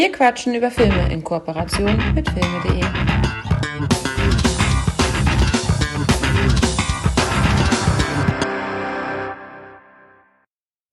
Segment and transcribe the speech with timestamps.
[0.00, 2.82] Wir quatschen über Filme in Kooperation mit filme.de.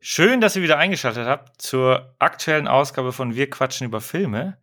[0.01, 4.59] Schön, dass ihr wieder eingeschaltet habt zur aktuellen Ausgabe von Wir quatschen über Filme.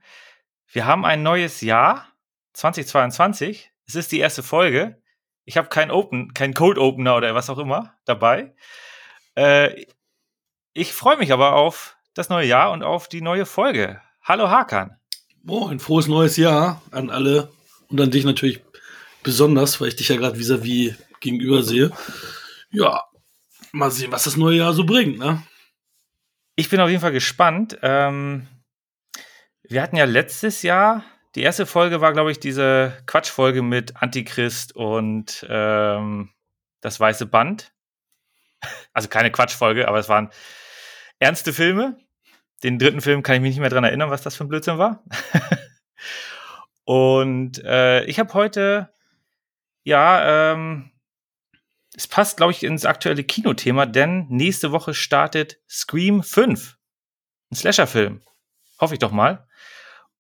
[0.71, 2.13] Wir haben ein neues Jahr,
[2.53, 3.73] 2022.
[3.87, 5.01] Es ist die erste Folge.
[5.47, 8.55] Ich habe kein Open, kein Code Opener oder was auch immer dabei.
[9.37, 9.87] Äh,
[10.75, 14.03] ich freue mich aber auf das neue Jahr und auf die neue Folge.
[14.27, 14.97] Hallo Hakan.
[15.47, 17.53] Ein frohes neues Jahr an alle
[17.89, 18.65] und an dich natürlich
[19.23, 21.91] besonders, weil ich dich ja gerade vis-à-vis gegenüber sehe.
[22.71, 23.05] Ja,
[23.73, 25.43] mal sehen, was das neue Jahr so bringt, ne?
[26.57, 27.77] Ich bin auf jeden Fall gespannt.
[27.83, 28.49] Ähm,
[29.63, 34.75] wir hatten ja letztes Jahr, die erste Folge war, glaube ich, diese Quatschfolge mit Antichrist
[34.75, 36.31] und ähm,
[36.81, 37.75] das Weiße Band.
[38.95, 40.31] Also keine Quatschfolge, aber es waren
[41.19, 41.99] ernste Filme.
[42.65, 44.79] Den dritten Film kann ich mich nicht mehr dran erinnern, was das für ein Blödsinn
[44.79, 45.05] war.
[46.85, 48.91] und äh, ich habe heute,
[49.83, 50.91] ja, ähm,
[51.95, 56.79] es passt, glaube ich, ins aktuelle Kinothema, denn nächste Woche startet Scream 5.
[57.51, 58.23] Ein Slasher-Film.
[58.81, 59.47] Hoffe ich doch mal.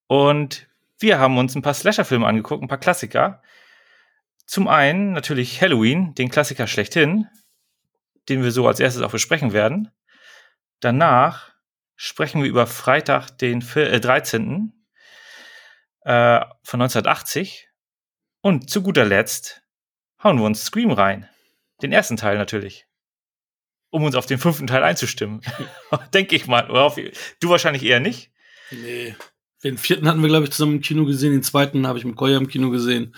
[0.07, 3.43] Und wir haben uns ein paar Slasher-Filme angeguckt, ein paar Klassiker.
[4.45, 7.27] Zum einen natürlich Halloween, den Klassiker schlechthin,
[8.29, 9.91] den wir so als erstes auch besprechen werden.
[10.81, 11.54] Danach
[11.97, 14.73] sprechen wir über Freitag, den äh, 13.
[16.01, 17.69] Äh, von 1980.
[18.41, 19.63] Und zu guter Letzt
[20.23, 21.29] hauen wir uns Scream rein.
[21.83, 22.87] Den ersten Teil natürlich.
[23.91, 25.41] Um uns auf den fünften Teil einzustimmen.
[26.15, 26.67] Denke ich mal.
[27.41, 28.33] Du wahrscheinlich eher nicht.
[28.71, 29.15] Nee.
[29.63, 31.33] Den vierten hatten wir, glaube ich, zusammen im Kino gesehen.
[31.33, 33.15] Den zweiten habe ich mit Koya im Kino gesehen.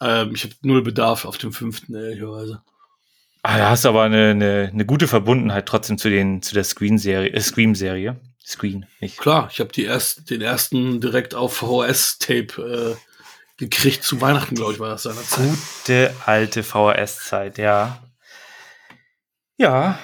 [0.00, 2.62] Ähm, ich habe null Bedarf auf den fünften, ehrlicherweise.
[3.42, 6.64] Ah, da hast du aber eine, eine, eine gute Verbundenheit trotzdem zu den zu der
[6.64, 8.20] Screen-Serie, äh, Scream-Serie.
[8.44, 9.18] Screen, nicht.
[9.18, 12.96] Klar, ich habe die ersten, den ersten direkt auf VHS-Tape äh,
[13.56, 15.48] gekriegt zu Weihnachten, glaube ich, war das seinerzeit.
[15.48, 18.02] Gute alte VHS-Zeit, ja.
[19.56, 19.98] Ja,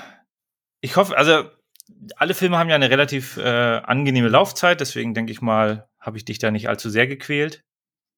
[0.81, 1.50] ich hoffe, also
[2.16, 6.25] alle Filme haben ja eine relativ äh, angenehme Laufzeit, deswegen denke ich mal, habe ich
[6.25, 7.65] dich da nicht allzu sehr gequält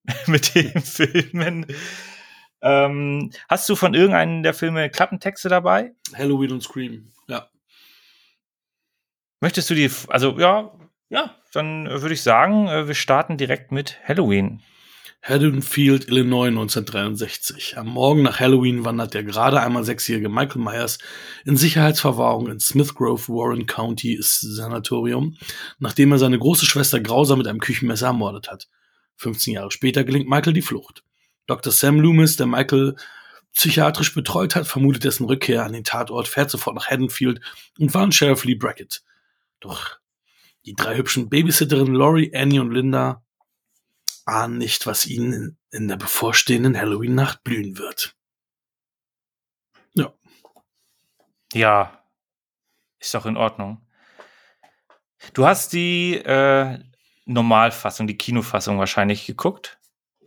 [0.26, 1.66] mit den Filmen.
[2.60, 5.92] Ähm, hast du von irgendeinem der Filme Klappentexte dabei?
[6.16, 7.48] Halloween und Scream, ja.
[9.40, 10.72] Möchtest du die, also ja,
[11.08, 14.62] ja, dann würde ich sagen, äh, wir starten direkt mit Halloween.
[15.22, 17.76] Haddonfield, Illinois 1963.
[17.76, 20.98] Am Morgen nach Halloween wandert der gerade einmal sechsjährige Michael Myers
[21.44, 25.36] in Sicherheitsverwahrung in Smith Grove, Warren County Sanatorium,
[25.78, 28.68] nachdem er seine große Schwester grausam mit einem Küchenmesser ermordet hat.
[29.16, 31.02] 15 Jahre später gelingt Michael die Flucht.
[31.48, 31.72] Dr.
[31.72, 32.94] Sam Loomis, der Michael
[33.52, 37.40] psychiatrisch betreut hat, vermutet dessen Rückkehr an den Tatort, fährt sofort nach Haddonfield
[37.78, 39.02] und warnt Sheriff Lee Brackett.
[39.58, 39.98] Doch
[40.64, 43.24] die drei hübschen Babysitterinnen Laurie, Annie und Linda
[44.26, 48.14] ahnen nicht, was ihnen in der bevorstehenden Halloween-Nacht blühen wird.
[49.94, 50.12] Ja.
[51.54, 52.04] Ja,
[53.00, 53.86] ist doch in Ordnung.
[55.32, 56.78] Du hast die äh,
[57.24, 59.77] Normalfassung, die Kinofassung wahrscheinlich geguckt.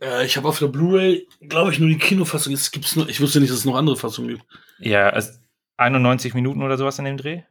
[0.02, 2.52] Äh, ich habe auf der Blu-ray, glaube ich, nur die Kinofassung.
[2.52, 4.44] Es gibt's nur, ich wusste nicht, dass es noch andere Fassungen gibt.
[4.78, 5.32] Ja, also
[5.76, 7.42] 91 Minuten oder sowas in dem Dreh?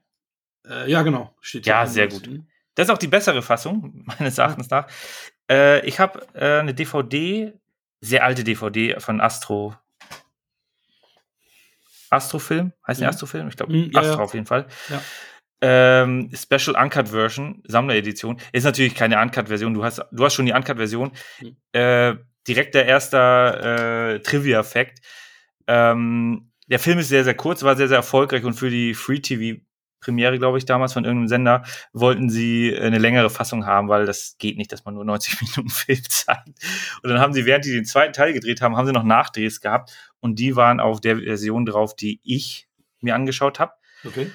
[0.67, 1.34] Äh, ja, genau.
[1.40, 2.29] Steht ja, sehr gut.
[2.75, 4.88] Das ist auch die bessere Fassung, meines Erachtens nach.
[5.50, 7.53] Äh, ich habe äh, eine DVD,
[8.01, 9.75] sehr alte DVD von Astro.
[12.09, 12.73] Astrofilm?
[12.85, 13.03] Heißt mhm.
[13.03, 13.47] der Astrofilm?
[13.47, 14.23] Ich glaube, mhm, ja, Astro ja.
[14.23, 14.67] auf jeden Fall.
[14.90, 15.01] Ja.
[15.63, 18.41] Ähm, Special Uncut Version, Sammleredition.
[18.51, 19.73] Ist natürlich keine Uncut-Version.
[19.73, 21.11] Du hast, du hast schon die Uncut-Version.
[21.40, 21.56] Mhm.
[21.72, 22.16] Äh,
[22.47, 25.02] direkt der erste äh, Trivia-Fact.
[25.68, 30.40] Ähm, der Film ist sehr, sehr kurz, war sehr, sehr erfolgreich und für die Free-TV-Premiere,
[30.40, 34.57] glaube ich, damals von irgendeinem Sender, wollten sie eine längere Fassung haben, weil das geht
[34.57, 36.47] nicht, dass man nur 90 Minuten Film zeigt.
[37.03, 39.62] Und dann haben sie, während die den zweiten Teil gedreht haben, haben sie noch Nachdrehs
[39.62, 42.68] gehabt und die waren auf der Version drauf, die ich
[43.02, 43.73] mir angeschaut habe.
[44.06, 44.31] Okay.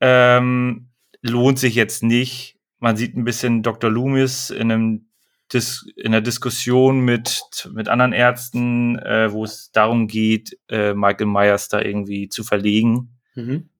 [0.00, 0.90] Ähm,
[1.22, 2.58] lohnt sich jetzt nicht.
[2.78, 3.90] Man sieht ein bisschen Dr.
[3.90, 5.07] Loomis in einem
[5.54, 11.68] in der Diskussion mit, mit anderen Ärzten, äh, wo es darum geht, äh, Michael Myers
[11.68, 13.70] da irgendwie zu verlegen, mhm.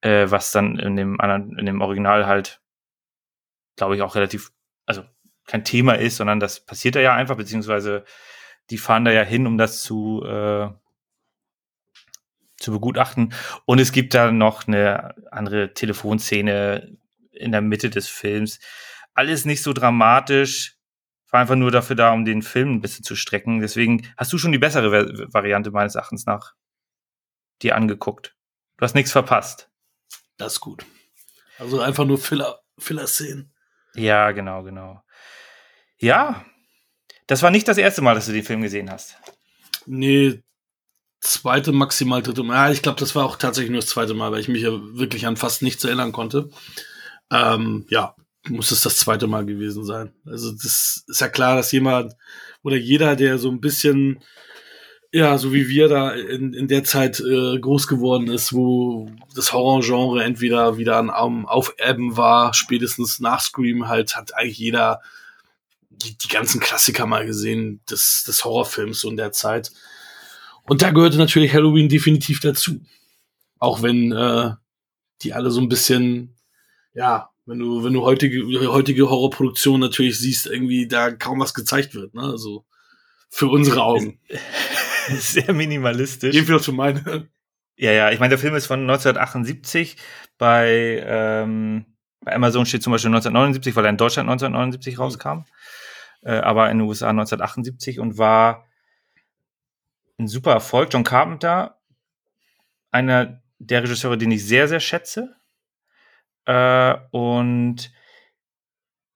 [0.00, 2.60] äh, was dann in dem anderen, in dem Original halt,
[3.76, 4.50] glaube ich, auch relativ,
[4.86, 5.02] also
[5.46, 8.04] kein Thema ist, sondern das passiert da ja einfach, beziehungsweise
[8.70, 10.68] die fahren da ja hin, um das zu, äh,
[12.56, 13.34] zu begutachten.
[13.66, 16.96] Und es gibt da noch eine andere Telefonszene
[17.32, 18.60] in der Mitte des Films.
[19.14, 20.77] Alles nicht so dramatisch
[21.30, 23.60] war einfach nur dafür da, um den Film ein bisschen zu strecken.
[23.60, 24.90] Deswegen hast du schon die bessere
[25.32, 26.54] Variante meines Erachtens nach
[27.62, 28.36] dir angeguckt.
[28.76, 29.70] Du hast nichts verpasst.
[30.36, 30.86] Das ist gut.
[31.58, 33.52] Also einfach nur Filler, Filler-Szenen.
[33.94, 35.02] Ja, genau, genau.
[35.98, 36.44] Ja.
[37.26, 39.16] Das war nicht das erste Mal, dass du den Film gesehen hast.
[39.84, 40.42] Nee,
[41.20, 42.54] zweite, maximal dritte Mal.
[42.54, 44.70] Ja, ich glaube, das war auch tatsächlich nur das zweite Mal, weil ich mich ja
[44.72, 46.50] wirklich an fast nichts erinnern konnte.
[47.30, 48.14] Ähm, ja,
[48.46, 50.12] muss es das zweite Mal gewesen sein.
[50.24, 52.14] Also das ist ja klar, dass jemand
[52.62, 54.22] oder jeder, der so ein bisschen,
[55.12, 59.52] ja, so wie wir da in, in der Zeit äh, groß geworden ist, wo das
[59.52, 65.00] Horrorgenre entweder wieder an um, Aufebben war, spätestens nach Scream halt, hat eigentlich jeder
[65.90, 69.72] die, die ganzen Klassiker mal gesehen des, des Horrorfilms so in der Zeit.
[70.64, 72.80] Und da gehörte natürlich Halloween definitiv dazu.
[73.58, 74.52] Auch wenn äh,
[75.22, 76.36] die alle so ein bisschen,
[76.94, 81.94] ja, wenn du, wenn du heutige, heutige Horrorproduktion natürlich siehst, irgendwie da kaum was gezeigt
[81.94, 82.22] wird, ne?
[82.22, 82.66] Also
[83.30, 84.20] für unsere Augen.
[85.08, 86.34] Sehr minimalistisch.
[86.34, 87.28] Jedenfalls für meine.
[87.76, 89.96] Ja, ja, ich meine, der Film ist von 1978.
[90.36, 91.86] Bei, ähm,
[92.20, 95.44] bei Amazon steht zum Beispiel 1979, weil er in Deutschland 1979 rauskam.
[96.22, 98.66] Äh, aber in den USA 1978 und war
[100.18, 100.92] ein super Erfolg.
[100.92, 101.80] John Carpenter,
[102.90, 105.37] einer der Regisseure, den ich sehr, sehr schätze.
[106.48, 107.92] Äh, und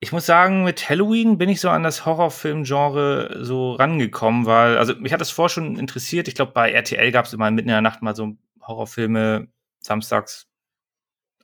[0.01, 4.95] ich muss sagen, mit Halloween bin ich so an das Horrorfilm-Genre so rangekommen, weil, also
[4.97, 6.29] mich hat das vorher schon interessiert.
[6.29, 9.49] Ich glaube, bei RTL gab es immer mitten in der Nacht mal so Horrorfilme,
[9.81, 10.47] samstags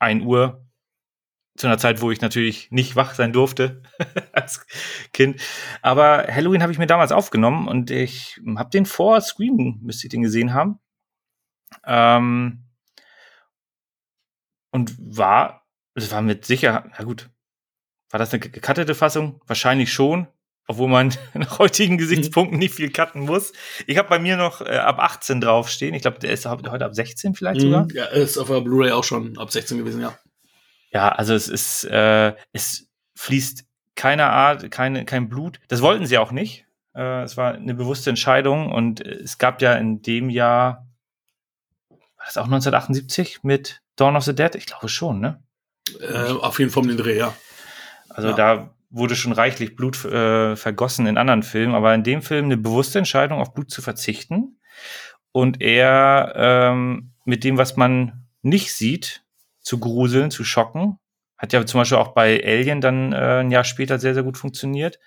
[0.01, 0.63] 1 Uhr,
[1.57, 3.83] zu einer Zeit, wo ich natürlich nicht wach sein durfte
[4.33, 4.67] als
[5.15, 5.41] Kind.
[5.81, 10.11] Aber Halloween habe ich mir damals aufgenommen und ich habe den vor Scream, müsste ich
[10.11, 10.81] den gesehen haben.
[11.85, 12.65] Ähm,
[14.71, 15.58] und war
[15.99, 17.29] es war mit Sicherheit, na gut,
[18.11, 19.41] war das eine gekattete Fassung?
[19.47, 20.27] Wahrscheinlich schon,
[20.67, 23.53] obwohl man nach heutigen Gesichtspunkten nicht viel cutten muss.
[23.87, 25.95] Ich habe bei mir noch äh, ab 18 draufstehen.
[25.95, 27.85] Ich glaube, der ist heute ab 16 vielleicht sogar.
[27.85, 27.91] Mhm.
[27.95, 30.19] Ja, ist auf der Blu-ray auch schon ab 16 gewesen, ja.
[30.91, 33.65] Ja, also es ist, äh, es fließt
[33.95, 35.61] keine Art, keine, kein Blut.
[35.69, 36.67] Das wollten sie auch nicht.
[36.95, 40.87] Äh, es war eine bewusste Entscheidung und es gab ja in dem Jahr,
[41.91, 44.55] war das auch 1978 mit Dawn of the Dead?
[44.55, 45.43] Ich glaube schon, ne?
[46.01, 47.35] Äh, auf jeden Fall um den Dreh, ja.
[48.09, 48.35] Also ja.
[48.35, 52.57] da wurde schon reichlich Blut äh, vergossen in anderen Filmen, aber in dem Film eine
[52.57, 54.59] bewusste Entscheidung, auf Blut zu verzichten
[55.33, 59.25] und eher ähm, mit dem, was man nicht sieht,
[59.61, 60.99] zu gruseln, zu schocken.
[61.37, 64.39] Hat ja zum Beispiel auch bei Alien dann äh, ein Jahr später sehr, sehr gut
[64.39, 64.99] funktioniert.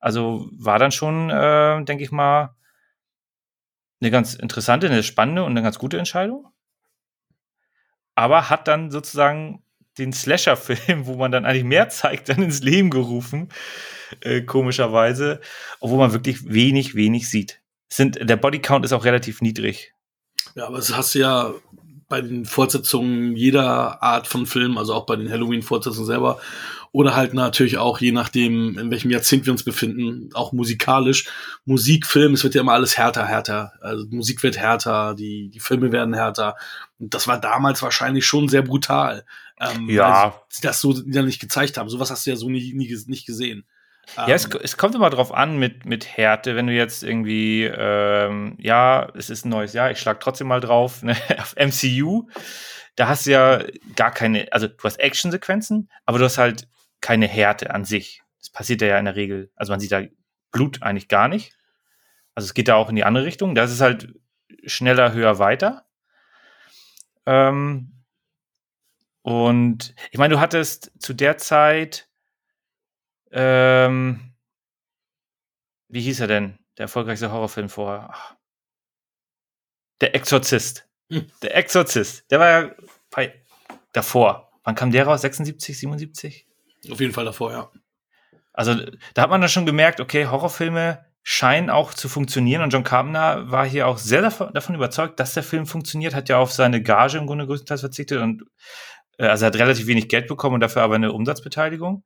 [0.00, 2.54] Also war dann schon, äh, denke ich mal,
[4.00, 6.48] eine ganz interessante, eine spannende und eine ganz gute Entscheidung.
[8.14, 9.62] Aber hat dann sozusagen
[9.98, 13.48] den Slasher-Film, wo man dann eigentlich mehr zeigt, dann ins Leben gerufen,
[14.20, 15.40] äh, komischerweise,
[15.80, 17.60] obwohl man wirklich wenig, wenig sieht.
[17.88, 19.94] Sind, der Bodycount ist auch relativ niedrig.
[20.54, 21.54] Ja, aber es hast du ja
[22.08, 26.40] bei den Fortsetzungen jeder Art von Film, also auch bei den Halloween-Fortsetzungen selber,
[26.90, 31.26] oder halt natürlich auch, je nachdem, in welchem Jahrzehnt wir uns befinden, auch musikalisch.
[31.66, 33.72] Musik, Film, es wird ja immer alles härter, härter.
[33.82, 36.56] Also Musik wird härter, die, die Filme werden härter.
[36.98, 39.26] Und das war damals wahrscheinlich schon sehr brutal.
[39.60, 40.40] Ähm, ja.
[40.62, 41.88] das so ja nicht gezeigt haben.
[41.88, 43.66] Sowas hast du ja so nie, nie nicht gesehen.
[44.16, 47.64] Ja, es, ähm, es, kommt immer drauf an mit, mit Härte, wenn du jetzt irgendwie,
[47.64, 52.28] ähm, ja, es ist ein neues Jahr, ich schlag trotzdem mal drauf, ne, auf MCU,
[52.96, 53.62] da hast du ja
[53.96, 56.68] gar keine, also du hast Actionsequenzen, aber du hast halt
[57.00, 58.22] keine Härte an sich.
[58.38, 60.02] Das passiert ja in der Regel, also man sieht da
[60.50, 61.52] Blut eigentlich gar nicht.
[62.34, 63.54] Also es geht da auch in die andere Richtung.
[63.54, 64.14] Das ist halt
[64.64, 65.86] schneller, höher, weiter.
[67.26, 67.97] Ähm,
[69.28, 72.08] und ich meine, du hattest zu der Zeit,
[73.30, 74.32] ähm,
[75.88, 76.58] wie hieß er denn?
[76.78, 78.08] Der erfolgreichste Horrorfilm vorher.
[78.10, 78.36] Ach.
[80.00, 80.88] Der Exorzist.
[81.12, 81.30] Hm.
[81.42, 82.30] Der Exorzist.
[82.30, 82.74] Der war ja
[83.10, 83.34] bei,
[83.92, 84.50] davor.
[84.64, 85.20] Wann kam der raus?
[85.20, 86.46] 76, 77?
[86.90, 87.70] Auf jeden Fall davor, ja.
[88.54, 88.76] Also
[89.12, 93.50] da hat man dann schon gemerkt, okay, Horrorfilme scheinen auch zu funktionieren und John Carpenter
[93.50, 97.18] war hier auch sehr davon überzeugt, dass der Film funktioniert, hat ja auf seine Gage
[97.18, 98.44] im Grunde größtenteils verzichtet und
[99.26, 102.04] also er hat relativ wenig Geld bekommen und dafür aber eine Umsatzbeteiligung.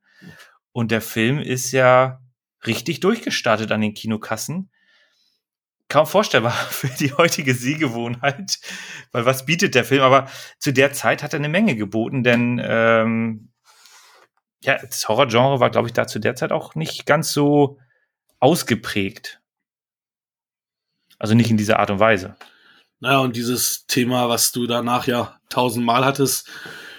[0.71, 2.19] Und der Film ist ja
[2.65, 4.71] richtig durchgestartet an den Kinokassen.
[5.89, 8.59] Kaum vorstellbar für die heutige Sehgewohnheit,
[9.11, 10.01] weil was bietet der Film?
[10.01, 10.27] Aber
[10.57, 13.51] zu der Zeit hat er eine Menge geboten, denn ähm,
[14.63, 17.77] ja, das Horrorgenre war, glaube ich, da zu der Zeit auch nicht ganz so
[18.39, 19.41] ausgeprägt.
[21.19, 22.35] Also nicht in dieser Art und Weise.
[22.99, 26.49] Naja, und dieses Thema, was du danach ja tausendmal hattest,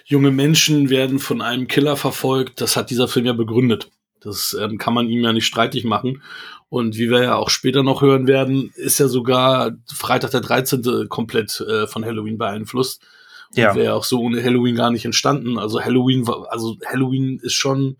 [0.05, 3.91] junge Menschen werden von einem Killer verfolgt, das hat dieser Film ja begründet.
[4.21, 6.23] Das ähm, kann man ihm ja nicht streitig machen.
[6.69, 11.09] Und wie wir ja auch später noch hören werden, ist ja sogar Freitag der 13.
[11.09, 13.03] komplett äh, von Halloween beeinflusst.
[13.55, 13.75] Ja.
[13.75, 15.59] Wäre auch so ohne Halloween gar nicht entstanden.
[15.59, 17.99] Also Halloween war, also Halloween ist schon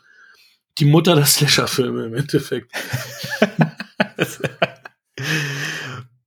[0.79, 2.73] die Mutter der Slasher-Filme im Endeffekt.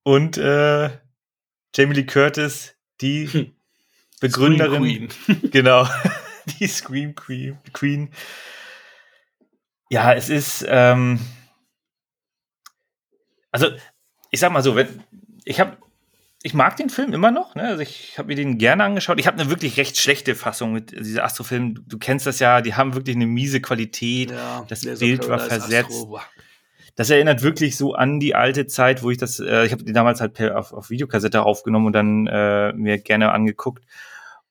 [0.03, 0.89] Und äh,
[1.75, 3.51] Jamie Lee Curtis, die hm.
[4.19, 5.09] Begründerin.
[5.51, 5.87] genau.
[6.59, 7.57] die Scream Queen.
[7.73, 8.09] Queen.
[9.89, 10.65] Ja, es ist.
[10.67, 11.19] Ähm,
[13.51, 13.69] also,
[14.31, 15.03] ich sag mal so, wenn,
[15.45, 15.77] ich habe
[16.43, 17.55] ich mag den Film immer noch.
[17.55, 17.63] Ne?
[17.63, 19.19] Also ich habe mir den gerne angeschaut.
[19.19, 21.75] Ich habe eine wirklich recht schlechte Fassung mit dieser Astrofilm.
[21.75, 24.31] Du, du kennst das ja, die haben wirklich eine miese Qualität.
[24.31, 25.91] Ja, das Bild war versetzt.
[25.91, 26.21] Astro.
[26.97, 29.93] Das erinnert wirklich so an die alte Zeit, wo ich das, äh, ich habe die
[29.93, 33.85] damals halt per, auf, auf Videokassette aufgenommen und dann äh, mir gerne angeguckt.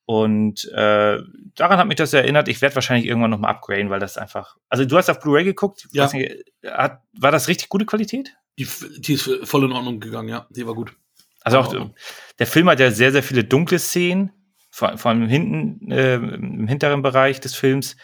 [0.05, 1.19] Und äh,
[1.57, 2.47] daran hat mich das erinnert.
[2.47, 4.57] Ich werde wahrscheinlich irgendwann noch mal upgraden, weil das einfach.
[4.69, 5.89] Also du hast auf Blu-ray geguckt.
[5.91, 6.09] Ja.
[6.13, 8.37] Nicht, hat, war das richtig gute Qualität?
[8.57, 10.47] Die, die ist voll in Ordnung gegangen, ja.
[10.51, 10.95] Die war gut.
[11.43, 11.91] Also auch oh.
[12.39, 14.31] der Film hat ja sehr, sehr viele dunkle Szenen,
[14.71, 17.97] vor, vor allem hinten, äh, im hinteren Bereich des Films,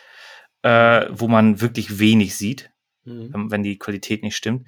[0.62, 2.72] äh, wo man wirklich wenig sieht,
[3.04, 3.50] mhm.
[3.50, 4.66] wenn die Qualität nicht stimmt.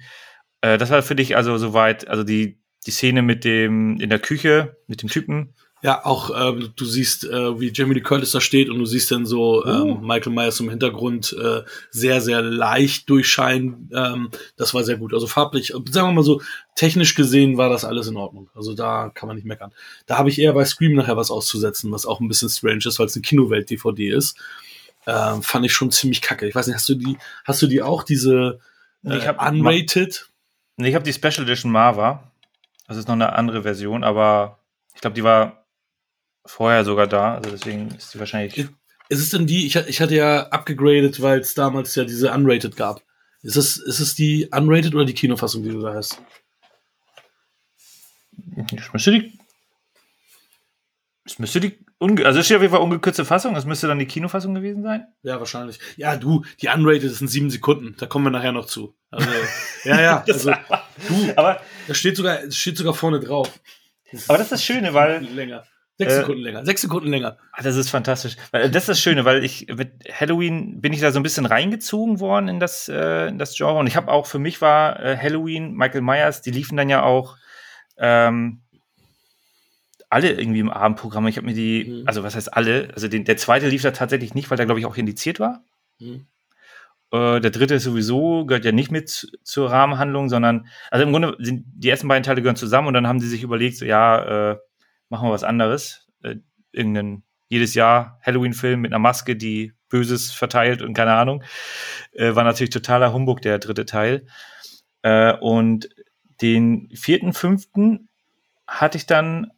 [0.61, 4.19] Äh, das war für dich also soweit, also die, die Szene mit dem in der
[4.19, 5.53] Küche, mit dem Typen,
[5.85, 9.11] ja, auch ähm, du siehst, äh, wie Jamie Lee Curtis da steht und du siehst
[9.11, 9.69] dann so oh.
[9.69, 11.61] ähm, Michael Myers im Hintergrund äh,
[11.91, 13.91] sehr, sehr leicht durchscheinen.
[13.93, 15.13] Ähm, das war sehr gut.
[15.13, 16.41] Also farblich, sagen wir mal so,
[16.73, 18.49] technisch gesehen war das alles in Ordnung.
[18.55, 19.73] Also da kann man nicht meckern.
[20.07, 22.97] Da habe ich eher bei Scream nachher was auszusetzen, was auch ein bisschen strange ist,
[22.97, 24.39] weil es eine Kinowelt-DVD ist.
[25.07, 26.47] Ähm, fand ich schon ziemlich kacke.
[26.47, 28.59] Ich weiß nicht, hast du die, hast du die auch, diese
[29.03, 30.29] äh, ich hab, unrated?
[30.77, 32.31] Nee, ich habe die Special Edition Marva.
[32.87, 34.59] Das ist noch eine andere Version, aber
[34.93, 35.65] ich glaube, die war
[36.45, 38.57] vorher sogar da, also deswegen ist sie wahrscheinlich.
[39.07, 42.75] Ist es denn die, ich, ich hatte ja abgegradet, weil es damals ja diese Unrated
[42.75, 43.03] gab.
[43.41, 46.19] Ist es, ist es die Unrated oder die Kinofassung, die du da hast?
[48.71, 49.37] Ich müsste die.
[51.25, 51.84] Es müsste die.
[51.99, 53.55] Also es steht auf jeden Fall ungekürzte Fassung.
[53.55, 55.05] Es müsste dann die Kinofassung gewesen sein.
[55.23, 55.79] Ja, wahrscheinlich.
[55.95, 57.95] Ja, du, die Unrated sind sieben Sekunden.
[57.97, 58.95] Da kommen wir nachher noch zu.
[59.11, 59.29] Also,
[59.85, 60.23] ja, ja.
[60.27, 60.51] Also,
[61.07, 63.59] du, aber das steht sogar, das steht sogar vorne drauf.
[64.11, 65.23] Das aber das ist das Schöne, weil.
[65.23, 65.63] Länger.
[65.97, 66.65] Sechs äh, Sekunden länger.
[66.65, 67.37] Sechs Sekunden länger.
[67.53, 68.35] Ah, das ist fantastisch.
[68.51, 72.19] Das ist das Schöne, weil ich mit Halloween bin ich da so ein bisschen reingezogen
[72.19, 73.79] worden in das, äh, in das Genre.
[73.79, 77.03] Und ich habe auch für mich war äh, Halloween, Michael Myers, die liefen dann ja
[77.03, 77.37] auch
[77.97, 78.63] ähm,
[80.15, 81.27] alle irgendwie im Abendprogramm.
[81.27, 82.03] Ich habe mir die, mhm.
[82.07, 82.87] also was heißt alle?
[82.93, 85.61] Also den, der zweite lief da tatsächlich nicht, weil der, glaube ich, auch indiziert war.
[85.99, 86.25] Mhm.
[87.11, 89.09] Äh, der dritte ist sowieso, gehört ja nicht mit
[89.43, 93.07] zur Rahmenhandlung, sondern, also im Grunde sind die ersten beiden Teile gehören zusammen und dann
[93.07, 94.57] haben sie sich überlegt, so, ja, äh,
[95.09, 96.07] machen wir was anderes.
[96.23, 96.37] Äh,
[96.71, 101.43] irgendeinen jedes Jahr Halloween-Film mit einer Maske, die Böses verteilt und keine Ahnung.
[102.13, 104.27] Äh, war natürlich totaler Humbug, der dritte Teil.
[105.01, 105.89] Äh, und
[106.41, 108.07] den vierten, fünften
[108.65, 109.51] hatte ich dann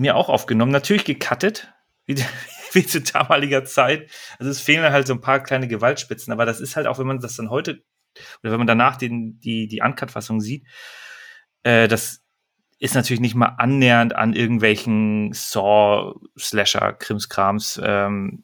[0.00, 1.72] mir auch aufgenommen, natürlich gecuttet,
[2.06, 2.16] wie,
[2.72, 4.10] wie zu damaliger Zeit.
[4.38, 7.06] Also es fehlen halt so ein paar kleine Gewaltspitzen, aber das ist halt auch, wenn
[7.06, 7.82] man das dann heute
[8.42, 10.66] oder wenn man danach den, die, die Uncut-Fassung sieht,
[11.62, 12.22] äh, das
[12.78, 17.80] ist natürlich nicht mal annähernd an irgendwelchen Saw-Slasher, Krimskrams.
[17.82, 18.42] Ähm,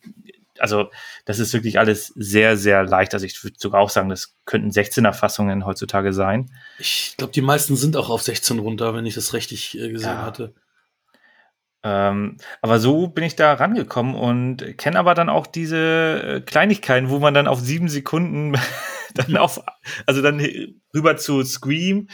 [0.58, 0.90] also,
[1.24, 3.14] das ist wirklich alles sehr, sehr leicht.
[3.14, 6.50] Also, ich würde sogar auch sagen, das könnten 16er-Fassungen heutzutage sein.
[6.78, 10.10] Ich glaube, die meisten sind auch auf 16 runter, wenn ich das richtig äh, gesehen
[10.10, 10.22] ja.
[10.22, 10.54] hatte.
[11.88, 17.10] Ähm, aber so bin ich da rangekommen und kenne aber dann auch diese äh, Kleinigkeiten,
[17.10, 18.56] wo man dann auf sieben Sekunden
[19.14, 19.62] dann auf,
[20.06, 20.44] also dann
[20.92, 22.08] rüber zu Scream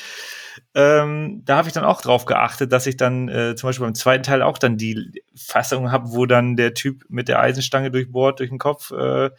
[0.74, 3.94] ähm, da habe ich dann auch drauf geachtet, dass ich dann äh, zum Beispiel beim
[3.94, 8.40] zweiten Teil auch dann die Fassung habe, wo dann der Typ mit der Eisenstange durchbohrt
[8.40, 9.30] durch den Kopf, äh,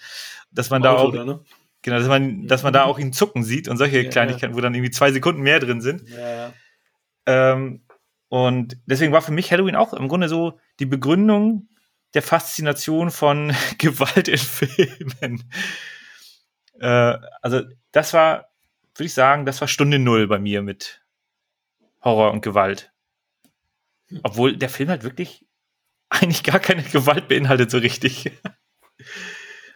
[0.51, 1.39] dass man Auto, da auch oder, ne?
[1.81, 4.57] genau, dass man, dass man da auch ihn zucken sieht und solche ja, Kleinigkeiten, ja.
[4.57, 6.03] wo dann irgendwie zwei Sekunden mehr drin sind.
[6.09, 6.53] Ja,
[7.25, 7.82] ähm,
[8.33, 11.69] und deswegen war für mich Halloween auch im Grunde so die Begründung
[12.15, 15.43] der Faszination von Gewalt in Filmen.
[16.79, 17.61] Äh, also
[17.91, 18.49] das war,
[18.95, 21.03] würde ich sagen, das war Stunde Null bei mir mit
[22.01, 22.91] Horror und Gewalt.
[24.23, 25.45] Obwohl der Film halt wirklich
[26.09, 28.31] eigentlich gar keine Gewalt beinhaltet so richtig.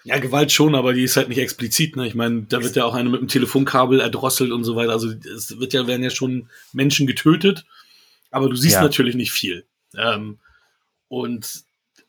[0.04, 1.96] Ja, Gewalt schon, aber die ist halt nicht explizit.
[1.96, 2.08] Ne?
[2.08, 4.94] Ich meine, da wird ja auch einer mit dem Telefonkabel erdrosselt und so weiter.
[4.94, 7.66] Also es wird ja, werden ja schon Menschen getötet,
[8.32, 8.82] aber du siehst ja.
[8.82, 9.66] natürlich nicht viel.
[9.96, 10.40] Ähm,
[11.08, 11.66] und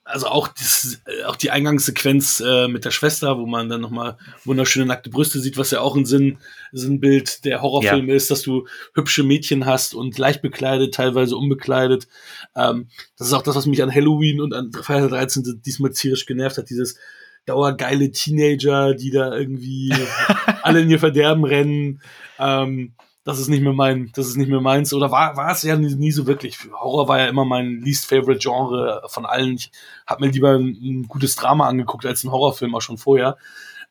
[0.08, 4.86] also auch, das, auch die Eingangssequenz äh, mit der Schwester, wo man dann nochmal wunderschöne
[4.86, 6.38] nackte Brüste sieht, was ja auch ein Sinn,
[6.72, 8.14] Sinnbild der Horrorfilme ja.
[8.14, 12.08] ist, dass du hübsche Mädchen hast und leicht bekleidet, teilweise unbekleidet.
[12.56, 15.62] Ähm, das ist auch das, was mich an Halloween und an Freitag 13.
[15.64, 16.96] diesmal tierisch genervt hat, dieses
[17.44, 19.92] dauergeile Teenager, die da irgendwie
[20.62, 22.00] alle in ihr Verderben rennen.
[22.38, 22.94] Ähm,
[23.24, 24.92] das ist nicht mehr mein, das ist nicht mehr meins.
[24.94, 26.58] Oder war, war es ja nie, nie so wirklich.
[26.72, 29.54] Horror war ja immer mein least favorite Genre von allen.
[29.54, 29.70] Ich
[30.06, 33.36] habe mir lieber ein, ein, gutes Drama angeguckt als ein Horrorfilm auch schon vorher.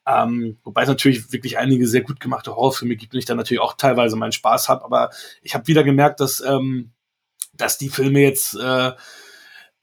[0.08, 3.62] Ähm, wobei es natürlich wirklich einige sehr gut gemachte Horrorfilme gibt und ich dann natürlich
[3.62, 4.86] auch teilweise meinen Spaß habe.
[4.86, 6.92] Aber ich habe wieder gemerkt, dass, ähm,
[7.54, 8.94] dass die Filme jetzt äh,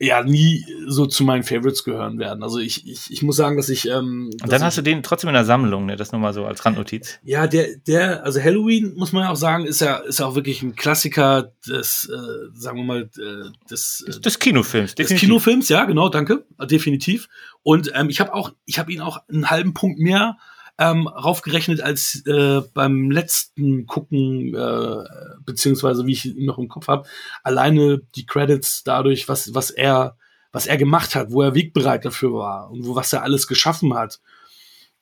[0.04, 2.42] ja nie so zu meinen Favorites gehören werden.
[2.42, 3.88] Also ich, ich, ich muss sagen, dass ich.
[3.88, 5.96] Ähm, Und dann hast du den trotzdem in der Sammlung, ne?
[5.96, 7.18] Das nur mal so als Randnotiz.
[7.22, 10.34] Ja, der, der, also Halloween, muss man ja auch sagen, ist ja, ist ja auch
[10.34, 14.94] wirklich ein Klassiker des, äh, sagen wir mal, äh, des, äh, des Kinofilms.
[14.94, 15.14] Definitiv.
[15.14, 16.44] Des Kinofilms, ja, genau, danke.
[16.60, 17.28] Definitiv.
[17.62, 20.36] Und ähm, ich habe auch, ich habe ihn auch einen halben Punkt mehr
[20.78, 25.04] ähm, raufgerechnet als äh, beim letzten Gucken, äh,
[25.44, 27.06] beziehungsweise wie ich ihn noch im Kopf habe,
[27.42, 30.16] alleine die Credits dadurch, was, was er,
[30.52, 33.94] was er gemacht hat, wo er wegbereit dafür war und wo was er alles geschaffen
[33.94, 34.20] hat.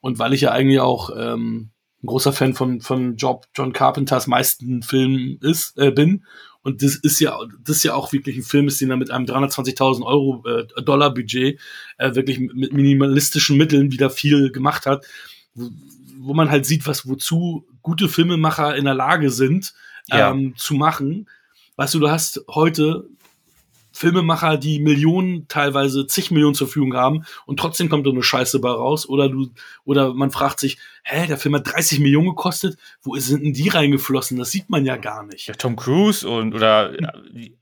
[0.01, 1.71] Und weil ich ja eigentlich auch ähm,
[2.03, 6.25] ein großer Fan von, von Job, John Carpenters meisten Filmen ist, äh, bin.
[6.63, 9.11] Und das ist ja, das ist ja auch wirklich ein Film, ist, den er mit
[9.11, 11.61] einem 320.000 Euro äh, Dollar Budget
[11.99, 15.07] äh, wirklich mit minimalistischen Mitteln wieder viel gemacht hat
[15.55, 15.71] wo,
[16.19, 19.75] wo man halt sieht, was wozu gute Filmemacher in der Lage sind
[20.09, 20.31] ja.
[20.31, 21.29] ähm, zu machen.
[21.77, 23.09] Weißt du, du hast heute
[23.93, 28.59] Filmemacher, die Millionen, teilweise zig Millionen zur Verfügung haben und trotzdem kommt da eine Scheiße
[28.61, 29.09] bei raus.
[29.09, 29.51] Oder du,
[29.85, 33.69] oder man fragt sich, hä, der Film hat 30 Millionen gekostet, wo sind denn die
[33.69, 34.39] reingeflossen?
[34.39, 35.49] Das sieht man ja gar nicht.
[35.49, 36.95] Ja, Tom Cruise und oder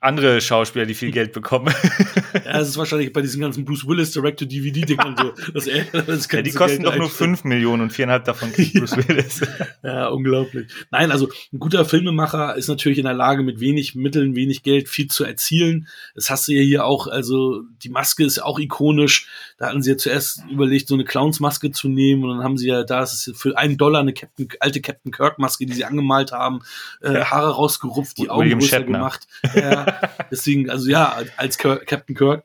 [0.01, 1.75] andere Schauspieler, die viel Geld bekommen.
[2.35, 5.33] ja, das ist wahrscheinlich bei diesen ganzen Bruce Willis Direct-to-DVD-Dingern so.
[5.53, 5.65] Das,
[6.07, 9.41] das ja, die kosten Geld doch nur 5 Millionen und viereinhalb davon kriegt Bruce Willis.
[9.83, 10.71] ja, unglaublich.
[10.91, 14.89] Nein, also ein guter Filmemacher ist natürlich in der Lage, mit wenig Mitteln, wenig Geld
[14.89, 15.89] viel zu erzielen.
[16.15, 19.29] Das hast du ja hier auch, also die Maske ist ja auch ikonisch.
[19.61, 22.69] Da hatten sie ja zuerst überlegt, so eine Clownsmaske zu nehmen und dann haben sie
[22.69, 25.85] ja, da ist es für einen Dollar eine Captain, alte Captain Kirk Maske, die sie
[25.85, 26.61] angemalt haben,
[27.03, 28.99] äh, Haare rausgerupft, die Augen größer Shatner.
[28.99, 29.29] gemacht.
[29.55, 30.01] Ja,
[30.31, 32.45] deswegen, also ja, als Kirk, Captain Kirk.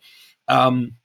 [0.49, 0.97] Ähm,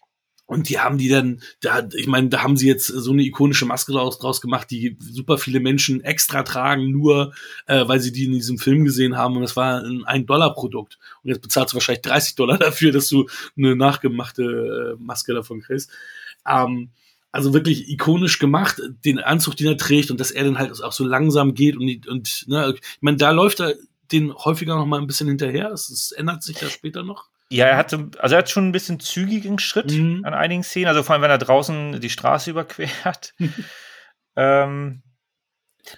[0.50, 3.66] und die haben die dann, da, ich meine, da haben sie jetzt so eine ikonische
[3.66, 7.32] Maske draus, draus gemacht, die super viele Menschen extra tragen, nur
[7.66, 9.36] äh, weil sie die in diesem Film gesehen haben.
[9.36, 10.98] Und das war ein Ein-Dollar-Produkt.
[11.22, 15.60] Und jetzt bezahlst du wahrscheinlich 30 Dollar dafür, dass du eine nachgemachte äh, Maske davon
[15.60, 15.92] kriegst.
[16.44, 16.90] Ähm,
[17.30, 20.90] also wirklich ikonisch gemacht, den Anzug, den er trägt und dass er dann halt auch
[20.90, 23.76] so langsam geht und, und ne, ich meine, da läuft er
[24.10, 25.70] den häufiger noch mal ein bisschen hinterher.
[25.70, 27.28] Es ändert sich ja später noch.
[27.52, 30.24] Ja, er hat, also er hat schon ein bisschen zügigen Schritt mhm.
[30.24, 33.34] an einigen Szenen, also vor allem, wenn er draußen die Straße überquert.
[34.36, 35.02] ähm,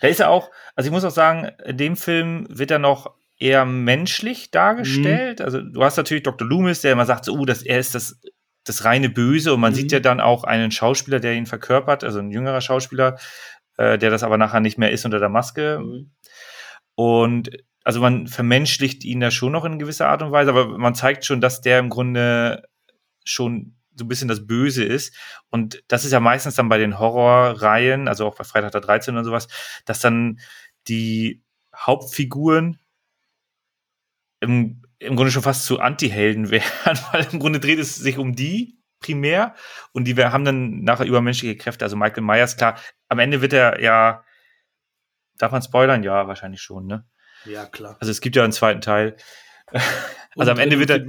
[0.00, 3.14] da ist er auch, also ich muss auch sagen, in dem Film wird er noch
[3.38, 5.40] eher menschlich dargestellt.
[5.40, 5.44] Mhm.
[5.44, 6.46] Also du hast natürlich Dr.
[6.46, 8.20] Loomis, der immer sagt, so, uh, das, er ist das,
[8.64, 9.76] das reine Böse und man mhm.
[9.76, 13.18] sieht ja dann auch einen Schauspieler, der ihn verkörpert, also ein jüngerer Schauspieler,
[13.76, 15.80] äh, der das aber nachher nicht mehr ist unter der Maske.
[15.82, 16.12] Mhm.
[16.94, 17.50] Und
[17.84, 21.24] also man vermenschlicht ihn da schon noch in gewisser Art und Weise, aber man zeigt
[21.24, 22.68] schon, dass der im Grunde
[23.24, 25.14] schon so ein bisschen das Böse ist.
[25.50, 29.16] Und das ist ja meistens dann bei den Horrorreihen, also auch bei Freitag der 13
[29.16, 29.48] und sowas,
[29.84, 30.40] dass dann
[30.88, 31.42] die
[31.74, 32.78] Hauptfiguren
[34.40, 38.34] im, im Grunde schon fast zu Anti-Helden werden, weil im Grunde dreht es sich um
[38.34, 39.54] die primär
[39.92, 41.84] und die haben dann nachher übermenschliche Kräfte.
[41.84, 44.24] Also Michael Myers, klar, am Ende wird er ja,
[45.38, 46.02] darf man spoilern?
[46.04, 47.04] Ja, wahrscheinlich schon, ne?
[47.44, 47.96] Ja, klar.
[48.00, 49.16] Also es gibt ja einen zweiten Teil.
[50.34, 51.04] Also am Ende wird er.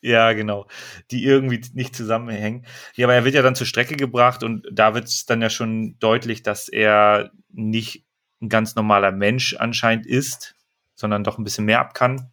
[0.00, 0.68] Ja, genau.
[1.10, 2.64] Die irgendwie nicht zusammenhängen.
[2.94, 5.50] Ja, aber er wird ja dann zur Strecke gebracht und da wird es dann ja
[5.50, 8.06] schon deutlich, dass er nicht
[8.40, 10.54] ein ganz normaler Mensch anscheinend ist,
[10.94, 12.30] sondern doch ein bisschen mehr ab kann.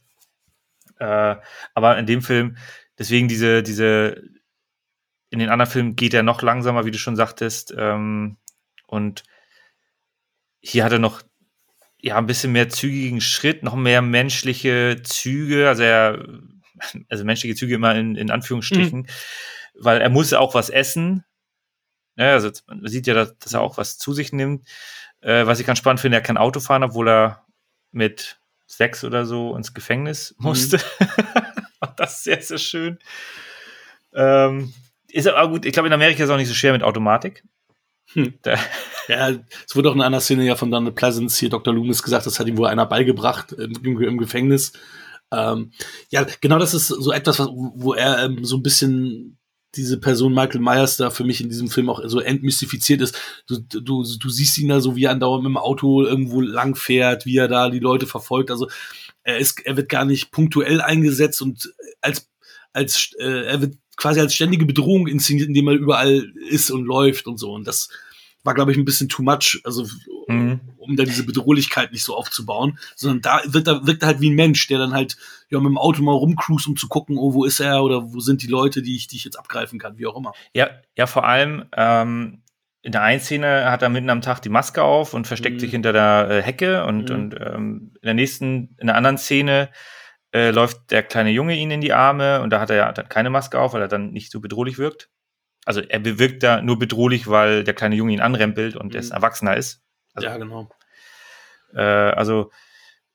[1.00, 1.38] Äh,
[1.74, 2.58] aber in dem Film,
[2.98, 4.22] deswegen diese, diese,
[5.30, 7.74] in den anderen Filmen geht er noch langsamer, wie du schon sagtest.
[7.76, 8.38] Ähm,
[8.86, 9.24] und
[10.60, 11.24] hier hat er noch
[12.04, 16.28] ja, ein bisschen mehr zügigen Schritt, noch mehr menschliche Züge, also er,
[17.10, 19.08] also menschliche Züge immer in, in Anführungsstrichen, mhm.
[19.80, 21.24] weil er muss auch was essen.
[22.18, 24.68] Ja, also man sieht ja, dass, dass er auch was zu sich nimmt.
[25.22, 27.46] Äh, was ich ganz spannend finde, er kann Auto fahren, obwohl er
[27.92, 28.38] mit
[28.68, 30.46] sechs oder so ins Gefängnis mhm.
[30.46, 30.80] musste.
[31.84, 31.90] Mhm.
[31.98, 33.00] das ist sehr, sehr schön.
[34.14, 34.74] Ähm,
[35.10, 37.44] ist aber gut, ich glaube, in Amerika ist es auch nicht so schwer mit Automatik.
[38.12, 38.34] Hm.
[39.08, 39.32] Ja,
[39.66, 41.74] es wurde auch in einer Szene ja von Donald Pleasance hier Dr.
[41.74, 44.74] Loomis gesagt, das hat ihm wohl einer beigebracht im, im Gefängnis.
[45.32, 45.72] Ähm,
[46.10, 49.40] ja, genau das ist so etwas, was, wo er ähm, so ein bisschen
[49.76, 53.20] diese Person Michael Myers da für mich in diesem Film auch so entmystifiziert ist.
[53.48, 56.76] Du, du, du siehst ihn da so, wie er andauernd mit dem Auto irgendwo lang
[56.76, 58.52] fährt, wie er da die Leute verfolgt.
[58.52, 58.70] Also
[59.24, 62.30] er ist, er wird gar nicht punktuell eingesetzt und als,
[62.72, 67.28] als äh, er wird quasi als ständige Bedrohung inszeniert, indem er überall ist und läuft
[67.28, 67.54] und so.
[67.54, 67.90] Und das
[68.44, 69.88] war, glaube ich, ein bisschen too much, also
[70.28, 70.60] mhm.
[70.78, 74.30] um da diese Bedrohlichkeit nicht so aufzubauen, sondern da wird er, wirkt er halt wie
[74.30, 75.18] ein Mensch, der dann halt
[75.50, 78.20] ja mit dem Auto mal rumcruise, um zu gucken, oh, wo ist er oder wo
[78.20, 80.34] sind die Leute, die ich, die ich jetzt abgreifen kann, wie auch immer.
[80.54, 82.42] Ja, ja, vor allem, ähm,
[82.82, 85.60] in der einen Szene hat er mitten am Tag die Maske auf und versteckt mhm.
[85.62, 87.16] sich hinter der äh, Hecke und, mhm.
[87.16, 89.70] und ähm, in der nächsten, in der anderen Szene
[90.34, 93.08] äh, läuft der kleine Junge ihn in die Arme und da hat er ja dann
[93.08, 95.10] keine Maske auf, weil er dann nicht so bedrohlich wirkt.
[95.66, 99.00] Also er bewirkt da nur bedrohlich, weil der kleine Junge ihn anrempelt und mhm.
[99.00, 99.82] er ein Erwachsener ist.
[100.14, 100.70] Also, ja, genau.
[101.74, 102.52] Äh, also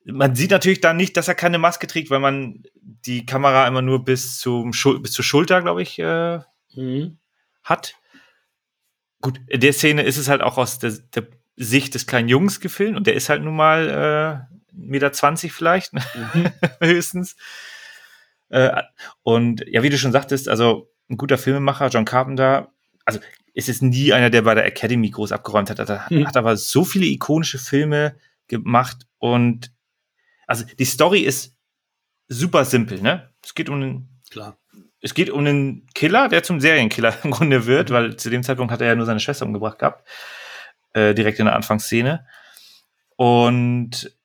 [0.05, 3.81] man sieht natürlich dann nicht, dass er keine Maske trägt, weil man die Kamera immer
[3.81, 6.39] nur bis, zum Schul bis zur Schulter, glaube ich, äh,
[6.73, 7.19] mhm.
[7.63, 7.95] hat.
[9.21, 11.27] Gut, in der Szene ist es halt auch aus der, der
[11.61, 15.93] Sicht des kleinen Jungs gefilmt und der ist halt nun mal äh, Meter zwanzig vielleicht,
[15.93, 16.51] mhm.
[16.79, 17.35] höchstens.
[18.47, 18.81] Äh,
[19.23, 22.71] und ja, wie du schon sagtest, also ein guter Filmemacher, John Carpenter,
[23.03, 23.19] also
[23.53, 25.79] es ist nie einer, der bei der Academy groß abgeräumt hat.
[25.79, 26.25] Er mhm.
[26.25, 28.15] hat aber so viele ikonische Filme
[28.47, 29.73] gemacht und
[30.47, 31.57] also die Story ist
[32.29, 33.33] super simpel, ne?
[33.43, 34.57] Es geht um einen, Klar.
[35.01, 37.93] Es geht um einen Killer, der zum Serienkiller im Grunde wird, mhm.
[37.93, 40.07] weil zu dem Zeitpunkt hat er ja nur seine Schwester umgebracht gehabt.
[40.93, 42.25] Äh, direkt in der Anfangsszene.
[43.15, 44.15] Und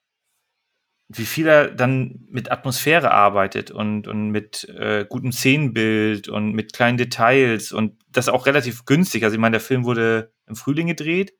[1.08, 6.72] wie viel er dann mit Atmosphäre arbeitet und, und mit äh, gutem Szenenbild und mit
[6.72, 9.22] kleinen Details und das auch relativ günstig.
[9.24, 11.34] Also ich meine, der Film wurde im Frühling gedreht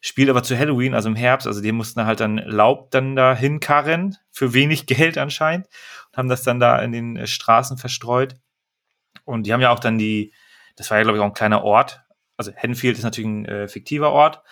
[0.00, 3.34] spielt aber zu Halloween, also im Herbst, also die mussten halt dann Laub dann da
[3.34, 5.66] hinkarren, für wenig Geld anscheinend,
[6.10, 8.36] und haben das dann da in den äh, Straßen verstreut.
[9.24, 10.32] Und die haben ja auch dann die,
[10.76, 12.02] das war ja, glaube ich, auch ein kleiner Ort.
[12.36, 14.42] Also Haddonfield ist natürlich ein äh, fiktiver Ort,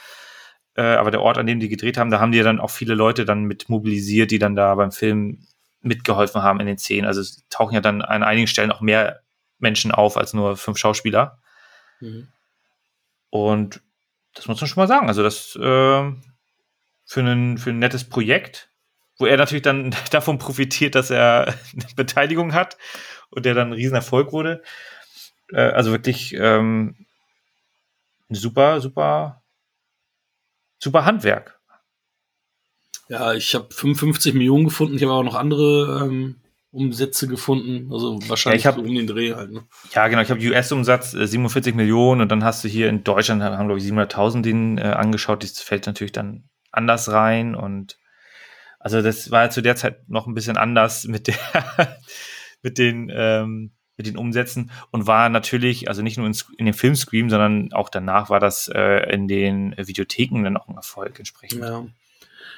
[0.77, 2.71] äh, aber der Ort, an dem die gedreht haben, da haben die ja dann auch
[2.71, 5.47] viele Leute dann mit mobilisiert, die dann da beim Film
[5.81, 7.07] mitgeholfen haben in den Szenen.
[7.07, 9.21] Also es tauchen ja dann an einigen Stellen auch mehr
[9.59, 11.39] Menschen auf als nur fünf Schauspieler.
[12.01, 12.29] Mhm.
[13.31, 13.83] Und
[14.35, 15.09] das muss man schon mal sagen.
[15.09, 16.13] Also das äh,
[17.05, 18.71] für, einen, für ein nettes Projekt,
[19.19, 22.77] wo er natürlich dann davon profitiert, dass er eine Beteiligung hat
[23.31, 24.63] und der dann ein Riesenerfolg wurde.
[25.53, 27.04] Äh, also wirklich ähm,
[28.35, 29.43] super, super,
[30.79, 31.61] super Handwerk.
[33.09, 34.97] Ja, ich habe 55 Millionen gefunden.
[34.97, 36.37] Ich habe auch noch andere ähm,
[36.71, 37.93] Umsätze gefunden.
[37.93, 39.53] Also wahrscheinlich ja, hab, so um den Dreh halt.
[39.53, 39.65] Ne?
[39.93, 40.23] Ja, genau.
[40.23, 43.79] Ich habe US-Umsatz äh, 47 Millionen und dann hast du hier in Deutschland, haben glaube
[43.79, 45.43] ich 700.000 den äh, angeschaut.
[45.43, 47.99] Das fällt natürlich dann anders rein und
[48.81, 51.37] also das war zu der Zeit noch ein bisschen anders mit der
[52.63, 56.75] mit den ähm, mit den Umsätzen und war natürlich, also nicht nur in, in dem
[56.75, 61.63] Filmscream, sondern auch danach war das äh, in den Videotheken dann auch ein Erfolg entsprechend.
[61.63, 61.87] Ja.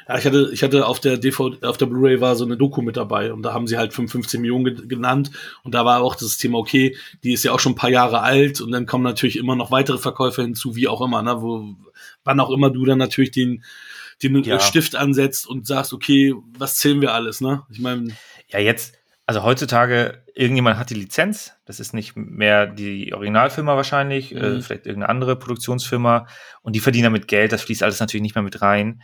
[0.09, 2.81] Ja, ich hatte, ich hatte auf der DVD, auf der Blu-ray war so eine Doku
[2.81, 5.33] mit dabei und da haben sie halt 55 Millionen ge genannt
[5.65, 8.21] und da war auch das Thema, okay, die ist ja auch schon ein paar Jahre
[8.21, 11.75] alt und dann kommen natürlich immer noch weitere Verkäufe hinzu, wie auch immer, ne, wo,
[12.23, 13.65] wann auch immer du dann natürlich den,
[14.23, 14.61] den ja.
[14.61, 17.65] Stift ansetzt und sagst, okay, was zählen wir alles, ne?
[17.71, 18.17] Ich meine.
[18.49, 18.95] Ja, jetzt,
[19.27, 24.59] also heutzutage, irgendjemand hat die Lizenz, das ist nicht mehr die Originalfirma wahrscheinlich, äh, mhm.
[24.59, 26.29] äh, vielleicht irgendeine andere Produktionsfirma
[26.63, 29.03] und die verdienen damit Geld, das fließt alles natürlich nicht mehr mit rein.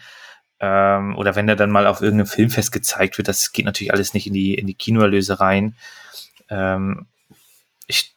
[0.60, 4.14] Ähm, oder wenn er dann mal auf irgendeinem Filmfest gezeigt wird, das geht natürlich alles
[4.14, 5.74] nicht in die, in die Kinoerlöse rein.
[6.48, 7.06] Ähm,
[7.88, 8.14] ich,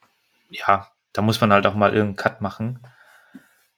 [0.51, 2.79] ja, da muss man halt auch mal irgendeinen Cut machen.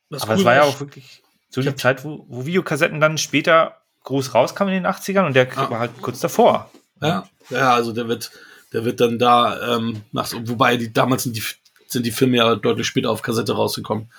[0.09, 3.17] Was Aber cool es war ja auch wirklich so die Zeit, wo, wo Videokassetten dann
[3.17, 5.69] später groß rauskamen in den 80ern und der ah.
[5.69, 6.69] war halt kurz davor.
[7.01, 8.31] Ja, ja, also der wird,
[8.73, 11.43] der wird dann da, ähm, nach, wobei die, damals sind die,
[11.87, 14.11] sind die Filme ja deutlich später auf Kassette rausgekommen,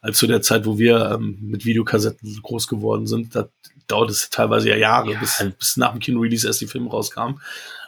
[0.00, 3.34] als zu der Zeit, wo wir ähm, mit Videokassetten groß geworden sind.
[3.34, 3.48] Da
[3.86, 5.20] dauert es teilweise ja Jahre, ja.
[5.20, 7.40] Bis, bis nach dem Kino-Release erst die Filme rauskamen.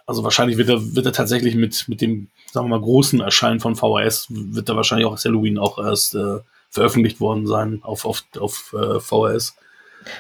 [0.07, 3.61] Also wahrscheinlich wird er, wird er tatsächlich mit, mit dem, sagen wir mal, großen Erscheinen
[3.61, 8.05] von VHS, wird er wahrscheinlich auch als Halloween auch erst äh, veröffentlicht worden sein auf,
[8.05, 9.57] auf, auf äh, VHS.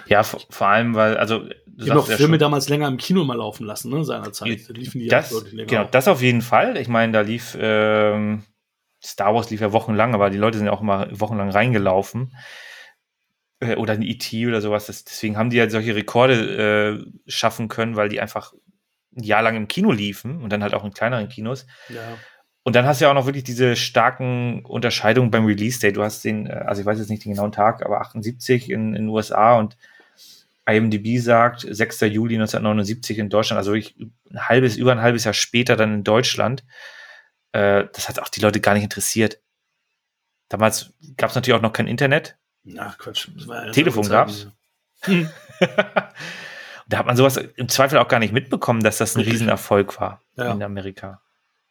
[0.06, 1.48] Ja, vor allem, weil, also.
[1.76, 4.68] Ich habe auch Filme damals länger im Kino mal laufen lassen, ne, seinerzeit.
[4.68, 5.66] Da liefen die das, ja deutlich länger.
[5.66, 6.76] Genau, das auf jeden Fall.
[6.76, 8.44] Ich meine, da lief, ähm,
[9.02, 12.32] Star Wars lief ja wochenlang, aber die Leute sind ja auch immer wochenlang reingelaufen.
[13.60, 14.46] Äh, oder ein E.T.
[14.46, 14.86] oder sowas.
[14.86, 18.52] Das, deswegen haben die halt solche Rekorde äh, schaffen können, weil die einfach
[19.16, 21.66] ein Jahr lang im Kino liefen und dann halt auch in kleineren Kinos.
[21.88, 22.18] Ja.
[22.64, 25.96] Und dann hast du ja auch noch wirklich diese starken Unterscheidungen beim Release Date.
[25.96, 28.94] Du hast den, äh, also ich weiß jetzt nicht den genauen Tag, aber 78 in
[28.94, 29.76] den USA und
[30.66, 32.00] IMDb sagt 6.
[32.00, 33.94] Juli 1979 in Deutschland, also wirklich
[34.30, 36.64] ein halbes, über ein halbes Jahr später dann in Deutschland.
[37.52, 39.40] Äh, das hat auch die Leute gar nicht interessiert.
[40.48, 42.38] Damals gab es natürlich auch noch kein Internet.
[42.78, 43.28] Ach Quatsch.
[43.72, 44.48] Telefon gab's.
[45.02, 45.28] Hm.
[46.86, 49.22] da hat man sowas im Zweifel auch gar nicht mitbekommen, dass das ein.
[49.22, 50.52] Riesenerfolg war ja.
[50.52, 51.20] in Amerika.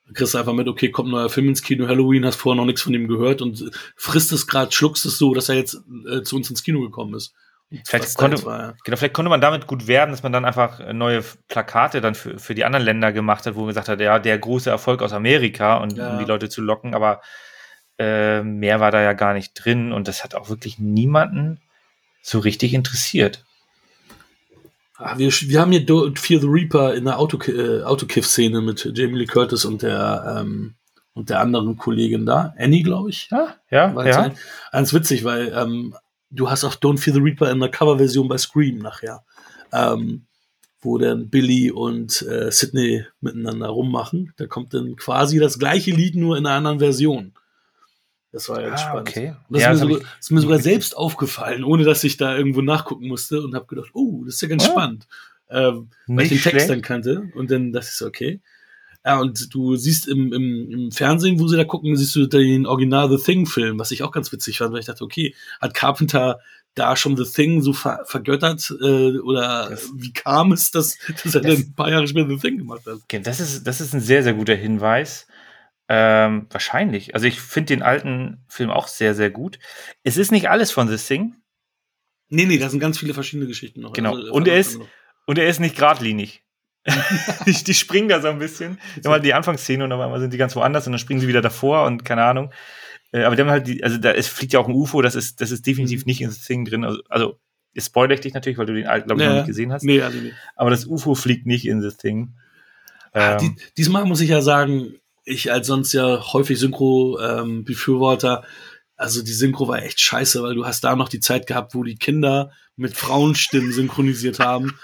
[0.05, 2.57] Da kriegst du einfach mit, okay, kommt ein neuer Film ins Kino, Halloween, hast vorher
[2.57, 5.81] noch nichts von ihm gehört und frisst es gerade, schluckst es so, dass er jetzt
[6.09, 7.33] äh, zu uns ins Kino gekommen ist.
[7.85, 8.73] Vielleicht konnte, war, ja.
[8.83, 12.37] genau, vielleicht konnte man damit gut werben, dass man dann einfach neue Plakate dann für,
[12.37, 15.13] für die anderen Länder gemacht hat, wo man gesagt hat, ja, der große Erfolg aus
[15.13, 16.11] Amerika und ja.
[16.11, 17.21] um die Leute zu locken, aber
[17.99, 21.61] Äh, mehr war da ja gar nicht drin und das hat auch wirklich niemanden
[22.23, 23.45] so richtig interessiert.
[25.05, 25.85] Ah, wir, wir haben hier
[26.15, 30.75] Fear the Reaper in der Auto, äh, Autokiff-Szene mit Jamie Lee Curtis und der, ähm,
[31.13, 32.53] und der anderen Kollegin da.
[32.57, 33.27] Annie, glaube ich.
[33.29, 33.93] Ja, ja.
[33.93, 34.31] War ja.
[34.71, 35.93] Ganz witzig, weil ähm,
[36.29, 39.25] du hast auch Don't Fear the Reaper in der Coverversion bei Scream nachher.
[39.73, 40.25] Ähm,
[40.79, 44.33] wo dann Billy und äh, Sydney miteinander rummachen.
[44.37, 47.33] Da kommt dann quasi das gleiche Lied, nur in einer anderen Version.
[48.33, 49.09] Das war ja ah, spannend.
[49.09, 49.29] Okay.
[49.47, 52.35] Und das, ja, ist, mir sogar, ist, mir sogar, selbst aufgefallen, ohne dass ich da
[52.35, 54.71] irgendwo nachgucken musste und habe gedacht, oh, das ist ja ganz oh.
[54.71, 55.07] spannend.
[55.51, 58.41] Ähm, weil ich den Text dann kannte und dann dachte ich so, okay.
[59.05, 62.65] Ja, und du siehst im, im, im Fernsehen, wo sie da gucken, siehst du den
[62.65, 66.39] Original The Thing-Film, was ich auch ganz witzig fand, weil ich dachte, okay, hat Carpenter
[66.73, 71.35] da schon The Thing so ver vergöttert äh, oder das, wie kam es, dass, dass
[71.35, 72.95] er das, dann ein paar Jahre später The Thing gemacht hat?
[73.03, 75.27] Okay, das ist, das ist ein sehr, sehr guter Hinweis.
[75.89, 77.13] Ähm, wahrscheinlich.
[77.13, 79.59] Also ich finde den alten Film auch sehr, sehr gut.
[80.03, 81.35] Es ist nicht alles von The Thing.
[82.29, 83.93] Nee, nee, da sind ganz viele verschiedene Geschichten noch.
[83.93, 84.15] Genau.
[84.15, 84.79] Also, und er ist,
[85.25, 86.43] und er ist nicht geradlinig.
[87.45, 88.77] die, die, springen da so ein bisschen.
[89.03, 91.41] Immer die Anfangsszene und auf einmal sind die ganz woanders und dann springen sie wieder
[91.41, 92.51] davor und keine Ahnung.
[93.11, 95.39] Äh, aber haben halt die, also da es fliegt ja auch ein UFO, das ist,
[95.39, 96.09] das ist definitiv mhm.
[96.09, 96.83] nicht in The Thing drin.
[96.83, 97.39] Also, also
[97.73, 99.71] es spoilere ich dich natürlich, weil du den alten, glaube ich, ja, noch nicht gesehen
[99.71, 99.83] hast.
[99.83, 100.35] Nee, also nicht.
[100.55, 102.35] Aber das UFO fliegt nicht in The Thing.
[103.13, 108.49] Ah, ähm, die, diesmal muss ich ja sagen, ich als sonst ja häufig Synchro-Befürworter, ähm,
[108.95, 111.83] also die Synchro war echt scheiße, weil du hast da noch die Zeit gehabt, wo
[111.83, 114.77] die Kinder mit Frauenstimmen synchronisiert haben.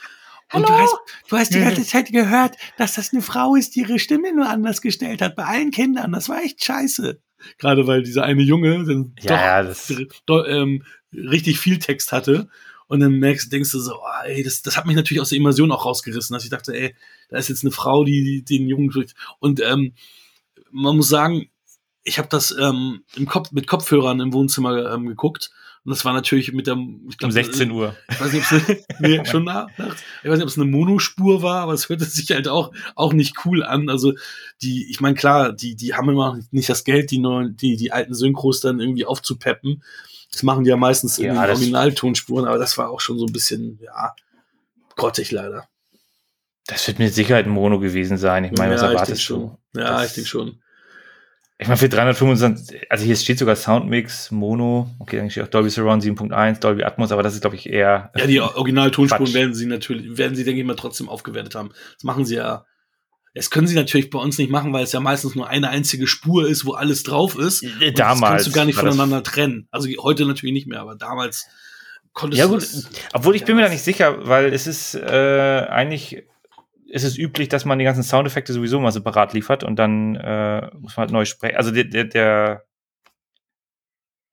[0.52, 0.96] Und du hast,
[1.30, 4.50] du hast die ganze Zeit gehört, dass das eine Frau ist, die ihre Stimme nur
[4.50, 6.12] anders gestellt hat, bei allen Kindern.
[6.12, 7.20] Das war echt scheiße.
[7.60, 9.76] Gerade weil dieser eine Junge dann ja, doch,
[10.26, 12.50] doch ähm, richtig viel Text hatte.
[12.88, 15.38] Und dann merkst, denkst du so, oh, ey, das, das hat mich natürlich aus der
[15.38, 16.96] Immersion auch rausgerissen, dass ich dachte, ey,
[17.30, 19.14] da ist jetzt eine Frau, die, die den Jungen drückt.
[19.38, 19.94] Und ähm,
[20.72, 21.50] man muss sagen,
[22.04, 25.52] ich habe das ähm, im Kopf, mit Kopfhörern im Wohnzimmer ähm, geguckt.
[25.86, 26.78] Und das war natürlich mit der.
[27.10, 27.96] Ich glaub, um 16 Uhr.
[28.10, 29.68] Ich weiß nicht, ob es nee, schon nach.
[29.78, 33.14] Ich weiß nicht, ob es eine Monospur war, aber es hörte sich halt auch, auch
[33.14, 33.90] nicht cool an.
[33.90, 34.14] Also,
[34.62, 37.92] die, ich meine, klar, die, die haben immer nicht das Geld, die neuen, die, die
[37.92, 39.84] alten Synchros dann irgendwie aufzupeppen.
[40.32, 43.26] Das machen die ja meistens ja, in den Originaltonspuren, aber das war auch schon so
[43.26, 44.14] ein bisschen, ja,
[44.96, 45.68] grottig leider.
[46.70, 48.44] Das wird mit Sicherheit ein Mono gewesen sein.
[48.44, 49.58] Ich meine, ja, was erwartest du?
[49.76, 50.62] Ja, das, ich denke schon.
[51.58, 55.72] Ich meine, für 325, also hier steht sogar Soundmix, Mono, okay, dann steht auch Dolby
[55.72, 58.12] Surround 7.1, Dolby Atmos, aber das ist, glaube ich, eher.
[58.16, 61.72] Ja, die Originaltonspuren werden sie natürlich, werden sie, denke ich mal, trotzdem aufgewertet haben.
[61.96, 62.66] Das machen sie ja.
[63.34, 66.08] Das können sie natürlich bei uns nicht machen, weil es ja meistens nur eine einzige
[66.08, 67.64] Spur ist, wo alles drauf ist.
[67.64, 68.20] Und damals.
[68.20, 69.68] Das kannst du gar nicht voneinander trennen.
[69.72, 71.48] Also heute natürlich nicht mehr, aber damals
[72.14, 72.54] konntest ja, du.
[72.54, 72.88] Ja, gut.
[73.14, 76.24] Obwohl ich bin mir da nicht sicher, weil es ist äh, eigentlich
[76.90, 80.70] ist es üblich, dass man die ganzen Soundeffekte sowieso mal separat liefert und dann äh,
[80.76, 81.56] muss man halt neu sprechen.
[81.56, 82.66] Also der, der, der,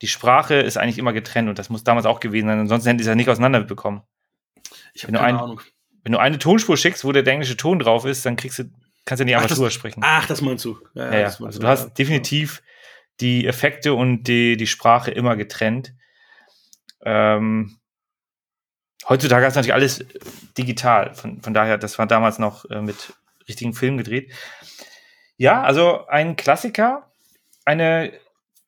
[0.02, 2.58] die Sprache ist eigentlich immer getrennt und das muss damals auch gewesen sein.
[2.58, 4.02] Ansonsten hätten die es ja nicht auseinanderbekommen.
[4.94, 5.60] Ich habe keine ein, Ahnung.
[6.02, 8.64] Wenn du eine Tonspur schickst, wo der, der englische Ton drauf ist, dann kriegst du,
[9.04, 10.00] kannst du nicht einfach drüber sprechen.
[10.04, 10.78] Ach, das meinst du.
[10.94, 11.26] Ja, ja, ja.
[11.26, 12.62] Also du, du hast definitiv
[13.20, 15.94] die Effekte und die, die Sprache immer getrennt.
[17.04, 17.78] Ähm,
[19.08, 20.04] Heutzutage ist natürlich alles
[20.56, 21.14] digital.
[21.14, 23.14] Von, von daher, das war damals noch äh, mit
[23.48, 24.32] richtigen Filmen gedreht.
[25.36, 27.10] Ja, also ein Klassiker,
[27.64, 28.12] eine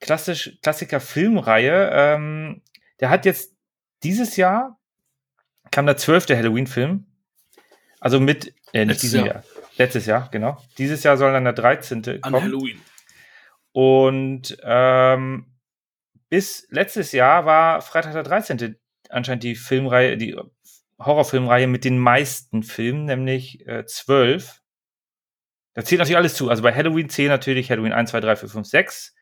[0.01, 1.90] klassisch, Klassiker-Filmreihe.
[1.92, 2.62] Ähm,
[3.01, 3.55] der hat jetzt
[4.03, 4.79] dieses Jahr
[5.70, 7.07] kam der zwölfte Halloween-Film.
[8.01, 9.27] Also mit, äh, nicht dieses Jahr.
[9.27, 9.44] Jahr.
[9.77, 10.62] Letztes Jahr, genau.
[10.79, 12.03] Dieses Jahr soll dann der 13.
[12.03, 12.20] kommen.
[12.22, 12.81] An Halloween.
[13.72, 15.46] Und ähm,
[16.29, 18.77] bis letztes Jahr war Freitag der 13
[19.11, 20.37] anscheinend die Filmreihe, die
[20.99, 24.61] Horrorfilmreihe mit den meisten Filmen, nämlich äh, zwölf.
[25.75, 26.51] Da zählt natürlich alles zu.
[26.51, 29.14] Also bei Halloween zählen natürlich Halloween 1, 2, 3, 4, 5, 6,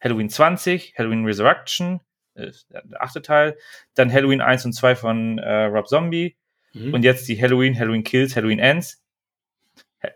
[0.00, 2.00] Halloween 20, Halloween Resurrection,
[2.34, 3.56] äh, der achte Teil,
[3.94, 6.36] dann Halloween 1 und 2 von äh, Rob Zombie
[6.72, 6.94] mhm.
[6.94, 9.02] und jetzt die Halloween, Halloween Kills, Halloween Ends.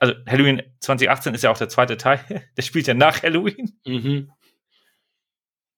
[0.00, 2.20] Also Halloween 2018 ist ja auch der zweite Teil.
[2.56, 3.78] der spielt ja nach Halloween.
[3.86, 4.32] Mhm.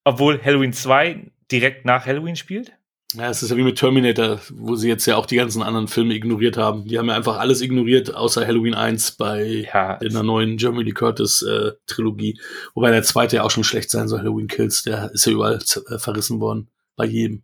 [0.04, 2.72] Obwohl Halloween 2 direkt nach Halloween spielt.
[3.14, 5.86] Ja, es ist ja wie mit Terminator, wo sie jetzt ja auch die ganzen anderen
[5.86, 6.86] Filme ignoriert haben.
[6.86, 10.82] Die haben ja einfach alles ignoriert, außer Halloween 1 bei ja, in der neuen Jeremy
[10.82, 12.40] Lee Curtis äh, Trilogie.
[12.74, 14.82] Wobei der zweite ja auch schon schlecht sein soll, Halloween Kills.
[14.82, 16.68] Der ist ja überall äh, verrissen worden.
[16.96, 17.42] Bei jedem.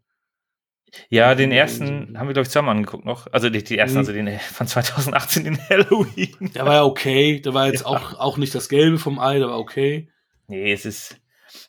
[1.09, 3.27] Ja, den ersten haben wir, glaube ich, zusammen angeguckt noch.
[3.33, 4.01] Also die, die ersten, mhm.
[4.01, 6.51] also den äh, von 2018, den Halloween.
[6.55, 7.41] Der war ja okay.
[7.41, 7.87] Der war jetzt ja.
[7.87, 10.11] auch, auch nicht das Gelbe vom Ei, der war okay.
[10.49, 11.17] Nee, es ist.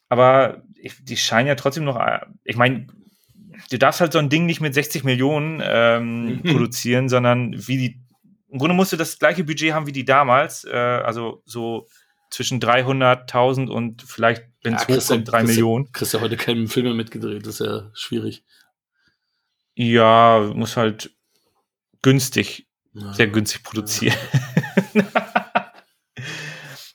[0.10, 1.98] Aber ich, die scheinen ja trotzdem noch.
[1.98, 2.88] Äh, ich meine,
[3.72, 6.44] du darfst halt so ein Ding nicht mit 60 Millionen ähm, mhm.
[6.44, 8.02] produzieren, sondern wie die,
[8.50, 11.88] im Grunde musst du das gleiche Budget haben wie die damals, äh, also so
[12.30, 15.92] zwischen 300.000 und vielleicht, wenn es ja, hochkommt, 3 Millionen.
[15.92, 18.44] Kriegst ja heute keinen Film mehr mitgedreht, das ist ja schwierig.
[19.76, 21.12] Ja, muss halt
[22.02, 23.14] günstig, ja.
[23.14, 24.18] sehr günstig produzieren.
[24.94, 25.04] Ja.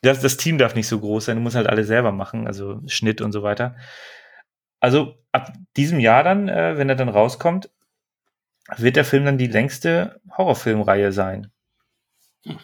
[0.03, 2.81] das, das Team darf nicht so groß sein, du musst halt alles selber machen, also
[2.87, 3.77] Schnitt und so weiter.
[4.81, 7.71] Also ab diesem Jahr dann, äh, wenn er dann rauskommt,
[8.77, 11.51] wird der Film dann die längste Horrorfilmreihe sein.
[12.45, 12.59] Hm.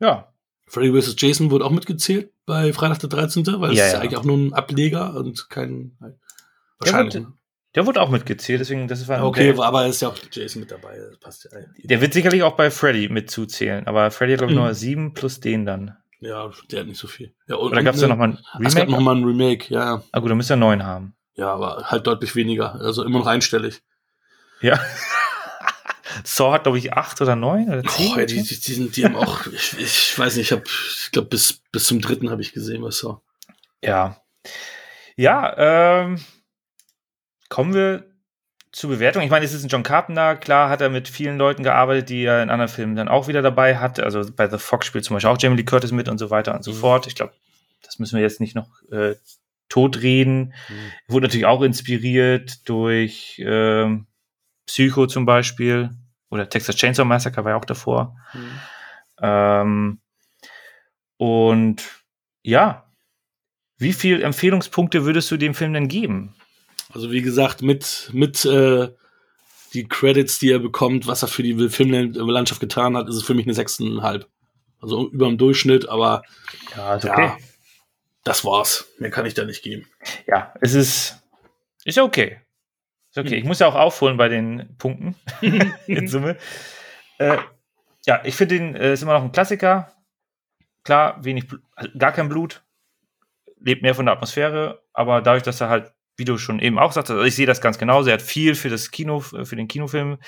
[0.00, 0.32] Ja.
[0.66, 1.14] Freddy vs.
[1.18, 4.24] Jason wurde auch mitgezählt bei Freitag der 13., weil ja, es ist ja eigentlich auch
[4.24, 5.96] nur ein Ableger und kein.
[6.78, 7.12] Wahrscheinlich.
[7.12, 7.32] Der wurde,
[7.76, 9.24] der wurde auch mitgezählt, deswegen das war.
[9.24, 10.98] Okay, der, aber ist ja auch Jason mit dabei.
[10.98, 11.60] Das passt ja.
[11.84, 14.64] Der wird sicherlich auch bei Freddy mitzuzählen, aber Freddy hat, glaube ich, mhm.
[14.64, 15.96] nur sieben plus den dann.
[16.20, 17.34] Ja, der hat nicht so viel.
[17.46, 18.68] Ja, und, Oder gab es da nochmal ein Remake?
[18.68, 20.02] Es gab nochmal ein Remake, ja.
[20.12, 21.14] Ah gut, dann müsste er neun haben.
[21.34, 22.74] Ja, aber halt deutlich weniger.
[22.76, 23.82] Also immer noch einstellig.
[24.62, 24.80] Ja.
[26.24, 28.12] Saw hat, glaube ich, acht oder neun oder zehn.
[28.14, 30.58] Oh, ja, die, die, die, sind, die haben auch, ich, ich weiß nicht, ich
[31.04, 33.20] ich glaube, bis, bis zum dritten habe ich gesehen, was Saw.
[33.82, 34.20] Ja.
[35.16, 35.54] Ja,
[36.02, 36.20] ähm,
[37.50, 38.15] kommen wir
[38.76, 39.22] zur Bewertung.
[39.22, 42.24] Ich meine, es ist ein John Carpenter, klar hat er mit vielen Leuten gearbeitet, die
[42.24, 44.04] er in anderen Filmen dann auch wieder dabei hatte.
[44.04, 46.54] Also bei The Fox spielt zum Beispiel auch Jamie Lee Curtis mit und so weiter
[46.54, 46.76] und so mhm.
[46.76, 47.06] fort.
[47.06, 47.32] Ich glaube,
[47.82, 49.14] das müssen wir jetzt nicht noch äh,
[49.70, 50.52] totreden.
[50.68, 50.92] Mhm.
[51.08, 53.96] Wurde natürlich auch inspiriert durch äh,
[54.66, 55.88] Psycho zum Beispiel
[56.28, 58.14] oder Texas Chainsaw Massacre war ja auch davor.
[58.34, 58.60] Mhm.
[59.22, 60.00] Ähm,
[61.16, 61.82] und
[62.42, 62.92] ja,
[63.78, 66.34] wie viel Empfehlungspunkte würdest du dem Film denn geben?
[66.96, 68.88] Also wie gesagt, mit, mit äh,
[69.74, 73.34] die Credits, die er bekommt, was er für die Filmlandschaft getan hat, ist es für
[73.34, 74.24] mich eine 6,5.
[74.80, 76.22] Also über dem Durchschnitt, aber
[76.74, 77.24] ja, ist okay.
[77.26, 77.38] Ja,
[78.24, 78.86] das war's.
[78.98, 79.86] Mehr kann ich da nicht geben.
[80.26, 81.22] Ja, es ist,
[81.84, 82.40] ist okay.
[83.10, 83.28] Ist okay.
[83.28, 83.38] Hm.
[83.40, 85.16] Ich muss ja auch aufholen bei den Punkten
[85.86, 86.38] in Summe.
[87.18, 87.36] Äh,
[88.06, 89.92] ja, ich finde den äh, ist immer noch ein Klassiker.
[90.82, 91.44] Klar, wenig,
[91.98, 92.62] gar kein Blut,
[93.60, 96.92] lebt mehr von der Atmosphäre, aber dadurch, dass er halt, wie du schon eben auch
[96.92, 99.68] sagst, also ich sehe das ganz genauso, er hat viel für das Kino, für den
[99.68, 100.18] Kinofilm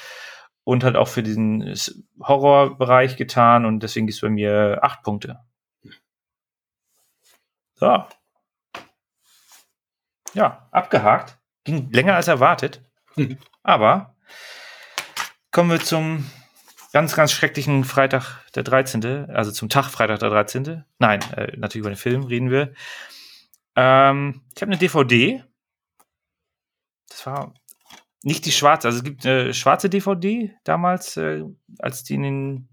[0.65, 1.75] und halt auch für diesen
[2.21, 5.39] Horrorbereich getan und deswegen gibt es bei mir acht Punkte.
[7.77, 8.05] So.
[10.35, 11.39] Ja, abgehakt.
[11.65, 12.83] Ging länger als erwartet.
[13.63, 14.15] Aber
[15.53, 16.31] kommen wir zum
[16.93, 20.85] ganz, ganz schrecklichen Freitag der 13., also zum Tag Freitag der 13.
[20.99, 22.73] Nein, äh, natürlich über den Film reden wir.
[23.77, 25.45] Ähm, ich habe eine DVD.
[27.19, 27.53] Das war
[28.23, 31.43] nicht die schwarze, also es gibt eine schwarze DVD damals, äh,
[31.81, 32.69] als die in den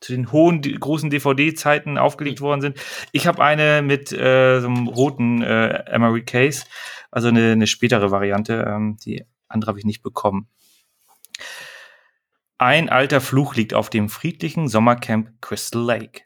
[0.00, 2.78] zu den hohen, großen DVD-Zeiten aufgelegt worden sind.
[3.12, 6.64] Ich habe eine mit äh, so einem roten äh, Emery Case,
[7.10, 8.64] also eine, eine spätere Variante.
[8.66, 10.48] Ähm, die andere habe ich nicht bekommen.
[12.56, 16.22] Ein alter Fluch liegt auf dem friedlichen Sommercamp Crystal Lake.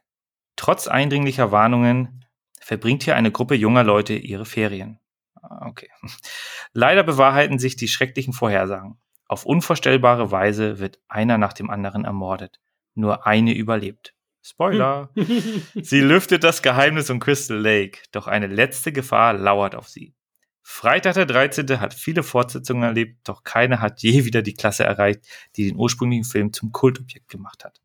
[0.55, 2.25] Trotz eindringlicher Warnungen
[2.61, 5.01] verbringt hier eine Gruppe junger Leute ihre Ferien.
[5.43, 5.89] Ah, okay.
[6.73, 8.99] Leider bewahrheiten sich die schrecklichen Vorhersagen.
[9.27, 12.61] Auf unvorstellbare Weise wird einer nach dem anderen ermordet
[12.99, 14.15] nur eine überlebt.
[14.43, 15.11] Spoiler.
[15.75, 20.15] sie lüftet das Geheimnis um Crystal Lake, doch eine letzte Gefahr lauert auf sie.
[20.63, 21.81] Freitag der 13.
[21.81, 25.25] hat viele Fortsetzungen erlebt, doch keine hat je wieder die Klasse erreicht,
[25.57, 27.81] die den ursprünglichen Film zum Kultobjekt gemacht hat.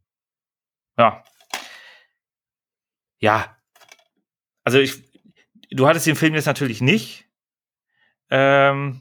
[0.97, 1.23] Ja.
[3.19, 3.57] Ja.
[4.65, 5.01] Also ich,
[5.71, 7.22] du hattest den Film jetzt natürlich nicht.
[8.35, 8.99] Ähm,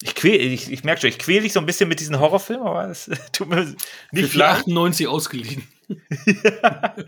[0.00, 2.66] ich quäl, ich, ich merke schon, ich quäle dich so ein bisschen mit diesen Horrorfilmen,
[2.66, 3.74] aber es tut mir
[4.12, 4.60] nicht leid.
[4.60, 5.66] 98 ausgeliehen.
[5.88, 6.94] ja.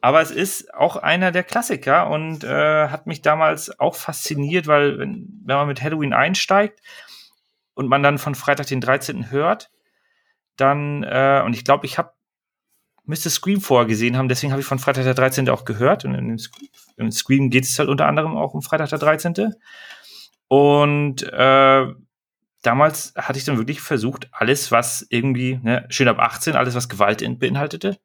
[0.00, 4.96] Aber es ist auch einer der Klassiker und äh, hat mich damals auch fasziniert, weil
[4.96, 6.80] wenn, wenn man mit Halloween einsteigt
[7.74, 9.32] und man dann von Freitag den 13.
[9.32, 9.72] hört,
[10.56, 12.12] dann, äh, und ich glaube, ich habe
[13.08, 15.48] müsste Scream vorher gesehen haben, deswegen habe ich von Freitag der 13.
[15.48, 16.04] auch gehört.
[16.04, 16.38] Und in,
[16.96, 19.54] in Scream geht es halt unter anderem auch um Freitag der 13.
[20.48, 21.86] Und äh,
[22.62, 26.88] damals hatte ich dann wirklich versucht, alles, was irgendwie, ne, schön ab 18, alles, was
[26.88, 27.98] Gewalt beinhaltete,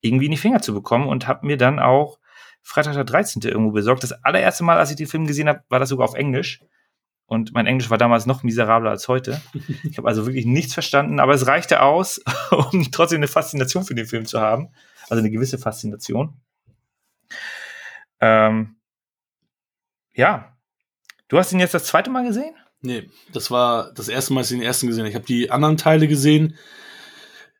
[0.00, 2.18] irgendwie in die Finger zu bekommen und habe mir dann auch
[2.62, 3.42] Freitag der 13.
[3.42, 4.02] irgendwo besorgt.
[4.02, 6.60] Das allererste Mal, als ich den Film gesehen habe, war das sogar auf Englisch.
[7.30, 9.40] Und mein Englisch war damals noch miserabler als heute.
[9.88, 12.20] Ich habe also wirklich nichts verstanden, aber es reichte aus,
[12.72, 14.70] um trotzdem eine Faszination für den Film zu haben.
[15.08, 16.34] Also eine gewisse Faszination.
[18.18, 18.74] Ähm,
[20.12, 20.56] ja.
[21.28, 22.52] Du hast ihn jetzt das zweite Mal gesehen?
[22.80, 25.10] Nee, das war das erste Mal, dass ich den ersten gesehen habe.
[25.10, 26.58] Ich habe die anderen Teile gesehen.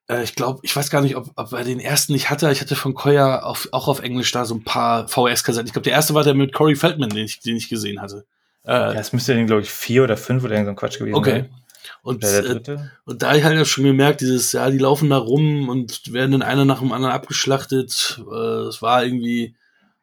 [0.09, 2.51] Äh, ich glaube, ich weiß gar nicht, ob, ob er den ersten nicht hatte.
[2.51, 5.69] Ich hatte von Koya auf, auch auf Englisch da so ein paar VS-Kassetten.
[5.69, 8.27] Ich glaube, der erste war der mit Corey Feldman, den ich, den ich gesehen hatte.
[8.65, 10.99] Äh, ja, es müsste den, glaube ich, vier oder fünf oder irgend so ein Quatsch
[10.99, 11.31] gewesen okay.
[11.31, 11.41] sein.
[11.45, 11.61] Okay.
[12.03, 15.69] Und, äh, und da ich halt ja schon gemerkt, dieses, ja, die laufen da rum
[15.69, 18.21] und werden dann einer nach dem anderen abgeschlachtet.
[18.31, 19.57] Äh, es war irgendwie,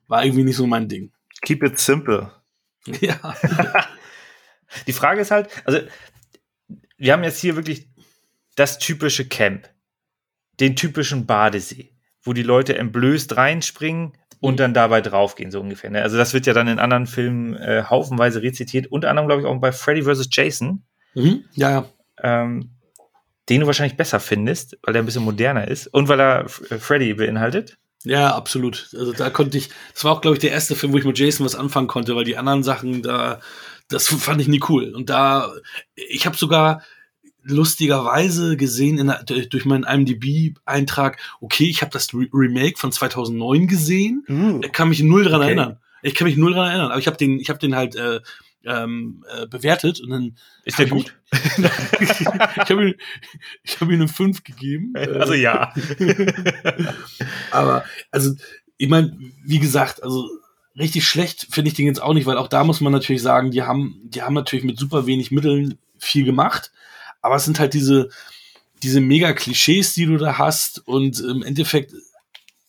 [0.08, 1.12] war irgendwie nicht so mein Ding.
[1.42, 2.32] Keep it simple.
[3.02, 3.20] Ja.
[4.88, 5.80] die Frage ist halt, also
[6.96, 7.90] wir haben jetzt hier wirklich
[8.56, 9.70] das typische Camp,
[10.62, 11.92] den typischen Badesee,
[12.22, 15.90] wo die Leute entblößt reinspringen und dann dabei draufgehen, so ungefähr.
[15.90, 16.02] Ne?
[16.02, 19.48] Also das wird ja dann in anderen Filmen äh, haufenweise rezitiert, unter anderem, glaube ich,
[19.48, 20.30] auch bei Freddy vs.
[20.32, 20.84] Jason.
[21.16, 21.46] Mhm.
[21.54, 21.86] Ja, ja.
[22.22, 22.72] Ähm,
[23.50, 26.78] den du wahrscheinlich besser findest, weil er ein bisschen moderner ist und weil er äh,
[26.78, 27.78] Freddy beinhaltet.
[28.04, 28.90] Ja, absolut.
[28.98, 31.18] Also da konnte ich, das war auch, glaube ich, der erste Film, wo ich mit
[31.18, 33.40] Jason was anfangen konnte, weil die anderen Sachen da,
[33.90, 34.94] das fand ich nie cool.
[34.94, 35.52] Und da,
[35.96, 36.84] ich habe sogar
[37.48, 39.14] lustigerweise gesehen in,
[39.50, 44.62] durch meinen IMDb-Eintrag, okay, ich habe das Re Remake von 2009 gesehen.
[44.64, 45.46] Ich kann mich null dran okay.
[45.48, 45.78] erinnern.
[46.04, 48.20] Ich kann mich null dran erinnern, aber ich habe den, ich habe den halt äh,
[48.66, 51.16] ähm, äh, bewertet und dann ist der gut.
[52.00, 52.26] ich
[52.70, 52.96] habe ihm,
[53.64, 54.94] ich hab ihm eine 5 gegeben.
[54.96, 55.74] Also ja.
[57.52, 58.36] aber also
[58.78, 60.30] ich meine, wie gesagt, also
[60.78, 63.52] richtig schlecht finde ich den jetzt auch nicht, weil auch da muss man natürlich sagen,
[63.52, 66.72] die haben, die haben natürlich mit super wenig Mitteln viel gemacht,
[67.28, 68.10] aber es sind halt diese,
[68.82, 70.80] diese mega Klischees, die du da hast.
[70.88, 71.94] Und im Endeffekt,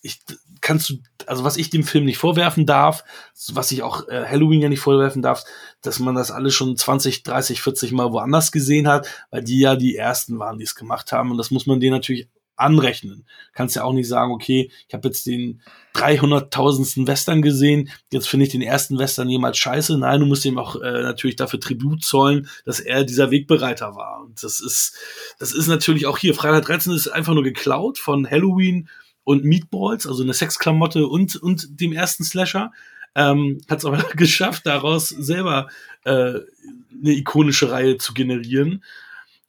[0.03, 0.21] ich,
[0.61, 3.05] kannst du, also was ich dem Film nicht vorwerfen darf,
[3.53, 5.45] was ich auch äh, Halloween ja nicht vorwerfen darf,
[5.81, 9.77] dass man das alles schon 20, 30, 40 Mal woanders gesehen hat, weil die ja
[9.77, 11.31] die ersten waren, die es gemacht haben.
[11.31, 12.29] Und das muss man denen natürlich
[12.59, 13.25] anrechnen.
[13.53, 15.63] Kannst ja auch nicht sagen, okay, ich habe jetzt den
[15.95, 17.07] 300.000.
[17.07, 19.99] Western gesehen, jetzt finde ich den ersten Western jemals scheiße.
[19.99, 24.23] Nein, du musst ihm auch äh, natürlich dafür Tribut zollen, dass er dieser Wegbereiter war.
[24.23, 24.95] Und das ist,
[25.39, 26.35] das ist natürlich auch hier.
[26.35, 28.89] Freitag 13 ist einfach nur geklaut von Halloween
[29.25, 32.73] und Meatballs, also eine Sexklamotte und, und dem ersten Slasher.
[33.15, 35.69] Ähm, hat es aber geschafft, daraus selber
[36.05, 38.85] äh, eine ikonische Reihe zu generieren.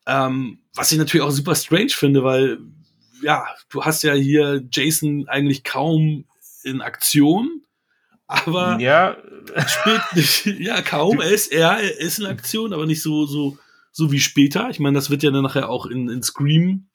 [0.06, 2.60] Ähm, was ich natürlich auch super strange finde, weil
[3.22, 6.26] ja, du hast ja hier Jason eigentlich kaum
[6.64, 7.64] in Aktion,
[8.28, 9.18] aber ja,
[9.68, 11.20] spät, ja kaum.
[11.20, 13.58] Er ist, er, er ist in Aktion, aber nicht so so
[13.92, 14.70] so wie später.
[14.70, 16.90] Ich meine, das wird ja dann nachher auch in, in Scream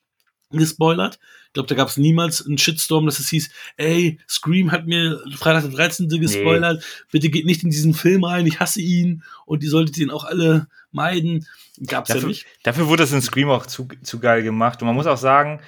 [0.51, 1.19] gespoilert.
[1.49, 5.21] Ich glaube, da gab es niemals einen Shitstorm, dass es hieß, ey, Scream hat mir
[5.37, 6.09] Freitag der 13.
[6.09, 7.07] gespoilert, nee.
[7.13, 10.25] bitte geht nicht in diesen Film rein, ich hasse ihn und ihr solltet ihn auch
[10.25, 11.47] alle meiden.
[11.87, 12.47] Gab's dafür, ja nicht.
[12.63, 14.81] Dafür wurde es in Scream auch zu, zu geil gemacht.
[14.83, 15.61] Und man muss auch sagen,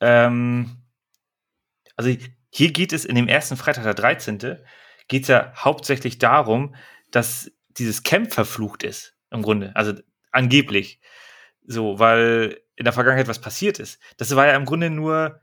[0.00, 0.82] ähm,
[1.96, 2.14] also
[2.50, 4.38] hier geht es in dem ersten Freitag der 13.
[5.08, 6.74] geht es ja hauptsächlich darum,
[7.10, 9.74] dass dieses Camp verflucht ist, im Grunde.
[9.74, 9.94] Also
[10.30, 11.00] angeblich.
[11.66, 14.00] So, weil in der Vergangenheit was passiert ist.
[14.16, 15.40] Das war ja im Grunde nur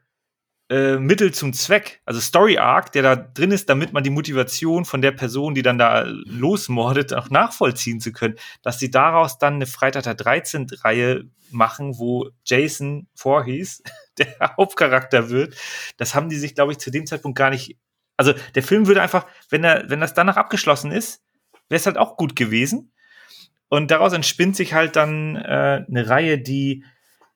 [0.71, 4.85] äh, Mittel zum Zweck, also Story Arc, der da drin ist, damit man die Motivation
[4.85, 9.55] von der Person, die dann da losmordet, auch nachvollziehen zu können, dass sie daraus dann
[9.55, 10.67] eine Freitag der 13.
[10.81, 13.83] Reihe machen, wo Jason Voorhees
[14.17, 15.57] der Hauptcharakter wird.
[15.97, 17.77] Das haben die sich, glaube ich, zu dem Zeitpunkt gar nicht.
[18.15, 21.21] Also der Film würde einfach, wenn er, wenn das danach abgeschlossen ist,
[21.67, 22.93] wäre es halt auch gut gewesen.
[23.67, 26.85] Und daraus entspinnt sich halt dann äh, eine Reihe, die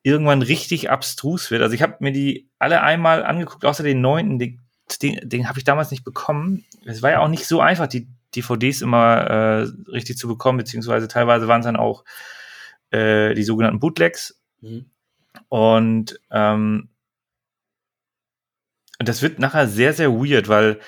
[0.05, 1.63] irgendwann richtig abstrus wird.
[1.63, 4.61] Also ich habe mir die alle einmal angeguckt, außer den neunten, den,
[5.01, 6.63] den, den habe ich damals nicht bekommen.
[6.85, 11.07] Es war ja auch nicht so einfach, die DVDs immer äh, richtig zu bekommen, beziehungsweise
[11.07, 12.05] teilweise waren es dann auch
[12.91, 14.39] äh, die sogenannten Bootlegs.
[14.61, 14.85] Mhm.
[15.49, 16.89] Und ähm,
[18.99, 20.79] und das wird nachher sehr, sehr weird, weil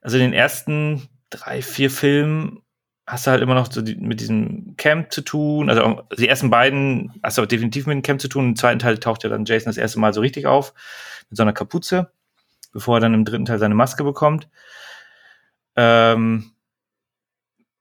[0.00, 2.62] also in den ersten drei, vier Filmen
[3.10, 5.68] hast du halt immer noch so die, mit diesem Camp zu tun.
[5.68, 8.50] Also die ersten beiden hast du definitiv mit dem Camp zu tun.
[8.50, 10.72] Im zweiten Teil taucht ja dann Jason das erste Mal so richtig auf
[11.28, 12.12] mit so einer Kapuze,
[12.72, 14.48] bevor er dann im dritten Teil seine Maske bekommt.
[15.74, 16.52] Ähm,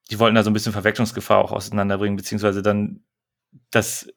[0.09, 3.03] die wollten da so ein bisschen Verwechslungsgefahr auch auseinanderbringen, beziehungsweise dann
[3.69, 4.11] das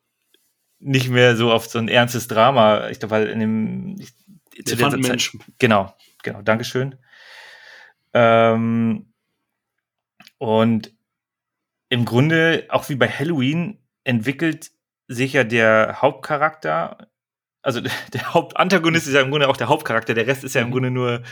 [0.79, 2.89] nicht mehr so auf so ein ernstes Drama.
[2.89, 4.15] Ich glaube, weil in dem ich,
[4.65, 6.97] zu der Zeit, genau, genau, Dankeschön.
[8.15, 9.13] Ähm,
[10.39, 10.93] und
[11.93, 14.71] im Grunde, auch wie bei Halloween, entwickelt
[15.09, 17.07] sich ja der Hauptcharakter,
[17.61, 17.83] also
[18.15, 20.73] der Hauptantagonist ist ja im Grunde auch der Hauptcharakter, der Rest ist ja im mhm.
[20.73, 21.23] Grunde nur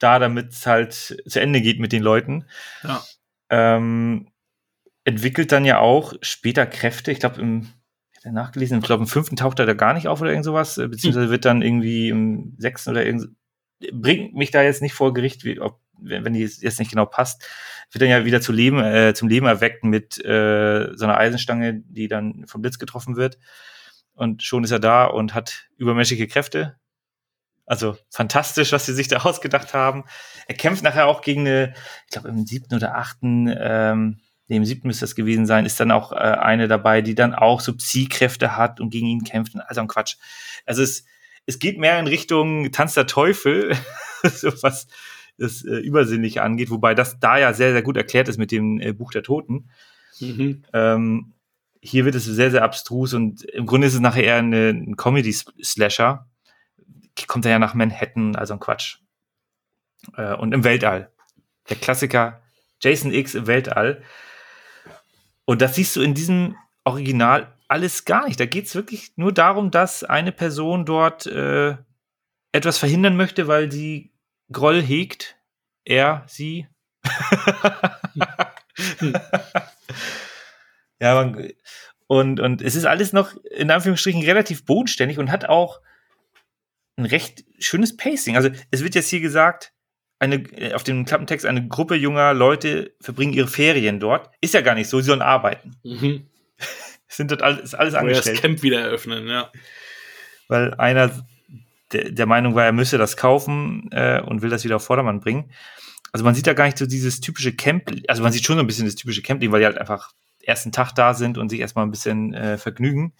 [0.00, 2.44] da, damit es halt zu Ende geht mit den Leuten.
[2.82, 3.04] Ja.
[3.50, 4.32] Ähm,
[5.04, 7.68] entwickelt dann ja auch später Kräfte, ich glaube im
[8.24, 10.88] nachgelesen, ich glaube im fünften taucht er da gar nicht auf oder irgend sowas, äh,
[10.88, 13.28] beziehungsweise wird dann irgendwie im sechsten oder irgend
[13.92, 17.44] bringt mich da jetzt nicht vor Gericht, wie, ob, wenn die jetzt nicht genau passt,
[17.90, 21.82] wird dann ja wieder zu Leben, äh, zum Leben erweckt mit äh, so einer Eisenstange,
[21.86, 23.38] die dann vom Blitz getroffen wird.
[24.14, 26.76] Und schon ist er da und hat übermenschliche Kräfte.
[27.66, 30.04] Also fantastisch, was sie sich da ausgedacht haben.
[30.46, 31.74] Er kämpft nachher auch gegen eine,
[32.06, 35.90] ich glaube im siebten oder achten, ähm, dem siebten müsste das gewesen sein, ist dann
[35.90, 39.54] auch äh, eine dabei, die dann auch so Psi-Kräfte hat und gegen ihn kämpft.
[39.56, 40.16] Also ein Quatsch.
[40.66, 41.04] Also es,
[41.46, 43.76] es geht mehr in Richtung Tanz der Teufel,
[44.22, 44.86] so was
[45.38, 48.80] das äh, Übersinnliche angeht, wobei das da ja sehr, sehr gut erklärt ist mit dem
[48.80, 49.70] äh, Buch der Toten.
[50.20, 50.62] Mhm.
[50.72, 51.32] Ähm,
[51.80, 54.96] hier wird es sehr, sehr abstrus und im Grunde ist es nachher eher eine, ein
[54.96, 56.26] Comedy-Slasher.
[57.26, 58.98] Kommt er ja nach Manhattan, also ein Quatsch.
[60.16, 61.10] Äh, und im Weltall.
[61.68, 62.42] Der Klassiker
[62.80, 64.02] Jason X im Weltall.
[65.44, 68.38] Und das siehst du in diesem Original alles gar nicht.
[68.38, 71.74] Da geht es wirklich nur darum, dass eine Person dort äh,
[72.52, 74.12] etwas verhindern möchte, weil sie
[74.52, 75.36] Groll hegt.
[75.84, 76.68] Er, sie.
[81.00, 81.48] ja, man,
[82.06, 85.80] und, und es ist alles noch in Anführungsstrichen relativ bodenständig und hat auch
[86.96, 88.36] ein recht schönes Pacing.
[88.36, 89.72] Also es wird jetzt hier gesagt,
[90.18, 94.30] eine, äh, auf dem Klappentext, eine Gruppe junger Leute verbringen ihre Ferien dort.
[94.42, 95.74] Ist ja gar nicht so, sie sollen arbeiten.
[95.82, 96.28] Mhm.
[97.12, 98.36] Sind dort alles, ist alles angestellt.
[98.36, 99.50] das Camp wieder eröffnen, ja.
[100.48, 101.10] Weil einer
[101.92, 105.20] der, der Meinung war, er müsse das kaufen äh, und will das wieder auf Vordermann
[105.20, 105.50] bringen.
[106.12, 108.60] Also man sieht da gar nicht so dieses typische Camp, also man sieht schon so
[108.60, 111.60] ein bisschen das typische Camping, weil die halt einfach ersten Tag da sind und sich
[111.60, 113.12] erstmal ein bisschen äh, vergnügen.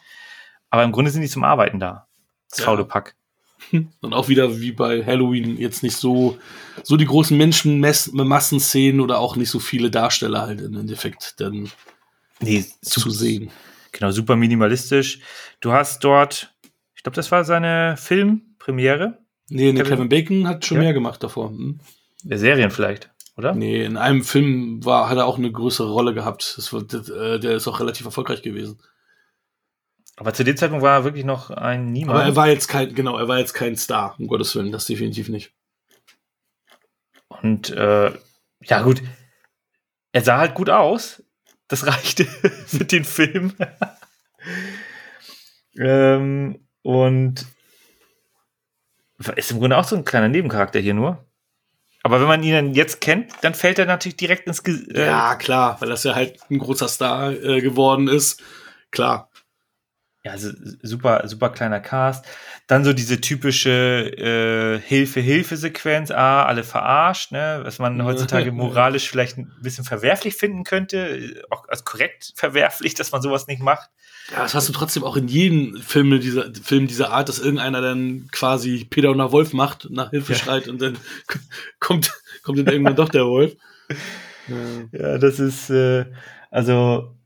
[0.71, 2.07] Aber im Grunde sind die zum Arbeiten da.
[2.51, 2.65] Das ja.
[2.65, 3.15] faule Pack.
[4.01, 6.39] Und auch wieder wie bei Halloween jetzt nicht so,
[6.83, 11.71] so die großen Menschenmassenszenen oder auch nicht so viele Darsteller halt im Endeffekt dann
[12.41, 13.51] nee, zu sehen.
[13.93, 15.21] Genau, super minimalistisch.
[15.61, 16.55] Du hast dort,
[16.95, 19.19] ich glaube, das war seine Filmpremiere.
[19.49, 20.85] Nee, nee, Kevin, Kevin Bacon hat schon ja.
[20.85, 21.51] mehr gemacht davor.
[21.51, 21.79] Hm?
[22.25, 23.55] Der Serien vielleicht, oder?
[23.55, 26.55] Nee, in einem Film war, hat er auch eine größere Rolle gehabt.
[26.57, 28.81] Das war, äh, der ist auch relativ erfolgreich gewesen.
[30.17, 32.19] Aber zu dem Zeitpunkt war er wirklich noch ein Niemand.
[32.19, 34.87] Aber er war jetzt kein, genau, er war jetzt kein Star, um Gottes Willen, das
[34.87, 35.53] definitiv nicht.
[37.29, 38.13] Und äh,
[38.63, 39.03] ja, gut,
[40.13, 41.22] er sah halt gut aus.
[41.73, 42.27] Das reichte
[42.67, 43.55] für den Film.
[45.79, 47.47] ähm, und
[49.37, 51.25] ist im Grunde auch so ein kleiner Nebencharakter hier nur.
[52.03, 55.35] Aber wenn man ihn jetzt kennt, dann fällt er natürlich direkt ins Ge äh Ja,
[55.37, 58.43] klar, weil das ja halt ein großer Star äh, geworden ist.
[58.91, 59.32] Klar
[60.25, 60.51] ja, also
[60.83, 62.25] super, super kleiner Cast.
[62.69, 67.61] Dann so diese typische äh, Hilfe-Hilfe-Sequenz, ah, alle verarscht, ne?
[67.65, 73.11] was man heutzutage moralisch vielleicht ein bisschen verwerflich finden könnte, auch als korrekt verwerflich, dass
[73.11, 73.91] man sowas nicht macht.
[74.31, 77.81] Ja, das hast du trotzdem auch in jedem Film dieser, Film dieser Art, dass irgendeiner
[77.81, 80.39] dann quasi Peter und der Wolf macht, nach Hilfe ja.
[80.39, 80.97] schreit und dann
[81.81, 82.13] kommt,
[82.45, 83.57] kommt dann irgendwann doch der Wolf.
[84.47, 84.57] Ja,
[84.93, 86.07] ja das ist äh,
[86.53, 87.17] also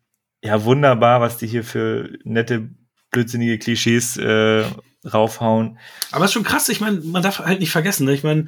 [0.42, 2.70] ja wunderbar, was die hier für nette
[3.10, 4.64] blödsinnige Klischees äh,
[5.04, 5.78] raufhauen.
[6.12, 8.14] Aber es ist schon krass, ich meine, man darf halt nicht vergessen, ne?
[8.14, 8.46] ich meine,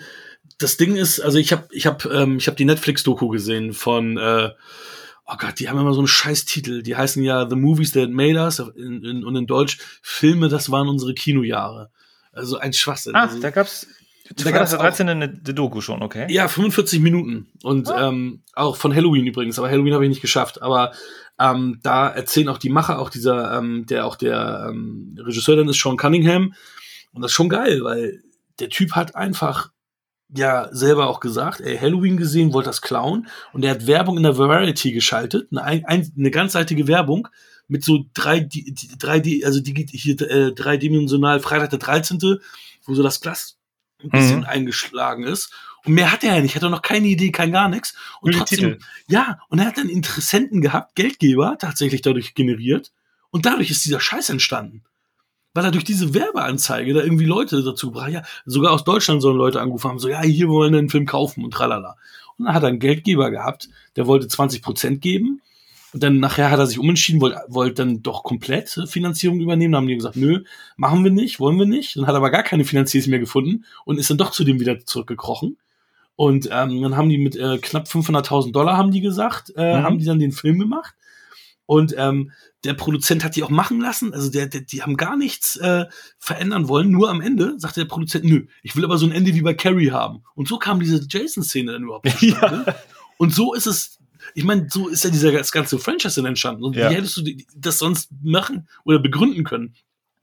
[0.59, 4.16] das Ding ist, also ich habe ich hab, ähm, ich hab die Netflix-Doku gesehen von,
[4.16, 4.50] äh,
[5.26, 8.11] oh Gott, die haben immer so einen scheiß Titel, die heißen ja The Movies That
[8.11, 11.90] Made Us in, in, und in Deutsch Filme, das waren unsere Kinojahre.
[12.32, 13.14] Also ein Schwachsinn.
[13.14, 13.86] Ach, also, da gab's
[14.36, 16.26] da gab es 13 eine, eine Doku schon, okay?
[16.30, 17.46] Ja, 45 Minuten.
[17.62, 18.09] Und ah.
[18.09, 20.61] ähm, auch von Halloween übrigens, aber Halloween habe ich nicht geschafft.
[20.61, 20.92] Aber
[21.39, 25.68] ähm, da erzählen auch die Macher, auch dieser, ähm, der auch der ähm, Regisseur dann
[25.68, 26.55] ist, Sean Cunningham.
[27.12, 28.22] Und das ist schon geil, weil
[28.59, 29.70] der Typ hat einfach
[30.34, 33.28] ja selber auch gesagt, ey, Halloween gesehen, wollte das klauen.
[33.53, 37.28] Und er hat Werbung in der Variety geschaltet, eine, ein, eine ganzseitige Werbung
[37.66, 42.18] mit so drei, die, drei, also die, hier, äh, dreidimensional Freitag der 13.,
[42.84, 43.59] wo so das Glas
[44.03, 44.45] ein bisschen mhm.
[44.45, 45.53] eingeschlagen ist.
[45.84, 47.94] Und mehr hat er ja nicht, hat er noch keine Idee, kein gar nichts.
[48.20, 52.92] Und Nur trotzdem, ja, und er hat dann Interessenten gehabt, Geldgeber tatsächlich dadurch generiert.
[53.30, 54.82] Und dadurch ist dieser Scheiß entstanden.
[55.54, 59.36] Weil er durch diese Werbeanzeige da irgendwie Leute dazu gebracht, ja, sogar aus Deutschland sollen
[59.36, 61.96] Leute angerufen haben, so, ja, hier wollen wir einen Film kaufen und tralala.
[62.36, 65.40] Und dann hat er einen Geldgeber gehabt, der wollte 20 Prozent geben
[65.92, 69.72] und dann nachher hat er sich umentschieden, wollte wollt dann doch komplett Finanzierung übernehmen.
[69.72, 70.44] Dann haben die gesagt, nö,
[70.76, 71.96] machen wir nicht, wollen wir nicht.
[71.96, 74.60] Dann hat er aber gar keine Finanzierung mehr gefunden und ist dann doch zu dem
[74.60, 75.56] wieder zurückgekrochen.
[76.18, 79.82] Und ähm, dann haben die mit äh, knapp 500.000 Dollar, haben die gesagt, äh, mhm.
[79.84, 80.96] haben die dann den Film gemacht.
[81.64, 82.32] Und ähm,
[82.64, 84.12] der Produzent hat die auch machen lassen.
[84.12, 85.84] Also der, der, die haben gar nichts äh,
[86.18, 86.90] verändern wollen.
[86.90, 89.54] Nur am Ende sagte der Produzent, nö, ich will aber so ein Ende wie bei
[89.54, 90.24] Carrie haben.
[90.34, 92.08] Und so kam diese Jason-Szene dann überhaupt.
[92.20, 92.64] Ja.
[93.16, 94.00] Und so ist es
[94.34, 96.64] ich meine, so ist ja dieser das ganze Franchise entstanden.
[96.64, 96.90] Und ja.
[96.90, 97.22] wie hättest du
[97.54, 99.76] das sonst machen oder begründen können?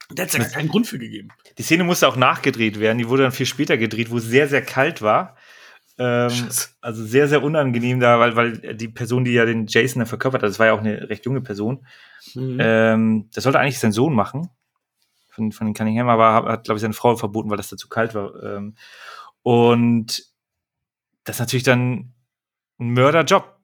[0.10, 1.30] Da hat es ja keinen Grund für gegeben.
[1.58, 2.98] Die Szene musste auch nachgedreht werden.
[2.98, 5.38] Die wurde dann viel später gedreht, wo es sehr, sehr kalt war.
[5.98, 6.50] Ähm,
[6.82, 10.44] also sehr, sehr unangenehm da, weil, weil die Person, die ja den Jason da verkörpert
[10.44, 11.86] hat, das war ja auch eine recht junge Person.
[12.34, 12.58] Mhm.
[12.60, 14.50] Ähm, das sollte eigentlich sein Sohn machen.
[15.30, 17.90] Von, von den Cunningham, aber hat, glaube ich, seine Frau verboten, weil das da zu
[17.90, 18.42] kalt war.
[18.42, 18.76] Ähm,
[19.42, 20.24] und
[21.26, 22.14] das ist natürlich dann
[22.80, 23.56] ein Mörderjob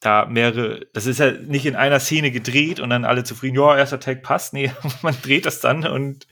[0.00, 3.76] da mehrere, das ist ja nicht in einer Szene gedreht und dann alle zufrieden, ja,
[3.76, 4.52] erster Tag passt.
[4.52, 4.70] Nee,
[5.02, 6.26] man dreht das dann und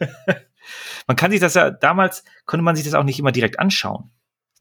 [1.06, 4.10] man kann sich das ja, damals konnte man sich das auch nicht immer direkt anschauen.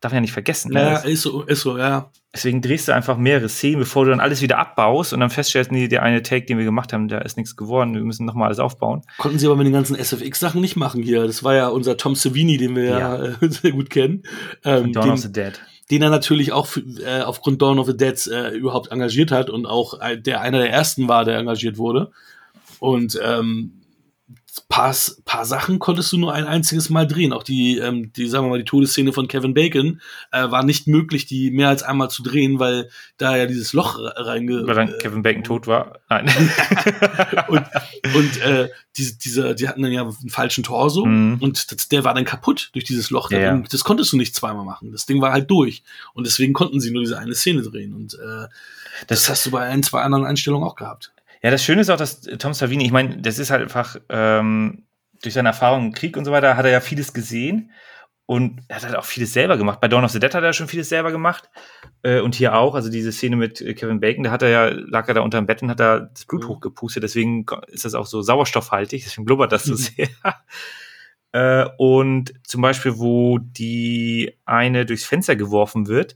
[0.02, 0.72] Darf man ja nicht vergessen.
[0.72, 2.10] Ja, ist so, ist so, ja.
[2.34, 5.72] Deswegen drehst du einfach mehrere Szenen, bevor du dann alles wieder abbaust und dann feststellst,
[5.72, 8.48] nee, der eine Take, den wir gemacht haben, da ist nichts geworden, wir müssen nochmal
[8.48, 9.02] alles aufbauen.
[9.18, 11.26] Konnten sie aber mit den ganzen SFX-Sachen nicht machen hier.
[11.26, 14.24] Das war ja unser Tom Savini, den wir ja, ja äh, sehr gut kennen.
[14.64, 15.60] Ähm, Dawn den, of the Dead
[15.92, 16.68] den er natürlich auch
[17.04, 20.60] äh, aufgrund Dawn of the Dead äh, überhaupt engagiert hat und auch äh, der einer
[20.60, 22.12] der ersten war, der engagiert wurde.
[22.80, 23.82] Und ähm,
[24.68, 27.34] paar, paar Sachen konntest du nur ein einziges Mal drehen.
[27.34, 30.02] Auch die, ähm, die, sagen wir mal, die Todesszene von Kevin Bacon
[30.32, 33.98] äh, war nicht möglich, die mehr als einmal zu drehen, weil da ja dieses Loch
[34.00, 34.68] reinge...
[34.68, 36.00] Weil dann Kevin Bacon tot war?
[36.10, 36.30] Nein.
[37.48, 37.64] und
[38.14, 41.38] und äh, diese, diese, die hatten dann ja einen falschen Torso mhm.
[41.40, 43.32] und das, der war dann kaputt durch dieses Loch.
[43.32, 43.64] Ja, ja.
[43.70, 44.92] Das konntest du nicht zweimal machen.
[44.92, 45.84] Das Ding war halt durch.
[46.14, 47.94] Und deswegen konnten sie nur diese eine Szene drehen.
[47.94, 48.48] Und äh,
[49.08, 51.12] das, das hast du bei ein, zwei anderen Einstellungen auch gehabt.
[51.42, 54.86] Ja, das Schöne ist auch, dass Tom Savini, ich meine, das ist halt einfach ähm,
[55.22, 57.72] durch seine Erfahrung im Krieg und so weiter, hat er ja vieles gesehen
[58.30, 59.82] und er hat halt auch vieles selber gemacht.
[59.82, 61.50] Bei Dawn of the Dead hat er schon vieles selber gemacht
[62.04, 62.76] äh, und hier auch.
[62.76, 65.40] Also diese Szene mit äh, Kevin Bacon, da hat er ja lag er da unter
[65.40, 66.50] dem Bett und hat da das Blut mhm.
[66.50, 67.02] hochgepustet.
[67.02, 69.04] Deswegen ist das auch so sauerstoffhaltig.
[69.04, 69.78] Deswegen blubbert das so mhm.
[69.78, 70.10] sehr.
[71.32, 76.16] äh, und zum Beispiel, wo die eine durchs Fenster geworfen wird,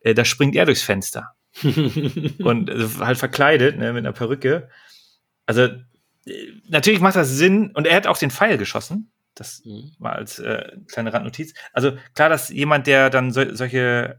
[0.00, 1.35] äh, da springt er durchs Fenster.
[1.64, 4.68] Und also halt verkleidet, ne, mit einer Perücke.
[5.46, 5.80] Also, äh,
[6.68, 9.10] natürlich macht das Sinn und er hat auch den Pfeil geschossen.
[9.34, 9.92] Das mhm.
[9.98, 11.54] war als äh, kleine Randnotiz.
[11.72, 14.18] Also klar, dass jemand, der dann so, solche,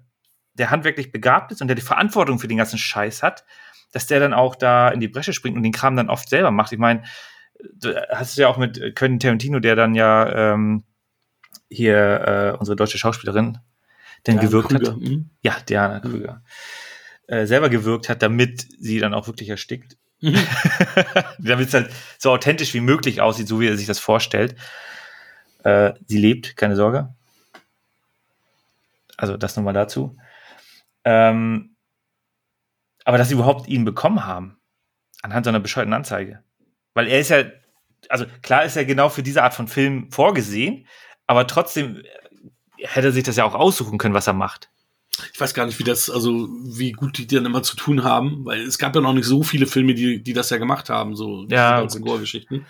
[0.54, 3.46] der handwerklich begabt ist und der die Verantwortung für den ganzen Scheiß hat,
[3.92, 6.52] dass der dann auch da in die Bresche springt und den Kram dann oft selber
[6.52, 6.72] macht.
[6.72, 7.04] Ich meine,
[7.74, 10.84] du hast ja auch mit Quentin Tarantino, der dann ja ähm,
[11.70, 13.58] hier äh, unsere deutsche Schauspielerin,
[14.26, 14.92] denn gewirkt Krüger.
[14.92, 14.98] hat.
[14.98, 15.32] Mhm.
[15.42, 16.34] Ja, Diana Krüger.
[16.34, 16.42] Mhm
[17.28, 19.98] äh, selber gewirkt hat, damit sie dann auch wirklich erstickt.
[20.22, 20.40] Mhm.
[21.40, 24.56] damit es halt so authentisch wie möglich aussieht, so wie er sich das vorstellt.
[25.64, 27.14] Äh, sie lebt, keine Sorge.
[29.18, 30.18] Also das nochmal dazu.
[31.04, 31.76] Ähm,
[33.04, 34.58] aber dass sie überhaupt ihn bekommen haben,
[35.22, 36.44] anhand so einer bescheuerten Anzeige.
[36.94, 37.44] Weil er ist ja,
[38.10, 40.88] also klar ist er genau für diese Art von Film vorgesehen,
[41.26, 42.04] aber trotzdem
[42.78, 44.70] hätte er sich das ja auch aussuchen können, was er macht
[45.34, 48.46] ich weiß gar nicht, wie das, also wie gut die dann immer zu tun haben,
[48.46, 51.16] weil es gab ja noch nicht so viele Filme, die, die das ja gemacht haben,
[51.16, 52.66] so ja, Gore-Geschichten.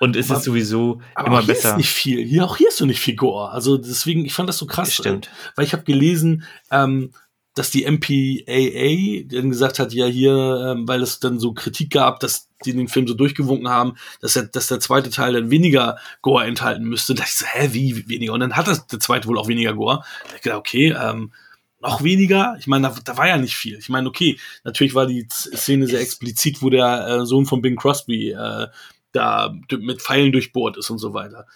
[0.00, 1.70] Und es ist sowieso aber immer hier besser.
[1.70, 2.24] Ist nicht viel.
[2.24, 3.50] Hier auch hier ist so nicht viel Gore.
[3.50, 5.30] Also deswegen, ich fand das so krass, Stimmt.
[5.56, 7.12] Weil ich habe gelesen, ähm,
[7.54, 12.20] dass die MPAA dann gesagt hat, ja hier, ähm, weil es dann so Kritik gab,
[12.20, 15.98] dass die den Film so durchgewunken haben, dass, er, dass der zweite Teil dann weniger
[16.22, 17.14] Gore enthalten müsste.
[17.14, 18.32] Da dachte ich so, hä, wie weniger?
[18.32, 20.04] Und dann hat das der zweite wohl auch weniger Gore.
[20.28, 21.32] Da ich gedacht, okay, ähm,
[21.80, 22.56] noch weniger.
[22.58, 23.78] Ich meine, da, da war ja nicht viel.
[23.78, 27.76] Ich meine, okay, natürlich war die Szene sehr explizit, wo der äh, Sohn von Bing
[27.76, 28.66] Crosby äh,
[29.12, 31.46] da mit Pfeilen durchbohrt ist und so weiter.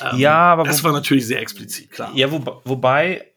[0.00, 2.12] Ähm, ja, aber das war natürlich sehr explizit, klar.
[2.14, 3.32] Ja, wo, wobei,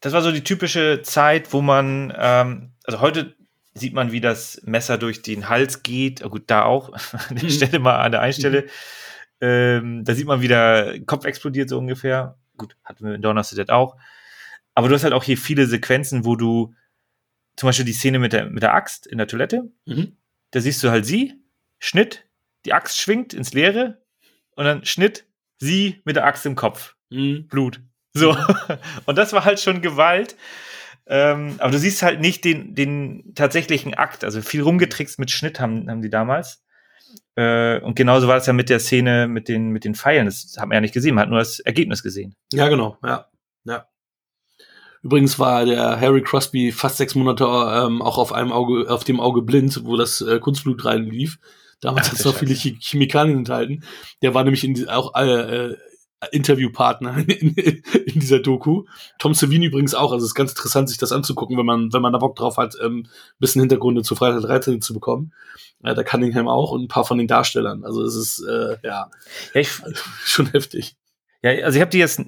[0.00, 3.34] das war so die typische Zeit, wo man, ähm, also heute
[3.74, 6.24] sieht man, wie das Messer durch den Hals geht.
[6.24, 6.92] Oh, gut, da auch.
[7.28, 7.50] an der mhm.
[7.50, 8.62] Stelle mal an der einen Stelle.
[8.62, 8.68] Mhm.
[9.40, 12.38] Ähm, da sieht man, wie der Kopf explodiert, so ungefähr.
[12.56, 13.96] Gut, hatten wir in the Dead auch.
[14.74, 16.74] Aber du hast halt auch hier viele Sequenzen, wo du
[17.56, 20.16] zum Beispiel die Szene mit der, mit der Axt in der Toilette, mhm.
[20.50, 21.34] da siehst du halt sie,
[21.78, 22.26] Schnitt,
[22.64, 24.02] die Axt schwingt ins Leere
[24.56, 25.26] und dann Schnitt,
[25.58, 26.96] sie mit der Axt im Kopf.
[27.10, 27.46] Mhm.
[27.48, 27.80] Blut.
[28.12, 28.36] So.
[29.06, 30.36] und das war halt schon Gewalt.
[31.06, 34.24] Ähm, aber du siehst halt nicht den, den tatsächlichen Akt.
[34.24, 36.64] Also viel rumgetrickst mit Schnitt haben, haben die damals.
[37.36, 40.26] Äh, und genauso war es ja mit der Szene mit den, mit den Pfeilen.
[40.26, 42.34] Das hat man ja nicht gesehen, man hat nur das Ergebnis gesehen.
[42.52, 43.28] Ja, genau, ja.
[43.64, 43.88] Ja.
[45.04, 49.20] Übrigens war der Harry Crosby fast sechs Monate ähm, auch auf einem Auge, auf dem
[49.20, 51.38] Auge blind, wo das äh, Kunstblut reinlief.
[51.82, 53.84] Damals hat es noch viele Chemikalien enthalten.
[54.22, 55.76] Der war nämlich in die, auch äh, äh,
[56.32, 58.84] Interviewpartner in, in, dieser Doku.
[59.18, 60.10] Tom Savini übrigens auch.
[60.10, 62.56] Also es ist ganz interessant, sich das anzugucken, wenn man, wenn man da Bock drauf
[62.56, 65.34] hat, ähm, ein bisschen Hintergründe zu Freitag 13 zu bekommen.
[65.82, 67.84] Äh, der Cunningham auch und ein paar von den Darstellern.
[67.84, 69.10] Also es ist äh, ja,
[69.52, 69.68] ja ich,
[70.24, 70.96] schon heftig.
[71.44, 72.22] Ja, also ich habe die jetzt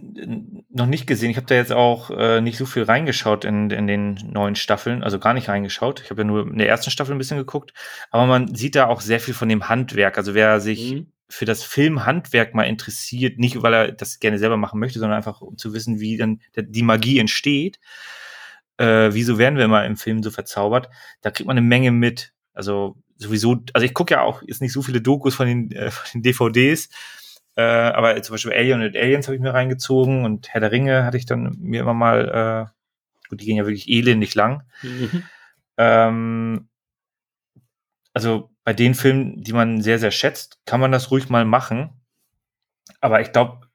[0.69, 1.31] noch nicht gesehen.
[1.31, 5.03] Ich habe da jetzt auch äh, nicht so viel reingeschaut in, in den neuen Staffeln,
[5.03, 6.03] also gar nicht reingeschaut.
[6.03, 7.73] Ich habe ja nur in der ersten Staffel ein bisschen geguckt,
[8.11, 10.19] aber man sieht da auch sehr viel von dem Handwerk.
[10.19, 11.13] Also wer sich mhm.
[11.31, 15.41] für das Filmhandwerk mal interessiert, nicht weil er das gerne selber machen möchte, sondern einfach
[15.41, 17.81] um zu wissen, wie dann die Magie entsteht.
[18.77, 20.91] Äh, wieso werden wir immer im Film so verzaubert?
[21.23, 22.35] Da kriegt man eine Menge mit.
[22.53, 25.91] Also sowieso, also ich gucke ja auch jetzt nicht so viele Dokus von den, äh,
[25.91, 26.91] von den DVDs
[27.57, 31.05] äh, aber zum Beispiel Alien und Aliens habe ich mir reingezogen und Herr der Ringe
[31.05, 34.63] hatte ich dann mir immer mal, äh, gut, die gehen ja wirklich elendig lang.
[34.83, 35.23] Mhm.
[35.79, 36.69] ähm,
[38.13, 42.01] also bei den Filmen, die man sehr, sehr schätzt, kann man das ruhig mal machen.
[43.01, 43.69] Aber ich glaube,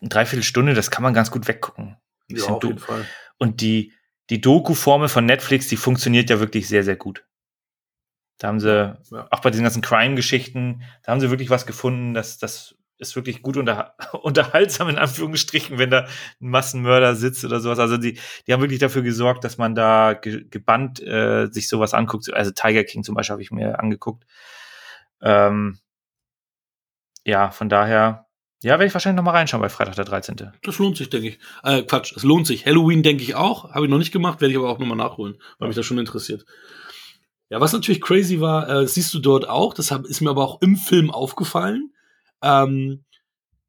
[0.00, 1.96] eine Dreiviertelstunde, das kann man ganz gut weggucken.
[2.28, 3.04] Ja, auf jeden Fall.
[3.38, 3.92] Und die,
[4.30, 7.24] die Doku-Formel von Netflix, die funktioniert ja wirklich sehr, sehr gut.
[8.38, 9.28] Da haben sie, ja.
[9.30, 13.42] auch bei diesen ganzen Crime-Geschichten, da haben sie wirklich was gefunden, das, das ist wirklich
[13.42, 16.06] gut unter, unterhaltsam, in Anführungsstrichen, wenn da
[16.40, 17.78] ein Massenmörder sitzt oder sowas.
[17.78, 21.92] Also die, die haben wirklich dafür gesorgt, dass man da ge, gebannt äh, sich sowas
[21.92, 22.32] anguckt.
[22.32, 24.24] Also Tiger King zum Beispiel habe ich mir angeguckt.
[25.20, 25.78] Ähm,
[27.24, 28.26] ja, von daher,
[28.62, 30.52] ja, werde ich wahrscheinlich noch mal reinschauen bei Freitag der 13.
[30.62, 31.38] Das lohnt sich, denke ich.
[31.62, 32.64] Äh, Quatsch, es lohnt sich.
[32.64, 33.72] Halloween denke ich auch.
[33.74, 35.84] Habe ich noch nicht gemacht, werde ich aber auch noch mal nachholen, weil mich das
[35.84, 36.44] schon interessiert.
[37.52, 40.42] Ja, was natürlich crazy war, äh, siehst du dort auch, das hab, ist mir aber
[40.42, 41.92] auch im Film aufgefallen,
[42.42, 43.04] ähm,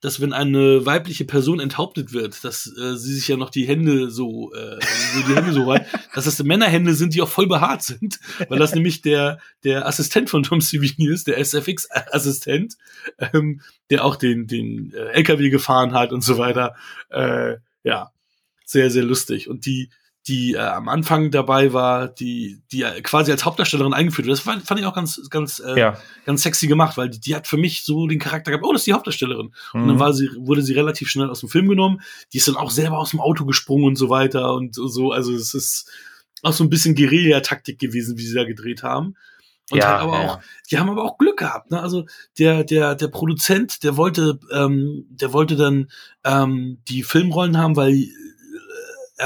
[0.03, 4.11] dass wenn eine weibliche Person enthauptet wird, dass äh, sie sich ja noch die Hände
[4.11, 7.83] so, äh, so die Hände so weit, dass das Männerhände sind, die auch voll behaart
[7.83, 8.19] sind,
[8.49, 12.75] weil das nämlich der der Assistent von Tom Savini ist, der SFX-Assistent,
[13.17, 16.75] ähm, der auch den den äh, LKW gefahren hat und so weiter.
[17.09, 18.11] Äh, ja,
[18.65, 19.89] sehr sehr lustig und die
[20.27, 24.37] die äh, am Anfang dabei war, die die quasi als Hauptdarstellerin eingeführt wird.
[24.37, 25.97] Das fand, fand ich auch ganz ganz äh, ja.
[26.25, 28.65] ganz sexy gemacht, weil die, die hat für mich so den Charakter gehabt.
[28.65, 29.53] Oh, das ist die Hauptdarstellerin.
[29.73, 29.81] Mhm.
[29.81, 29.99] Und dann mhm.
[29.99, 32.01] war sie wurde sie relativ schnell aus dem Film genommen.
[32.31, 35.11] Die ist dann auch selber aus dem Auto gesprungen und so weiter und so.
[35.11, 35.91] Also es ist
[36.41, 39.15] auch so ein bisschen Guerilla-Taktik gewesen, wie sie da gedreht haben.
[39.71, 40.29] Und ja, halt aber ja.
[40.29, 41.71] auch, die haben aber auch Glück gehabt.
[41.71, 41.81] Ne?
[41.81, 42.05] Also
[42.37, 45.89] der der der Produzent, der wollte ähm, der wollte dann
[46.23, 48.07] ähm, die Filmrollen haben, weil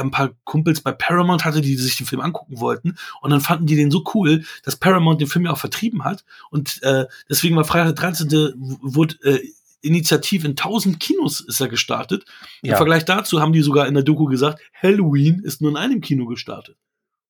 [0.01, 2.97] ein paar Kumpels bei Paramount hatte, die sich den Film angucken wollten.
[3.21, 6.25] Und dann fanden die den so cool, dass Paramount den Film ja auch vertrieben hat.
[6.49, 8.53] Und äh, deswegen war Freitag der 13.
[8.81, 9.39] wurde äh,
[9.81, 12.25] Initiativ in 1000 Kinos ist er gestartet.
[12.61, 12.77] Im ja.
[12.77, 16.25] Vergleich dazu haben die sogar in der Doku gesagt, Halloween ist nur in einem Kino
[16.25, 16.77] gestartet.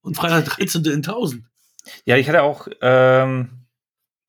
[0.01, 0.85] Und Freitag der 13.
[0.85, 1.43] in 1000.
[2.05, 3.49] Ja, ich hatte auch ähm,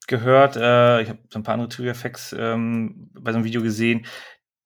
[0.07, 4.05] gehört, äh, ich habe so ein paar andere Trivia-Facts ähm, bei so einem Video gesehen,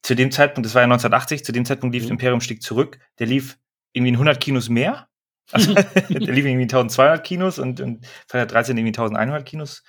[0.03, 2.13] zu dem Zeitpunkt, das war ja 1980, zu dem Zeitpunkt lief mhm.
[2.13, 3.59] Imperium stieg zurück, der lief
[3.93, 5.09] irgendwie in 100 Kinos mehr.
[5.51, 5.75] Also,
[6.09, 9.83] der lief irgendwie 1200 Kinos und, und 2013 irgendwie 1100 Kinos.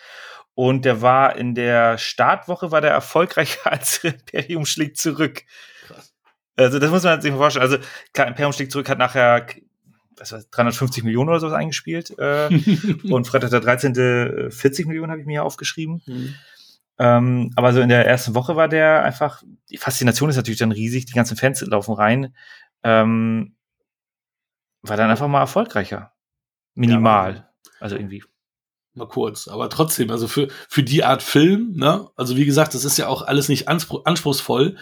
[0.56, 5.44] Und der war in der Startwoche war der erfolgreicher als Imperium schlägt zurück.
[5.88, 6.14] Krass.
[6.56, 7.64] Also das muss man sich mal vorstellen.
[7.64, 7.78] Also
[8.14, 9.48] klar, Imperium schlägt zurück hat nachher
[10.18, 12.18] was war, 350 Millionen oder sowas eingespielt.
[12.20, 12.50] Äh,
[13.10, 14.52] und Freitag der 13.
[14.52, 16.02] 40 Millionen habe ich mir hier aufgeschrieben.
[16.06, 16.36] Mhm.
[17.00, 20.72] Ähm, aber so in der ersten Woche war der einfach, die Faszination ist natürlich dann
[20.72, 22.36] riesig, die ganzen Fans laufen rein.
[22.84, 23.56] Ähm,
[24.84, 26.14] war dann einfach mal erfolgreicher.
[26.76, 27.36] Minimal.
[27.36, 28.24] Ja, also irgendwie.
[28.96, 32.86] Mal kurz, aber trotzdem, also für, für die Art Film, ne, also wie gesagt, das
[32.86, 34.78] ist ja auch alles nicht anspruchsvoll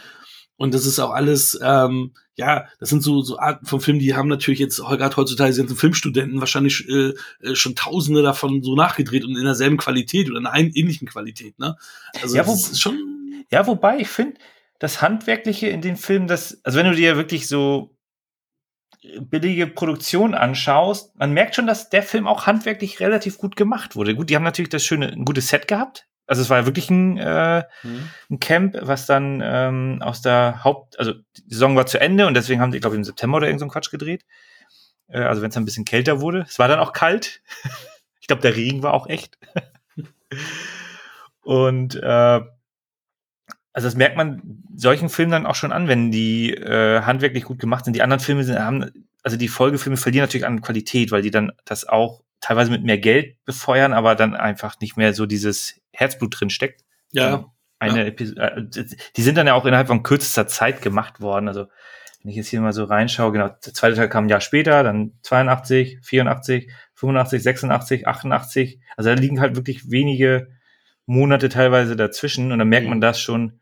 [0.58, 4.14] und das ist auch alles, ähm, ja, das sind so, so Arten von Filmen, die
[4.14, 9.24] haben natürlich jetzt gerade heutzutage sind Filmstudenten wahrscheinlich äh, äh, schon Tausende davon so nachgedreht
[9.24, 11.78] und in derselben Qualität oder in einer ähnlichen Qualität, ne?
[12.22, 13.46] Also ja, wo, das ist schon.
[13.50, 14.36] Ja, wobei ich finde,
[14.78, 17.96] das Handwerkliche in den Filmen, das, also wenn du dir wirklich so
[19.20, 24.16] billige Produktion anschaust, man merkt schon, dass der Film auch handwerklich relativ gut gemacht wurde.
[24.16, 26.90] Gut, die haben natürlich das schöne, ein gutes Set gehabt, also es war ja wirklich
[26.90, 28.10] ein, äh, mhm.
[28.30, 32.36] ein Camp, was dann ähm, aus der Haupt, also die Saison war zu Ende und
[32.36, 34.24] deswegen haben die, glaube ich, im September oder irgend so Quatsch gedreht.
[35.10, 36.46] Äh, also wenn es ein bisschen kälter wurde.
[36.48, 37.42] Es war dann auch kalt.
[38.22, 39.40] ich glaube, der Regen war auch echt.
[41.42, 42.42] und äh,
[43.74, 44.42] also das merkt man
[44.76, 47.96] solchen Filmen dann auch schon an, wenn die äh, handwerklich gut gemacht sind.
[47.96, 48.92] Die anderen Filme sind, haben,
[49.24, 52.98] also die Folgefilme verlieren natürlich an Qualität, weil die dann das auch teilweise mit mehr
[52.98, 56.84] Geld befeuern, aber dann einfach nicht mehr so dieses Herzblut drin steckt.
[57.12, 57.46] Ja.
[57.80, 58.06] Eine ja.
[58.06, 61.48] Episode, äh, die sind dann ja auch innerhalb von kürzester Zeit gemacht worden.
[61.48, 61.68] Also
[62.22, 64.84] wenn ich jetzt hier mal so reinschaue, genau, der zweite Teil kam ein Jahr später,
[64.84, 68.80] dann 82, 84, 85, 86, 88.
[68.98, 70.50] Also da liegen halt wirklich wenige
[71.06, 72.92] Monate teilweise dazwischen und dann merkt mhm.
[72.92, 73.61] man das schon,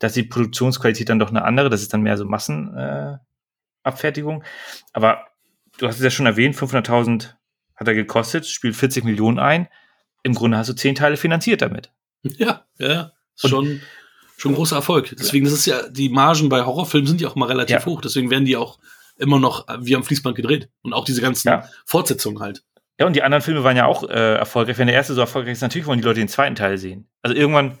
[0.00, 4.42] dass die Produktionsqualität dann doch eine andere, das ist dann mehr so Massenabfertigung.
[4.42, 4.46] Äh,
[4.92, 5.28] Aber
[5.78, 7.34] du hast es ja schon erwähnt, 500.000
[7.76, 9.68] hat er gekostet, spielt 40 Millionen ein.
[10.22, 11.92] Im Grunde hast du zehn Teile finanziert damit.
[12.22, 13.80] Ja, ja, schon,
[14.36, 15.14] schon ein großer Erfolg.
[15.18, 17.86] Deswegen, das ist ja, die Margen bei Horrorfilmen sind ja auch mal relativ ja.
[17.86, 18.00] hoch.
[18.02, 18.78] Deswegen werden die auch
[19.16, 20.68] immer noch wie am Fließband gedreht.
[20.82, 21.68] Und auch diese ganzen ja.
[21.86, 22.64] Fortsetzungen halt.
[22.98, 24.76] Ja, und die anderen Filme waren ja auch äh, erfolgreich.
[24.76, 27.08] Wenn der erste so erfolgreich ist, natürlich wollen die Leute den zweiten Teil sehen.
[27.22, 27.78] Also irgendwann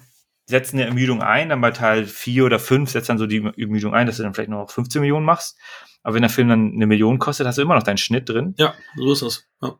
[0.50, 3.94] setzen eine Ermüdung ein, dann bei Teil 4 oder 5 setzt dann so die Ermüdung
[3.94, 5.58] ein, dass du dann vielleicht noch 15 Millionen machst.
[6.02, 8.54] Aber wenn der Film dann eine Million kostet, hast du immer noch deinen Schnitt drin.
[8.58, 9.48] Ja, so ist das.
[9.62, 9.78] Ja.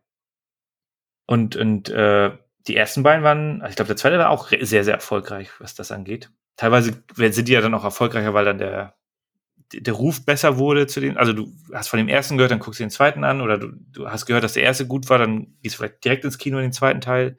[1.26, 2.30] Und, und äh,
[2.66, 5.74] die ersten beiden waren, also ich glaube, der zweite war auch sehr, sehr erfolgreich, was
[5.74, 6.30] das angeht.
[6.56, 8.96] Teilweise sind die ja dann auch erfolgreicher, weil dann der,
[9.72, 12.80] der Ruf besser wurde zu den, also du hast von dem ersten gehört, dann guckst
[12.80, 15.56] du den zweiten an oder du, du hast gehört, dass der erste gut war, dann
[15.62, 17.38] gehst du vielleicht direkt ins Kino in den zweiten Teil.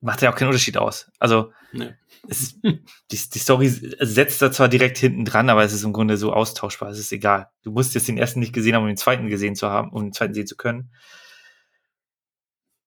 [0.00, 1.10] Macht ja auch keinen Unterschied aus.
[1.18, 1.94] Also nee.
[2.28, 2.80] es, die,
[3.10, 6.90] die Story setzt da zwar direkt hinten dran, aber es ist im Grunde so austauschbar.
[6.90, 7.50] Es ist egal.
[7.62, 10.04] Du musst jetzt den ersten nicht gesehen haben, um den zweiten gesehen zu haben, um
[10.04, 10.90] den zweiten sehen zu können.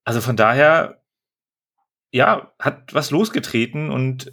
[0.04, 1.02] Also von daher,
[2.12, 4.32] ja, hat was losgetreten und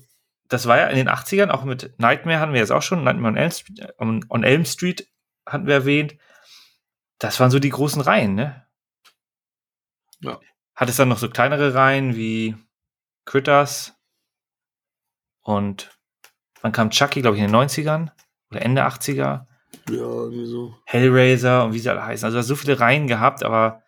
[0.48, 3.32] das war ja in den 80ern, auch mit Nightmare hatten wir jetzt auch schon, Nightmare
[3.32, 5.08] on Elm Street, on Elm Street
[5.46, 6.16] hatten wir erwähnt.
[7.18, 8.66] Das waren so die großen Reihen, ne?
[10.20, 10.40] Ja.
[10.74, 12.56] Hat es dann noch so kleinere Reihen wie
[13.30, 13.94] Critters
[15.42, 15.96] und
[16.62, 18.10] wann kam Chucky, glaube ich, in den 90ern
[18.50, 19.14] oder Ende 80er?
[19.14, 19.46] Ja,
[19.88, 20.74] irgendwie so.
[20.84, 22.26] Hellraiser und wie sie alle heißen.
[22.26, 23.84] Also so viele Reihen gehabt, aber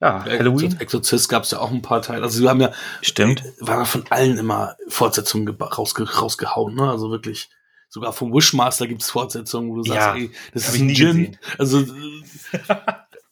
[0.00, 0.80] ja, Halloween.
[0.80, 2.22] Exorzist gab es ja auch ein paar Teile.
[2.22, 2.72] Also wir haben ja.
[3.02, 3.42] Stimmt.
[3.60, 6.88] War von allen immer Fortsetzungen rausge rausgehauen, ne?
[6.88, 7.50] Also wirklich.
[7.90, 11.38] Sogar vom Wishmaster gibt es Fortsetzungen, wo du sagst, ja, ey, das ist ein Gin.
[11.58, 11.86] Also,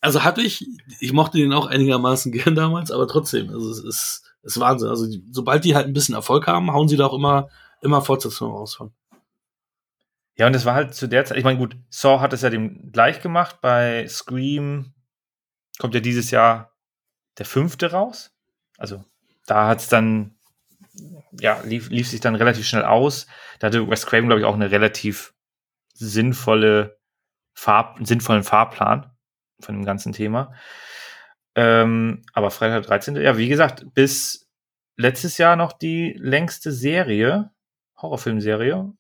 [0.01, 0.67] also hatte ich,
[0.99, 4.89] ich mochte den auch einigermaßen gern damals, aber trotzdem, also es ist, ist Wahnsinn.
[4.89, 7.49] Also sobald die halt ein bisschen Erfolg haben, hauen sie da auch immer,
[7.83, 8.93] immer Fortsetzungen raus von.
[10.37, 12.51] Ja, und es war halt zu der Zeit, ich meine, gut, Saw hat es ja
[12.51, 14.93] dem gleich gemacht bei Scream,
[15.79, 16.73] kommt ja dieses Jahr
[17.39, 18.35] der fünfte raus.
[18.77, 19.05] Also
[19.47, 20.37] da hat es dann,
[21.41, 23.27] ja, lief, lief sich dann relativ schnell aus.
[23.59, 25.35] Da hatte Wes Craven, glaube ich, auch eine relativ
[25.95, 26.99] sinnvolle
[27.55, 29.11] Farb, sinnvollen Fahrplan
[29.61, 30.53] von dem ganzen Thema.
[31.57, 33.17] Ähm, aber Freitag 13.
[33.17, 34.47] Ja, wie gesagt, bis
[34.97, 37.51] letztes Jahr noch die längste Serie,
[37.97, 38.93] Horrorfilmserie.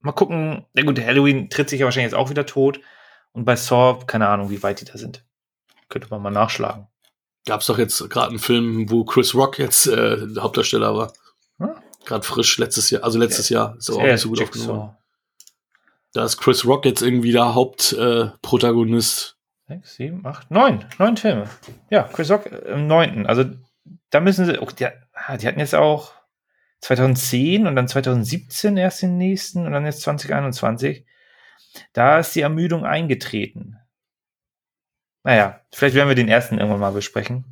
[0.00, 0.64] Mal gucken.
[0.74, 2.80] Ja gut, Halloween tritt sich ja wahrscheinlich jetzt auch wieder tot.
[3.32, 5.26] Und bei Saw, keine Ahnung, wie weit die da sind.
[5.90, 6.86] Könnte man mal nachschlagen.
[7.44, 11.12] Gab es doch jetzt gerade einen Film, wo Chris Rock jetzt äh, der Hauptdarsteller war.
[11.58, 11.70] Hm?
[12.06, 13.66] Gerade frisch, letztes Jahr, also letztes ja.
[13.66, 13.76] Jahr.
[13.76, 14.96] Ist auch nicht so gut aufgenommen.
[16.12, 19.34] Da ist Chris Rock jetzt irgendwie der Hauptprotagonist.
[19.34, 19.37] Äh,
[19.68, 20.86] Sechs, sieben, acht, neun.
[20.98, 21.46] Neun Filme.
[21.90, 23.26] Ja, Chris Rock im neunten.
[23.26, 23.44] Also
[24.08, 24.58] da müssen sie.
[24.58, 26.14] Oh, die, ah, die hatten jetzt auch
[26.80, 31.04] 2010 und dann 2017 erst den nächsten und dann jetzt 2021.
[31.92, 33.76] Da ist die Ermüdung eingetreten.
[35.22, 37.44] Naja, vielleicht werden wir den ersten irgendwann mal besprechen.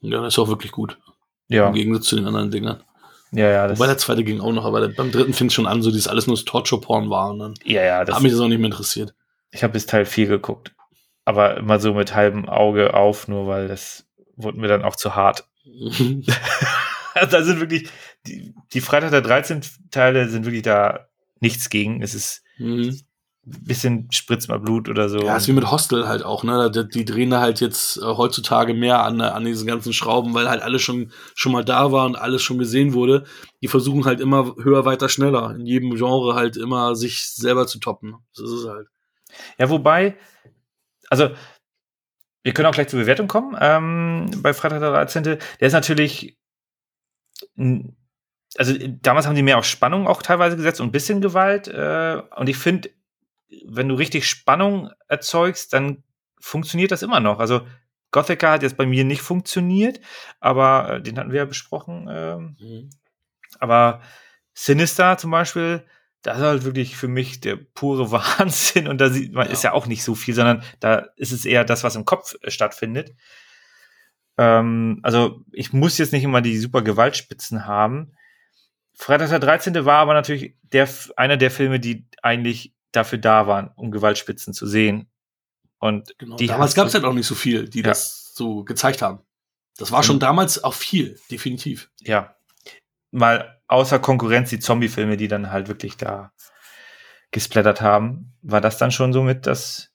[0.00, 0.98] Ja, das ist auch wirklich gut.
[1.46, 1.68] Ja.
[1.68, 2.82] Im Gegensatz zu den anderen Dingern.
[3.30, 3.70] Ja, ja.
[3.70, 6.08] Wobei der zweite ging auch noch, aber beim dritten fing es schon an, so dass
[6.08, 7.30] alles nur Torture-Porn war.
[7.30, 8.04] Und dann ja, ja.
[8.04, 9.14] Das hat mich das auch nicht mehr interessiert.
[9.52, 10.73] Ich habe bis Teil 4 geguckt.
[11.24, 14.06] Aber immer so mit halbem Auge auf, nur weil das
[14.36, 15.48] wurde mir dann auch zu hart.
[17.30, 17.88] da sind wirklich,
[18.26, 21.08] die, die Freitag der 13 Teile sind wirklich da
[21.40, 22.02] nichts gegen.
[22.02, 22.98] Es ist mhm
[23.46, 25.18] bisschen spritzt mal Blut oder so.
[25.18, 26.70] Ja, ist wie mit Hostel halt auch, ne?
[26.70, 30.48] Die, die drehen da halt jetzt äh, heutzutage mehr an, an diesen ganzen Schrauben, weil
[30.48, 33.24] halt alles schon, schon mal da war und alles schon gesehen wurde.
[33.62, 35.54] Die versuchen halt immer höher, weiter, schneller.
[35.54, 38.14] In jedem Genre halt immer sich selber zu toppen.
[38.34, 38.88] Das ist es halt.
[39.58, 40.16] Ja, wobei,
[41.10, 41.30] also,
[42.42, 43.56] wir können auch gleich zur Bewertung kommen.
[43.60, 45.22] Ähm, bei Freitag der 13.
[45.24, 46.36] Der ist natürlich,
[48.56, 51.68] also damals haben die mehr auf Spannung auch teilweise gesetzt und ein bisschen Gewalt.
[51.68, 52.90] Äh, und ich finde,
[53.66, 56.02] wenn du richtig Spannung erzeugst, dann
[56.38, 57.38] funktioniert das immer noch.
[57.38, 57.66] Also
[58.10, 60.00] Gothica hat jetzt bei mir nicht funktioniert,
[60.38, 62.08] aber äh, den hatten wir ja besprochen.
[62.10, 62.90] Ähm, mhm.
[63.58, 64.02] Aber
[64.52, 65.84] Sinister zum Beispiel,
[66.24, 69.52] das ist halt wirklich für mich der pure Wahnsinn und da sieht man, ja.
[69.52, 72.34] ist ja auch nicht so viel, sondern da ist es eher das, was im Kopf
[72.40, 73.14] äh, stattfindet.
[74.38, 78.16] Ähm, also ich muss jetzt nicht immer die super Gewaltspitzen haben.
[78.94, 79.84] Freitag der 13.
[79.84, 84.66] war aber natürlich der, einer der Filme, die eigentlich dafür da waren, um Gewaltspitzen zu
[84.66, 85.10] sehen.
[85.78, 87.84] Und genau, damals gab es halt auch nicht so viel, die ja.
[87.84, 89.20] das so gezeigt haben.
[89.76, 90.20] Das war schon mhm.
[90.20, 91.90] damals auch viel, definitiv.
[92.00, 92.36] Ja.
[93.10, 96.32] Mal außer Konkurrenz die Zombie-Filme, die dann halt wirklich da
[97.30, 99.92] gesplattert haben, war das dann schon so mit das,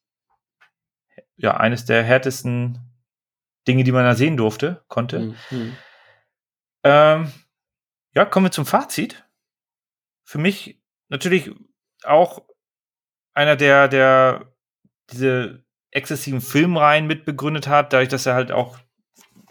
[1.37, 2.79] ja, eines der härtesten
[3.67, 5.19] Dinge, die man da sehen durfte, konnte.
[5.19, 5.35] Mhm.
[5.51, 5.77] mhm.
[6.83, 7.31] Ähm,
[8.15, 9.25] ja, kommen wir zum Fazit.
[10.23, 11.51] Für mich natürlich
[12.03, 12.43] auch
[13.33, 14.53] einer, der, der
[15.11, 18.77] diese exzessiven Filmreihen mitbegründet hat, dadurch, dass er halt auch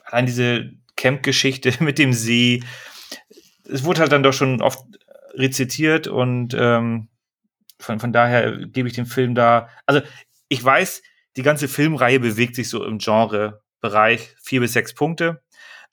[0.05, 2.63] allein diese Camp-Geschichte mit dem See,
[3.69, 4.85] es wurde halt dann doch schon oft
[5.35, 7.09] rezitiert und ähm,
[7.79, 10.01] von, von daher gebe ich dem Film da, also
[10.49, 11.03] ich weiß,
[11.37, 15.43] die ganze Filmreihe bewegt sich so im Genre-Bereich, vier bis sechs Punkte.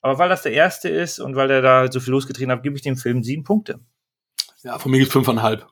[0.00, 2.76] Aber weil das der erste ist und weil er da so viel losgetreten hat, gebe
[2.76, 3.80] ich dem Film sieben Punkte.
[4.62, 5.66] Ja, von mir gibt es fünfeinhalb.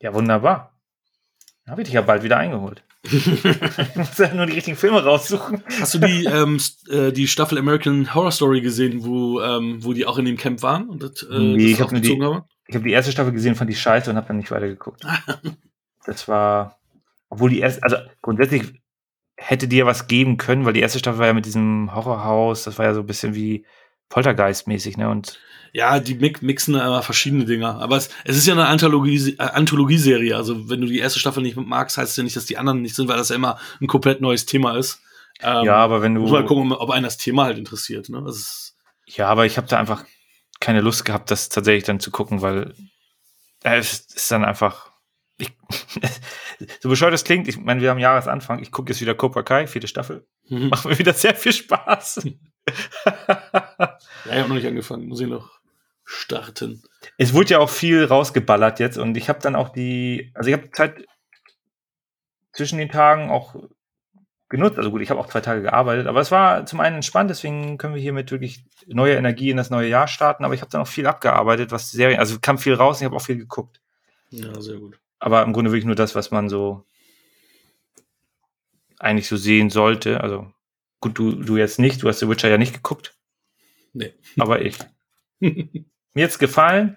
[0.00, 0.78] Ja, wunderbar.
[1.68, 2.82] Habe ich dich ja bald wieder eingeholt.
[3.04, 5.62] Ich muss ja nur die richtigen Filme raussuchen.
[5.80, 10.06] Hast du die, ähm, äh, die Staffel American Horror Story gesehen, wo, ähm, wo die
[10.06, 10.88] auch in dem Camp waren?
[10.88, 12.12] Und das, äh, nee, das ich die,
[12.66, 15.04] ich habe die erste Staffel gesehen, fand die scheiße und habe dann nicht weitergeguckt.
[16.06, 16.78] das war,
[17.28, 18.80] obwohl die erste, also grundsätzlich
[19.36, 22.78] hätte dir was geben können, weil die erste Staffel war ja mit diesem Horrorhaus, das
[22.78, 23.66] war ja so ein bisschen wie
[24.10, 25.08] Poltergeist-mäßig, ne?
[25.08, 25.40] Und
[25.72, 27.80] ja, die mixen immer verschiedene Dinger.
[27.80, 30.36] Aber es, es ist ja eine Anthologie, äh, Anthologie-Serie.
[30.36, 32.82] Also, wenn du die erste Staffel nicht magst, heißt es ja nicht, dass die anderen
[32.82, 35.00] nicht sind, weil das ja immer ein komplett neues Thema ist.
[35.40, 36.20] Ähm, ja, aber wenn du.
[36.20, 38.22] Muss mal gucken, ob einen das Thema halt interessiert, ne?
[39.06, 40.04] ja, aber ich habe da einfach
[40.60, 42.74] keine Lust gehabt, das tatsächlich dann zu gucken, weil
[43.64, 44.92] äh, es ist dann einfach.
[45.38, 45.50] Ich,
[46.80, 49.66] so bescheuert das klingt, ich meine, wir haben Jahresanfang, ich gucke jetzt wieder Cobra Kai,
[49.66, 50.26] vierte Staffel.
[50.48, 50.68] Mhm.
[50.68, 52.24] Macht mir wieder sehr viel Spaß.
[52.26, 55.61] ja, ich habe noch nicht angefangen, muss ich noch
[56.04, 56.82] starten.
[57.18, 60.56] Es wurde ja auch viel rausgeballert jetzt und ich habe dann auch die, also ich
[60.56, 61.06] habe Zeit
[62.52, 63.54] zwischen den Tagen auch
[64.48, 64.78] genutzt.
[64.78, 67.78] Also gut, ich habe auch zwei Tage gearbeitet, aber es war zum einen entspannt, deswegen
[67.78, 70.44] können wir hier mit wirklich neuer Energie in das neue Jahr starten.
[70.44, 73.06] Aber ich habe dann auch viel abgearbeitet, was Serien, also kam viel raus und ich
[73.06, 73.80] habe auch viel geguckt.
[74.30, 75.00] Ja, sehr gut.
[75.18, 76.84] Aber im Grunde wirklich nur das, was man so
[78.98, 80.20] eigentlich so sehen sollte.
[80.20, 80.52] Also
[81.00, 83.16] gut, du, du jetzt nicht, du hast The Witcher ja nicht geguckt.
[83.92, 84.14] Nee.
[84.38, 84.78] Aber ich.
[86.14, 86.96] Mir jetzt gefallen.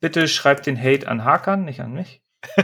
[0.00, 2.22] Bitte schreibt den Hate an Hakan, nicht an mich.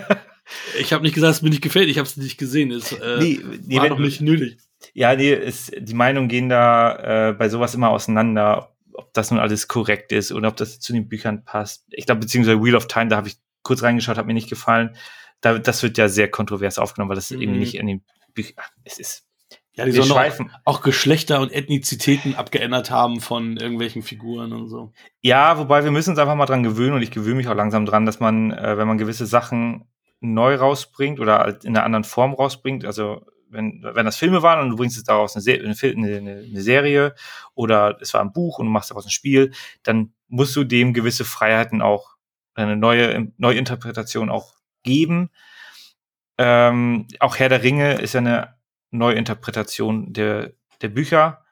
[0.78, 2.70] Ich habe nicht gesagt, es mir nicht gefällt, ich habe es nicht gesehen.
[2.70, 4.58] Es äh, nee, nee, war doch nicht nötig.
[4.94, 9.40] Ja, nee, ist, die Meinungen gehen da äh, bei sowas immer auseinander, ob das nun
[9.40, 11.84] alles korrekt ist oder ob das zu den Büchern passt.
[11.90, 14.96] Ich glaube, beziehungsweise Wheel of Time, da habe ich kurz reingeschaut, hat mir nicht gefallen.
[15.40, 17.42] Da, das wird ja sehr kontrovers aufgenommen, weil das mhm.
[17.42, 18.64] eben nicht in den Büchern.
[18.84, 19.26] Es ist.
[19.76, 24.92] Ja, die sollen auch, auch Geschlechter und Ethnizitäten abgeändert haben von irgendwelchen Figuren und so.
[25.20, 27.84] Ja, wobei wir müssen uns einfach mal dran gewöhnen und ich gewöhne mich auch langsam
[27.84, 29.84] dran, dass man, äh, wenn man gewisse Sachen
[30.20, 32.86] neu rausbringt oder halt in einer anderen Form rausbringt.
[32.86, 36.44] Also wenn, wenn das Filme waren und du bringst jetzt daraus eine, Se eine, eine,
[36.46, 37.14] eine, Serie
[37.54, 39.52] oder es war ein Buch und du machst daraus ein Spiel,
[39.82, 42.16] dann musst du dem gewisse Freiheiten auch,
[42.54, 45.28] eine neue Neuinterpretation auch geben.
[46.38, 48.55] Ähm, auch Herr der Ringe ist ja eine
[48.98, 51.44] Neuinterpretation der, der Bücher.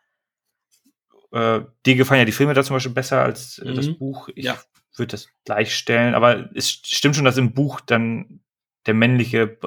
[1.32, 3.74] Äh, dir gefallen ja die Filme da zum Beispiel besser als äh, mhm.
[3.74, 4.28] das Buch.
[4.34, 4.58] Ich ja.
[4.96, 8.40] würde das gleichstellen, aber es stimmt schon, dass im Buch dann
[8.86, 9.58] der männliche,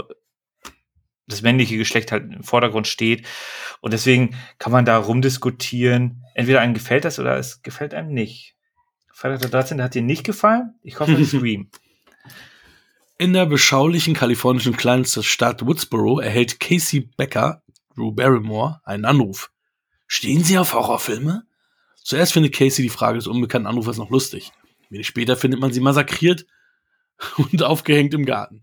[1.26, 3.26] das männliche Geschlecht halt im Vordergrund steht.
[3.82, 6.24] Und deswegen kann man da rumdiskutieren.
[6.36, 8.56] Entweder einem gefällt das oder es gefällt einem nicht.
[9.12, 9.82] Freitag der 13.
[9.82, 10.76] hat dir nicht gefallen?
[10.84, 11.72] Ich hoffe, Scream.
[13.18, 17.64] In der beschaulichen kalifornischen Kleinstadt Woodsboro erhält Casey Becker,
[17.98, 19.52] Drew Barrymore, einen Anruf.
[20.06, 21.44] Stehen Sie auf Horrorfilme?
[21.96, 24.52] Zuerst findet Casey die Frage des unbekannten Anrufers noch lustig.
[24.90, 26.46] Wenig später findet man sie massakriert
[27.38, 28.62] und aufgehängt im Garten.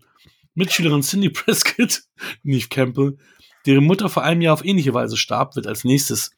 [0.55, 2.03] Mitschülerin Cindy Prescott,
[2.43, 3.17] Neve Campbell,
[3.65, 6.31] deren Mutter vor einem Jahr auf ähnliche Weise starb, wird als nächstes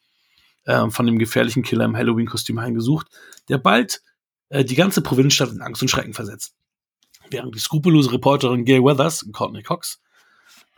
[0.65, 3.07] äh, von dem gefährlichen Killer im Halloween-Kostüm heimgesucht,
[3.47, 4.01] der bald
[4.49, 6.55] äh, die ganze Provinzstadt in Angst und Schrecken versetzt.
[7.29, 10.01] Während die skrupellose Reporterin Gail Weathers, Courtney Cox,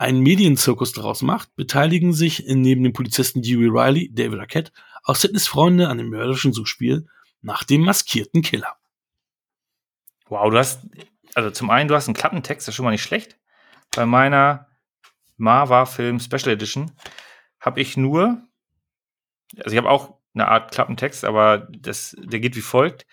[0.00, 4.72] einen Medienzirkus daraus macht, beteiligen sich neben dem Polizisten Dewey Riley, David Arquette,
[5.04, 7.06] auch Sidneys Freunde an dem mörderischen Suchspiel
[7.42, 8.76] nach dem maskierten Killer.
[10.26, 10.86] Wow, du hast
[11.34, 13.38] also zum einen, du hast einen Klappentext, das ist schon mal nicht schlecht.
[13.94, 14.68] Bei meiner
[15.36, 16.92] Marva-Film Special Edition
[17.60, 18.42] habe ich nur,
[19.58, 23.06] also ich habe auch eine Art Klappentext, aber das, der geht wie folgt.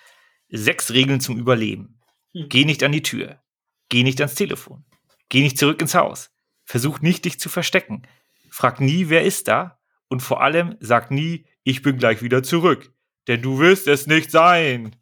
[0.50, 2.00] Sechs Regeln zum Überleben.
[2.34, 2.48] Hm.
[2.48, 3.42] Geh nicht an die Tür.
[3.90, 4.86] Geh nicht ans Telefon.
[5.30, 6.32] Geh nicht zurück ins Haus.
[6.68, 8.04] Versuch nicht, dich zu verstecken.
[8.52, 9.80] Frag nie, wer ist da.
[10.10, 12.92] Und vor allem sag nie, ich bin gleich wieder zurück.
[13.28, 14.96] Denn du wirst es nicht sein.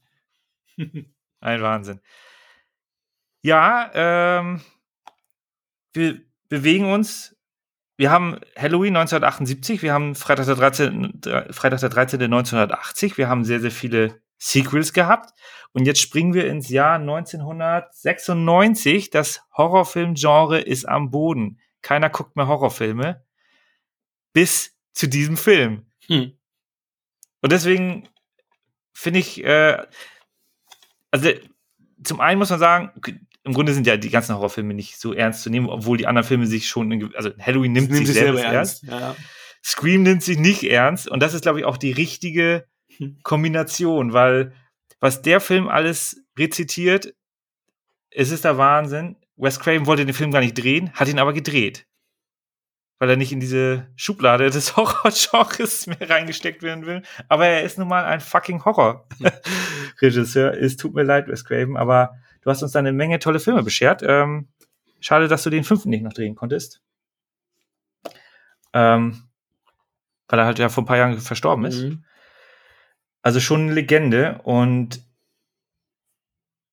[1.42, 2.00] Ein Wahnsinn.
[3.42, 4.62] Ja, ähm,
[5.94, 7.36] wir bewegen uns.
[7.98, 11.22] Wir haben Halloween 1978, wir haben Freitag der 13.
[11.52, 12.22] Freitag der 13.
[12.22, 15.32] 1980, wir haben sehr, sehr viele Sequels gehabt.
[15.72, 19.10] Und jetzt springen wir ins Jahr 1996.
[19.10, 21.60] Das Horrorfilm-Genre ist am Boden.
[21.82, 23.24] Keiner guckt mehr Horrorfilme.
[24.34, 25.86] Bis zu diesem Film.
[26.08, 26.38] Hm.
[27.42, 28.10] Und deswegen
[28.94, 29.78] finde ich, äh,
[31.12, 31.30] also
[32.04, 32.92] zum einen muss man sagen,
[33.44, 36.28] im Grunde sind ja die ganzen Horrorfilme nicht so ernst zu nehmen, obwohl die anderen
[36.28, 38.84] Filme sich schon, in, also Halloween nimmt sich, sich selber ernst.
[38.84, 39.02] ernst.
[39.02, 39.16] Ja.
[39.64, 42.68] Scream nimmt sich nicht ernst und das ist, glaube ich, auch die richtige.
[43.24, 44.54] Kombination, weil
[45.00, 47.14] was der Film alles rezitiert,
[48.12, 49.18] es ist der Wahnsinn.
[49.38, 51.86] Wes Craven wollte den Film gar nicht drehen, hat ihn aber gedreht.
[53.00, 57.02] Weil er nicht in diese Schublade des Horror-Genres mehr reingesteckt werden will.
[57.28, 60.54] Aber er ist nun mal ein fucking Horror-Regisseur.
[60.60, 62.16] es tut mir leid, Wes Craven, aber
[62.46, 64.04] Du hast uns da eine Menge tolle Filme beschert.
[64.06, 64.48] Ähm,
[65.00, 66.80] schade, dass du den fünften nicht noch drehen konntest.
[68.72, 69.24] Ähm,
[70.28, 71.82] weil er halt ja vor ein paar Jahren verstorben ist.
[71.82, 72.06] Mhm.
[73.26, 75.04] Also schon eine Legende und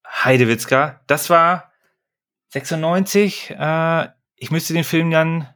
[0.07, 1.03] Heidewitzka.
[1.07, 1.73] Das war
[2.51, 3.53] 96.
[3.59, 5.49] Äh, ich müsste den Film dann.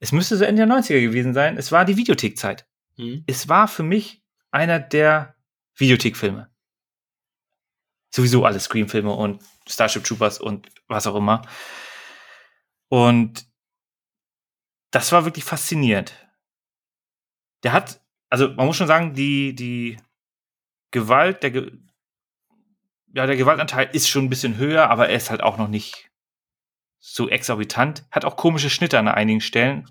[0.00, 1.58] Es müsste so Ende der 90er gewesen sein.
[1.58, 2.68] Es war die Videothekzeit.
[2.96, 3.22] Mhm.
[3.28, 4.20] Es war für mich
[4.50, 5.36] einer der
[5.76, 6.50] Videothekfilme.
[8.12, 11.42] Sowieso alle Scream-Filme und Starship Troopers und was auch immer.
[12.88, 13.46] Und
[14.90, 16.14] das war wirklich faszinierend.
[17.62, 19.96] Der hat, also man muss schon sagen, die, die
[20.90, 21.72] Gewalt, der, Ge
[23.14, 26.10] ja, der Gewaltanteil ist schon ein bisschen höher, aber er ist halt auch noch nicht
[26.98, 28.04] so exorbitant.
[28.10, 29.90] Hat auch komische Schnitte an einigen Stellen.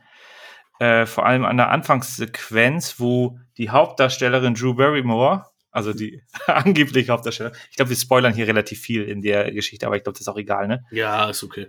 [0.80, 7.58] Äh, vor allem an der Anfangssequenz, wo die Hauptdarstellerin Drew Barrymore, also die angebliche Hauptdarstellerin,
[7.70, 10.28] ich glaube, wir spoilern hier relativ viel in der Geschichte, aber ich glaube, das ist
[10.28, 10.84] auch egal, ne?
[10.92, 11.68] Ja, ist okay.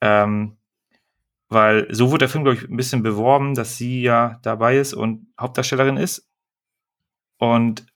[0.00, 0.56] Ähm,
[1.52, 4.94] weil so wurde der Film, glaube ich, ein bisschen beworben, dass sie ja dabei ist
[4.94, 6.28] und Hauptdarstellerin ist.
[7.38, 7.86] Und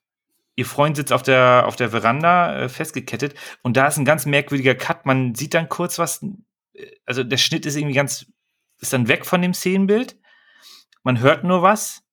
[0.56, 4.26] ihr Freund sitzt auf der, auf der Veranda äh, festgekettet und da ist ein ganz
[4.26, 5.06] merkwürdiger Cut.
[5.06, 6.22] Man sieht dann kurz was,
[6.72, 8.26] äh, also der Schnitt ist irgendwie ganz,
[8.80, 10.18] ist dann weg von dem Szenenbild.
[11.02, 12.05] Man hört nur was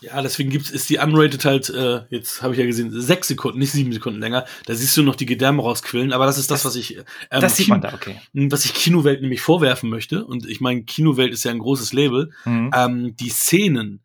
[0.00, 3.58] ja, deswegen gibt's, ist die unrated halt, äh, jetzt habe ich ja gesehen, sechs Sekunden,
[3.58, 4.46] nicht sieben Sekunden länger.
[4.66, 7.04] Da siehst du noch die Gedärme rausquillen, aber das ist das, was ich, ähm,
[7.40, 8.20] das sieht Kino, man da, okay.
[8.32, 12.32] Was ich Kinowelt nämlich vorwerfen möchte, und ich meine, Kinowelt ist ja ein großes Label,
[12.44, 12.70] mhm.
[12.74, 14.00] ähm, die Szenen,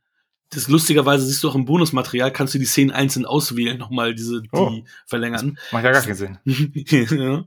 [0.51, 4.41] das lustigerweise siehst du auch im Bonusmaterial, kannst du die Szenen einzeln auswählen, nochmal diese,
[4.41, 5.57] die oh, verlängern.
[5.71, 6.37] Macht ja gar keinen Sinn.
[6.45, 7.43] ja.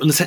[0.00, 0.20] Und das,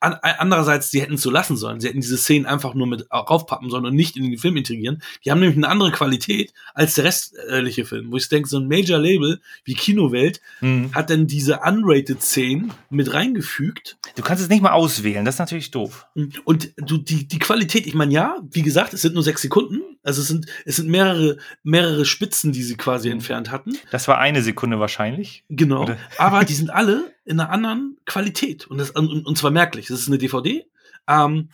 [0.00, 1.80] an, andererseits, sie hätten es so lassen sollen.
[1.80, 5.02] Sie hätten diese Szenen einfach nur mit raufpappen sollen und nicht in den Film integrieren.
[5.24, 8.10] Die haben nämlich eine andere Qualität als der restliche Film.
[8.10, 10.92] Wo ich denke, so ein Major-Label wie Kinowelt mhm.
[10.94, 13.98] hat dann diese unrated Szenen mit reingefügt.
[14.16, 16.06] Du kannst es nicht mal auswählen, das ist natürlich doof.
[16.44, 19.80] Und du, die, die Qualität, ich meine, ja, wie gesagt, es sind nur sechs Sekunden.
[20.02, 23.14] Also es sind, es sind mehrere mehrere Spitzen, die sie quasi mhm.
[23.14, 23.76] entfernt hatten.
[23.90, 25.44] Das war eine Sekunde wahrscheinlich.
[25.48, 25.82] Genau.
[25.82, 25.98] Oder?
[26.18, 28.66] Aber die sind alle in einer anderen Qualität.
[28.66, 29.86] Und, das, und, und zwar merklich.
[29.86, 30.66] Das ist eine DVD.
[31.08, 31.50] Ähm,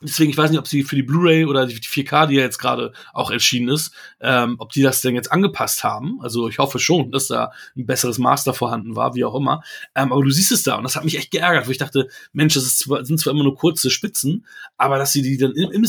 [0.00, 2.58] deswegen, ich weiß nicht, ob sie für die Blu-ray oder die 4K, die ja jetzt
[2.58, 6.18] gerade auch erschienen ist, ähm, ob die das denn jetzt angepasst haben.
[6.20, 9.62] Also ich hoffe schon, dass da ein besseres Master vorhanden war, wie auch immer.
[9.94, 12.08] Ähm, aber du siehst es da und das hat mich echt geärgert, wo ich dachte,
[12.32, 15.70] Mensch, das zwar, sind zwar immer nur kurze Spitzen, aber dass sie die dann im,
[15.70, 15.88] im,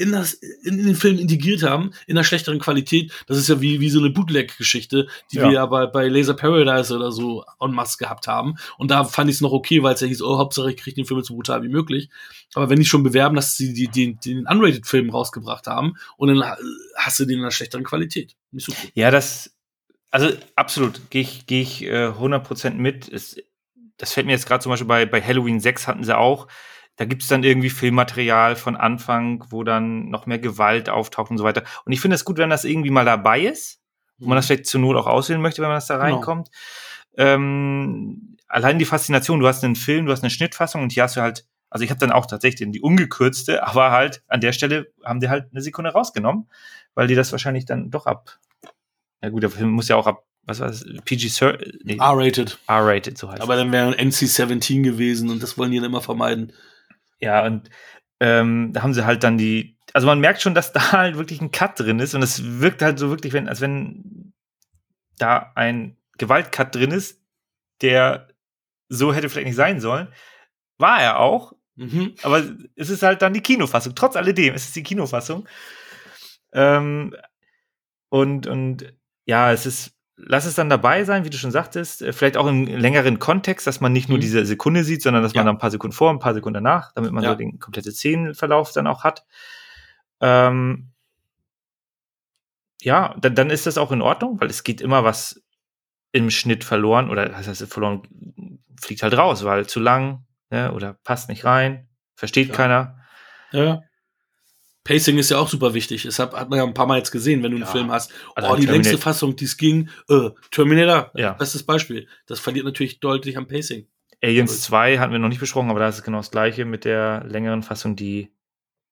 [0.00, 3.12] in, das, in den Film integriert haben, in einer schlechteren Qualität.
[3.26, 5.44] Das ist ja wie, wie so eine Bootleg-Geschichte, die ja.
[5.44, 8.56] wir ja bei, bei Laser Paradise oder so en masse gehabt haben.
[8.78, 10.94] Und da fand ich es noch okay, weil es ja hieß, oh, Hauptsache ich kriege
[10.94, 12.08] den Film so brutal wie möglich.
[12.54, 16.56] Aber wenn die schon bewerben, dass sie die, die, den Unrated-Film rausgebracht haben und dann
[16.96, 18.36] hast du den in einer schlechteren Qualität.
[18.52, 18.90] Nicht so cool.
[18.94, 19.54] Ja, das,
[20.10, 23.06] also absolut, gehe ich, geh ich äh, 100% mit.
[23.06, 23.36] Es,
[23.98, 26.48] das fällt mir jetzt gerade zum Beispiel bei, bei Halloween 6 hatten sie auch
[27.00, 31.38] da gibt es dann irgendwie Filmmaterial von Anfang, wo dann noch mehr Gewalt auftaucht und
[31.38, 31.62] so weiter.
[31.86, 33.80] Und ich finde es gut, wenn das irgendwie mal dabei ist,
[34.18, 36.16] wo man das vielleicht zur Not auch auswählen möchte, wenn man das da genau.
[36.16, 36.50] reinkommt.
[37.16, 37.30] Genau.
[37.30, 41.16] Ähm, allein die Faszination, du hast einen Film, du hast eine Schnittfassung und hier hast
[41.16, 44.92] du halt, also ich habe dann auch tatsächlich die ungekürzte, aber halt an der Stelle
[45.02, 46.50] haben die halt eine Sekunde rausgenommen,
[46.92, 48.38] weil die das wahrscheinlich dann doch ab.
[49.22, 50.84] Ja gut, der Film muss ja auch ab was war das?
[51.04, 51.30] PG
[51.84, 52.58] nee, R-rated.
[52.66, 56.52] R-rated, so heißt Aber dann wäre NC-17 gewesen und das wollen die dann immer vermeiden.
[57.20, 57.70] Ja, und
[58.20, 61.40] ähm, da haben sie halt dann die, also man merkt schon, dass da halt wirklich
[61.40, 64.32] ein Cut drin ist und es wirkt halt so wirklich, wenn, als wenn
[65.18, 67.20] da ein Gewaltcut drin ist,
[67.82, 68.28] der
[68.88, 70.08] so hätte vielleicht nicht sein sollen.
[70.78, 72.14] War er auch, mhm.
[72.22, 72.42] aber
[72.74, 73.94] es ist halt dann die Kinofassung.
[73.94, 75.46] Trotz alledem ist es die Kinofassung.
[76.52, 77.14] Ähm,
[78.08, 78.92] und, und
[79.26, 79.94] ja, es ist
[80.26, 83.66] lass es dann dabei sein, wie du schon sagtest, äh, vielleicht auch im längeren Kontext,
[83.66, 84.22] dass man nicht nur mhm.
[84.22, 85.40] diese Sekunde sieht, sondern dass ja.
[85.40, 87.30] man dann ein paar Sekunden vor, ein paar Sekunden danach, damit man ja.
[87.30, 89.24] so den kompletten Szenenverlauf dann auch hat.
[90.20, 90.90] Ähm,
[92.82, 95.42] ja, dann, dann ist das auch in Ordnung, weil es geht immer was
[96.12, 98.02] im Schnitt verloren oder das heißt verloren
[98.80, 102.54] fliegt halt raus, weil zu lang ne, oder passt nicht rein, versteht ja.
[102.54, 102.98] keiner.
[103.52, 103.82] Ja.
[104.90, 106.02] Pacing ist ja auch super wichtig.
[106.02, 107.70] Das hat, hat man ja ein paar Mal jetzt gesehen, wenn du einen ja.
[107.70, 108.12] Film hast.
[108.34, 111.34] Also oh, die längste Fassung, die es ging, äh, Terminator, ja.
[111.34, 112.08] bestes Beispiel.
[112.26, 113.86] Das verliert natürlich deutlich am Pacing.
[114.20, 116.84] Aliens 2 hatten wir noch nicht besprochen, aber da ist es genau das gleiche mit
[116.84, 118.32] der längeren Fassung, die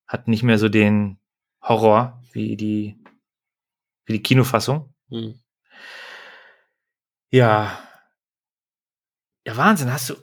[0.07, 1.19] hat nicht mehr so den
[1.61, 2.97] Horror wie die,
[4.07, 4.95] wie die Kinofassung.
[5.11, 5.41] Hm.
[7.33, 7.77] Ja.
[9.45, 10.15] Ja, Wahnsinn, hast du,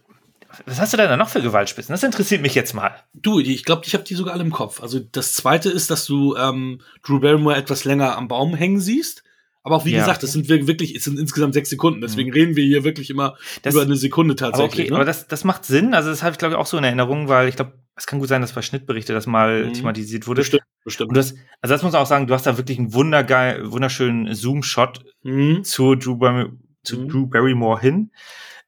[0.65, 1.94] was hast du denn da noch für Gewaltspitzen?
[1.94, 2.95] Das interessiert mich jetzt mal.
[3.14, 4.82] Du, ich glaube, ich habe die sogar alle im Kopf.
[4.82, 9.23] Also das zweite ist, dass du ähm, Drew Barrymore etwas länger am Baum hängen siehst.
[9.64, 9.99] Aber auch wie ja.
[9.99, 12.02] gesagt, das sind wirklich, es sind insgesamt sechs Sekunden.
[12.02, 12.36] Deswegen mhm.
[12.36, 14.72] reden wir hier wirklich immer das, über eine Sekunde tatsächlich.
[14.73, 14.95] Aber okay, ne?
[14.95, 15.94] aber das, das macht Sinn.
[15.94, 18.19] Also das habe ich glaube ich auch so in Erinnerung, weil ich glaube, es kann
[18.19, 19.73] gut sein, dass bei Schnittberichte das mal mhm.
[19.73, 20.41] thematisiert wurde.
[20.41, 21.10] Bestimmt, bestimmt.
[21.10, 24.36] Und das, also das muss man auch sagen, du hast da wirklich einen wundergeil, wunderschönen
[24.36, 25.64] Zoom-Shot mhm.
[25.64, 26.49] zu Drew, Bar
[26.84, 27.10] zu mhm.
[27.10, 28.11] Drew Barrymore hin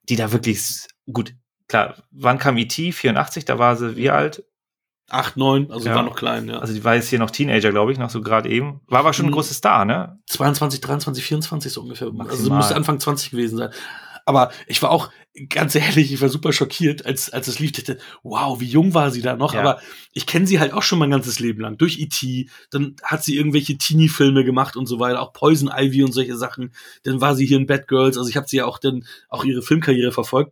[0.09, 1.33] die da wirklich gut,
[1.67, 2.91] klar, wann kam E.T.?
[2.91, 4.43] 84, da war sie wie alt?
[5.09, 5.95] 8, 9, also ja.
[5.95, 6.59] war noch klein, ja.
[6.59, 8.81] Also die war jetzt hier noch Teenager, glaube ich, noch so gerade eben.
[8.87, 9.35] War aber schon ein hm.
[9.35, 10.19] großer Star, ne?
[10.27, 12.11] 22, 23, 24 so ungefähr.
[12.11, 12.31] Maximal.
[12.31, 13.69] Also müsste Anfang 20 gewesen sein.
[14.25, 15.09] Aber ich war auch,
[15.47, 17.77] ganz ehrlich, ich war super schockiert, als, als es lief.
[17.77, 19.53] Ich dachte, wow, wie jung war sie da noch?
[19.53, 19.61] Ja.
[19.61, 19.79] Aber
[20.11, 21.77] ich kenne sie halt auch schon mein ganzes Leben lang.
[21.77, 26.11] Durch E.T., dann hat sie irgendwelche Teenie-Filme gemacht und so weiter, auch Poison Ivy und
[26.11, 26.73] solche Sachen.
[27.03, 28.17] Dann war sie hier in Bad Girls.
[28.17, 30.51] Also ich habe sie ja auch dann auch ihre Filmkarriere verfolgt,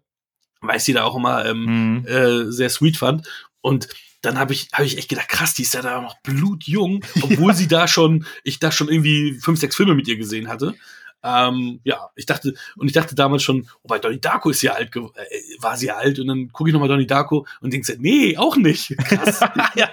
[0.62, 2.08] weil ich sie da auch immer ähm, mhm.
[2.08, 3.28] äh, sehr sweet fand.
[3.62, 3.88] Und
[4.22, 7.54] dann habe ich, hab ich echt gedacht, krass, die ist ja da noch blutjung, obwohl
[7.56, 10.76] sie da schon, ich da schon irgendwie fünf, sechs Filme mit ihr gesehen hatte.
[11.24, 14.70] Ähm, ja, ich dachte, und ich dachte damals schon, oh, bei Donnie Darko ist sie
[14.70, 15.02] alt, äh,
[15.60, 18.96] war sie alt, und dann gucke ich nochmal Donnie Darko und denke, nee, auch nicht.
[19.06, 19.40] Krass.
[19.76, 19.90] ja.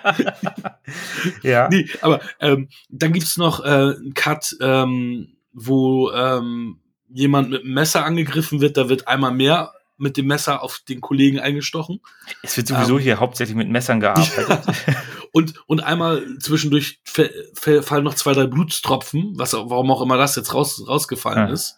[1.43, 1.68] ja.
[1.70, 7.74] Nee, aber ähm, dann gibt's noch äh, einen Cut, ähm, wo ähm, jemand mit einem
[7.74, 9.72] Messer angegriffen wird, da wird einmal mehr
[10.03, 12.01] mit dem Messer auf den Kollegen eingestochen.
[12.43, 14.61] Es wird sowieso ähm, hier hauptsächlich mit Messern gearbeitet.
[15.33, 20.53] und, und einmal zwischendurch fallen noch zwei, drei Blutstropfen, was, warum auch immer das jetzt
[20.53, 21.53] raus, rausgefallen ja.
[21.53, 21.77] ist.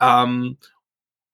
[0.00, 0.56] Ähm,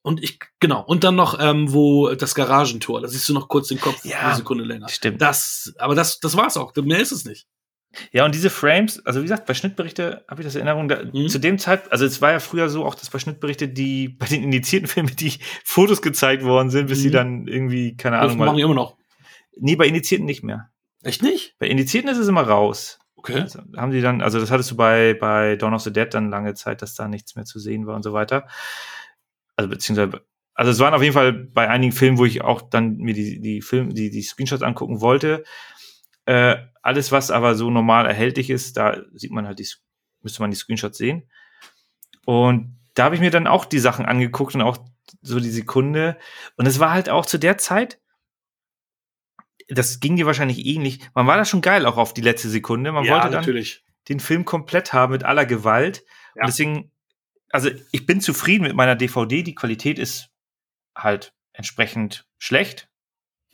[0.03, 3.69] und ich, genau, und dann noch, ähm, wo das Garagentor, da siehst du noch kurz
[3.69, 4.89] den Kopf ja, eine Sekunde länger.
[4.89, 5.23] Stimmt.
[5.23, 6.75] Das, aber das, das war's auch.
[6.75, 7.47] Mehr ist es nicht.
[8.13, 11.03] Ja, und diese Frames, also wie gesagt, bei Schnittberichte habe ich das in Erinnerung, da,
[11.05, 11.29] mhm.
[11.29, 14.27] zu dem Zeitpunkt, also es war ja früher so auch, dass bei Schnittberichte, die bei
[14.27, 17.03] den indizierten Filmen, die Fotos gezeigt worden sind, bis mhm.
[17.03, 18.39] sie dann irgendwie, keine Ahnung.
[18.39, 18.97] Das machen die immer noch.
[19.57, 20.71] Nee, bei Indizierten nicht mehr.
[21.03, 21.57] Echt nicht?
[21.59, 22.99] Bei Indizierten ist es immer raus.
[23.17, 23.41] Okay.
[23.41, 26.31] Also, haben die dann, also das hattest du bei, bei Dawn of the Dead dann
[26.31, 28.49] lange Zeit, dass da nichts mehr zu sehen war und so weiter.
[29.55, 30.25] Also beziehungsweise,
[30.55, 33.41] also es waren auf jeden Fall bei einigen Filmen, wo ich auch dann mir die,
[33.41, 35.45] die Film, die, die Screenshots angucken wollte,
[36.27, 39.69] äh, alles, was aber so normal erhältlich ist, da sieht man halt die,
[40.23, 41.31] müsste man die Screenshots sehen.
[42.25, 44.79] Und da habe ich mir dann auch die Sachen angeguckt und auch
[45.23, 46.19] so die Sekunde.
[46.57, 47.99] Und es war halt auch zu der Zeit,
[49.69, 51.01] das ging dir wahrscheinlich ähnlich.
[51.15, 52.93] Man war da schon geil auch auf die letzte Sekunde.
[52.93, 53.85] Man ja, wollte dann natürlich.
[54.09, 56.05] den Film komplett haben mit aller Gewalt.
[56.35, 56.43] Ja.
[56.43, 56.91] Und deswegen,
[57.51, 59.43] also ich bin zufrieden mit meiner DVD.
[59.43, 60.31] Die Qualität ist
[60.97, 62.89] halt entsprechend schlecht.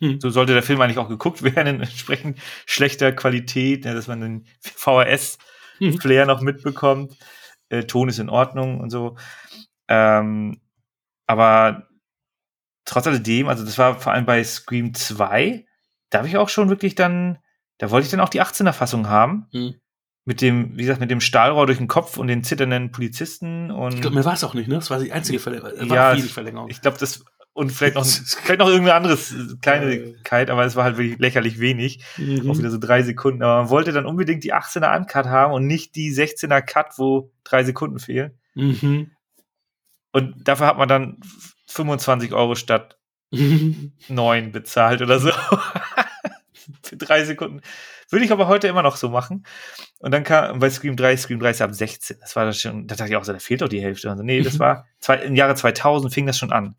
[0.00, 0.20] Hm.
[0.20, 4.20] So sollte der Film eigentlich auch geguckt werden, in entsprechend schlechter Qualität, ja, dass man
[4.20, 6.28] den VHS-Flair hm.
[6.28, 7.16] noch mitbekommt.
[7.68, 9.16] Äh, Ton ist in Ordnung und so.
[9.88, 10.60] Ähm,
[11.26, 11.88] aber
[12.84, 15.66] trotz alledem, also das war vor allem bei Scream 2,
[16.10, 17.38] da habe ich auch schon wirklich dann,
[17.78, 19.46] da wollte ich dann auch die 18er-Fassung haben.
[19.52, 19.74] Hm.
[20.24, 23.94] Mit dem, wie gesagt, mit dem Stahlrohr durch den Kopf und den zitternden Polizisten und.
[23.94, 24.74] Ich glaube, mir war es auch nicht, ne?
[24.74, 25.88] Das war die einzige Verlängerung.
[25.88, 26.68] Ja, Verlängerung.
[26.68, 27.24] ich glaube, das
[27.58, 28.06] und vielleicht noch,
[28.42, 32.04] vielleicht noch irgendein anderes Kleinigkeit, aber es war halt wirklich lächerlich wenig.
[32.16, 32.48] Mhm.
[32.48, 33.42] Auch wieder so drei Sekunden.
[33.42, 37.32] Aber man wollte dann unbedingt die 18er Uncut haben und nicht die 16er Cut, wo
[37.42, 38.38] drei Sekunden fehlen.
[38.54, 39.10] Mhm.
[40.12, 41.18] Und dafür hat man dann
[41.66, 42.96] 25 Euro statt
[44.08, 45.32] neun bezahlt oder so.
[46.84, 47.60] Für drei Sekunden.
[48.08, 49.44] Würde ich aber heute immer noch so machen.
[49.98, 52.18] Und dann kam bei Scream 3, Scream 3 ist ab 16.
[52.20, 54.08] Das war das schon, da dachte ich auch so, da fehlt doch die Hälfte.
[54.08, 54.60] Also, nee, das mhm.
[54.60, 56.76] war, zwei, im Jahre 2000 fing das schon an.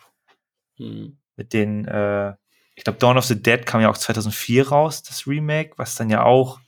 [0.80, 1.18] Mhm.
[1.35, 2.34] Mit den, äh,
[2.76, 6.10] ich glaube, Dawn of the Dead kam ja auch 2004 raus, das Remake, was dann
[6.10, 6.60] ja auch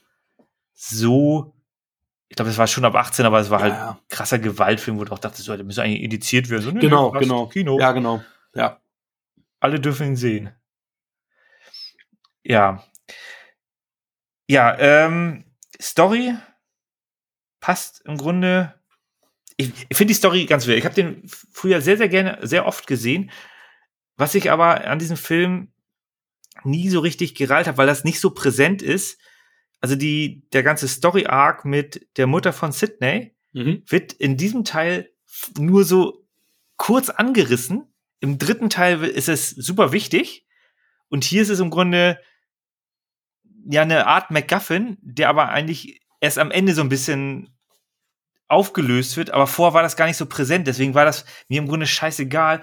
[0.74, 1.54] so,
[2.28, 4.00] ich glaube, es war schon ab 18, aber es war ja, halt ja.
[4.08, 6.62] krasser Gewaltfilm, wo du auch dachtest, so, der müsste eigentlich indiziert werden.
[6.62, 7.46] So, nee, genau, genau.
[7.46, 7.78] Kino.
[7.78, 8.22] Ja, genau.
[8.54, 8.80] Ja.
[9.60, 10.50] Alle dürfen ihn sehen.
[12.42, 12.82] Ja.
[14.48, 15.44] Ja, ähm,
[15.80, 16.34] Story
[17.60, 18.74] passt im Grunde.
[19.56, 20.78] Ich, ich finde die Story ganz wild.
[20.78, 21.22] Ich habe den
[21.52, 23.30] früher sehr, sehr gerne, sehr oft gesehen.
[24.22, 25.72] Was ich aber an diesem Film
[26.62, 29.18] nie so richtig gereilt habe, weil das nicht so präsent ist.
[29.80, 33.82] Also die, der ganze Story-Arc mit der Mutter von Sidney mhm.
[33.88, 35.10] wird in diesem Teil
[35.58, 36.24] nur so
[36.76, 37.92] kurz angerissen.
[38.20, 40.46] Im dritten Teil ist es super wichtig.
[41.08, 42.20] Und hier ist es im Grunde
[43.68, 47.50] ja eine Art MacGuffin, der aber eigentlich erst am Ende so ein bisschen
[48.46, 49.32] aufgelöst wird.
[49.32, 50.68] Aber vorher war das gar nicht so präsent.
[50.68, 52.62] Deswegen war das mir im Grunde scheißegal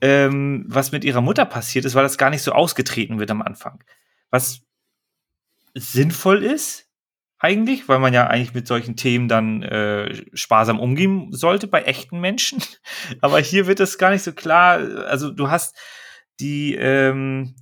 [0.00, 3.42] ähm, was mit ihrer Mutter passiert ist, weil das gar nicht so ausgetreten wird am
[3.42, 3.82] Anfang.
[4.30, 4.62] Was
[5.74, 6.86] sinnvoll ist,
[7.38, 12.20] eigentlich, weil man ja eigentlich mit solchen Themen dann äh, sparsam umgehen sollte bei echten
[12.20, 12.62] Menschen.
[13.20, 14.78] Aber hier wird es gar nicht so klar.
[15.06, 15.76] Also du hast
[16.40, 17.54] die ähm,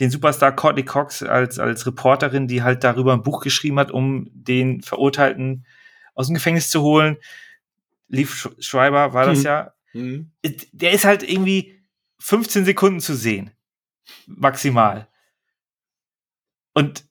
[0.00, 4.28] den Superstar Courtney Cox als als Reporterin, die halt darüber ein Buch geschrieben hat, um
[4.32, 5.64] den Verurteilten
[6.14, 7.16] aus dem Gefängnis zu holen.
[8.08, 9.44] Leaf Schreiber war das mhm.
[9.44, 9.72] ja.
[9.96, 10.32] Mhm.
[10.72, 11.80] Der ist halt irgendwie
[12.20, 13.50] 15 Sekunden zu sehen.
[14.26, 15.08] Maximal.
[16.74, 17.04] Und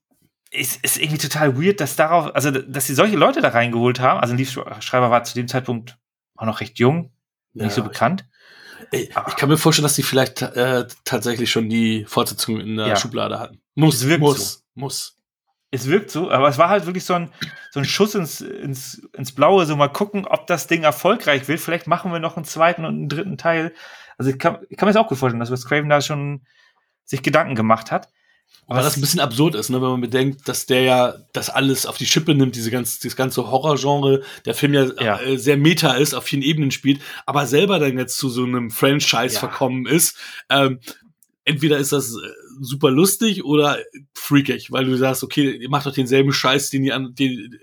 [0.52, 4.20] es ist irgendwie total weird, dass darauf, also dass sie solche Leute da reingeholt haben.
[4.20, 5.98] Also ein Liefschreiber war zu dem Zeitpunkt
[6.36, 7.12] auch noch recht jung,
[7.54, 8.26] nicht ja, so bekannt.
[8.92, 12.88] Ey, ich kann mir vorstellen, dass die vielleicht äh, tatsächlich schon die Fortsetzung in der
[12.88, 12.96] ja.
[12.96, 13.62] Schublade hatten.
[13.74, 14.60] Muss, muss, so.
[14.76, 15.15] muss.
[15.76, 17.30] Es wirkt so, aber es war halt wirklich so ein,
[17.72, 21.60] so ein Schuss ins, ins, ins Blaue, so mal gucken, ob das Ding erfolgreich wird.
[21.60, 23.74] Vielleicht machen wir noch einen zweiten und einen dritten Teil.
[24.18, 26.42] Also ich kann, ich kann mir das auch gut vorstellen, dass Wes Craven da schon
[27.04, 28.10] sich Gedanken gemacht hat.
[28.68, 31.86] Weil das ein bisschen absurd ist, ne, wenn man bedenkt, dass der ja das alles
[31.86, 35.20] auf die Schippe nimmt, diese ganze, dieses ganze Horrorgenre, der Film ja, ja.
[35.20, 38.72] Äh, sehr meta ist, auf vielen Ebenen spielt, aber selber dann jetzt zu so einem
[38.72, 39.40] Franchise ja.
[39.40, 40.18] verkommen ist.
[40.50, 40.80] Ähm,
[41.44, 42.28] entweder ist das äh,
[42.60, 43.78] super lustig oder
[44.14, 47.60] freakig, weil du sagst, okay, ihr macht doch denselben Scheiß, den ihr an, den,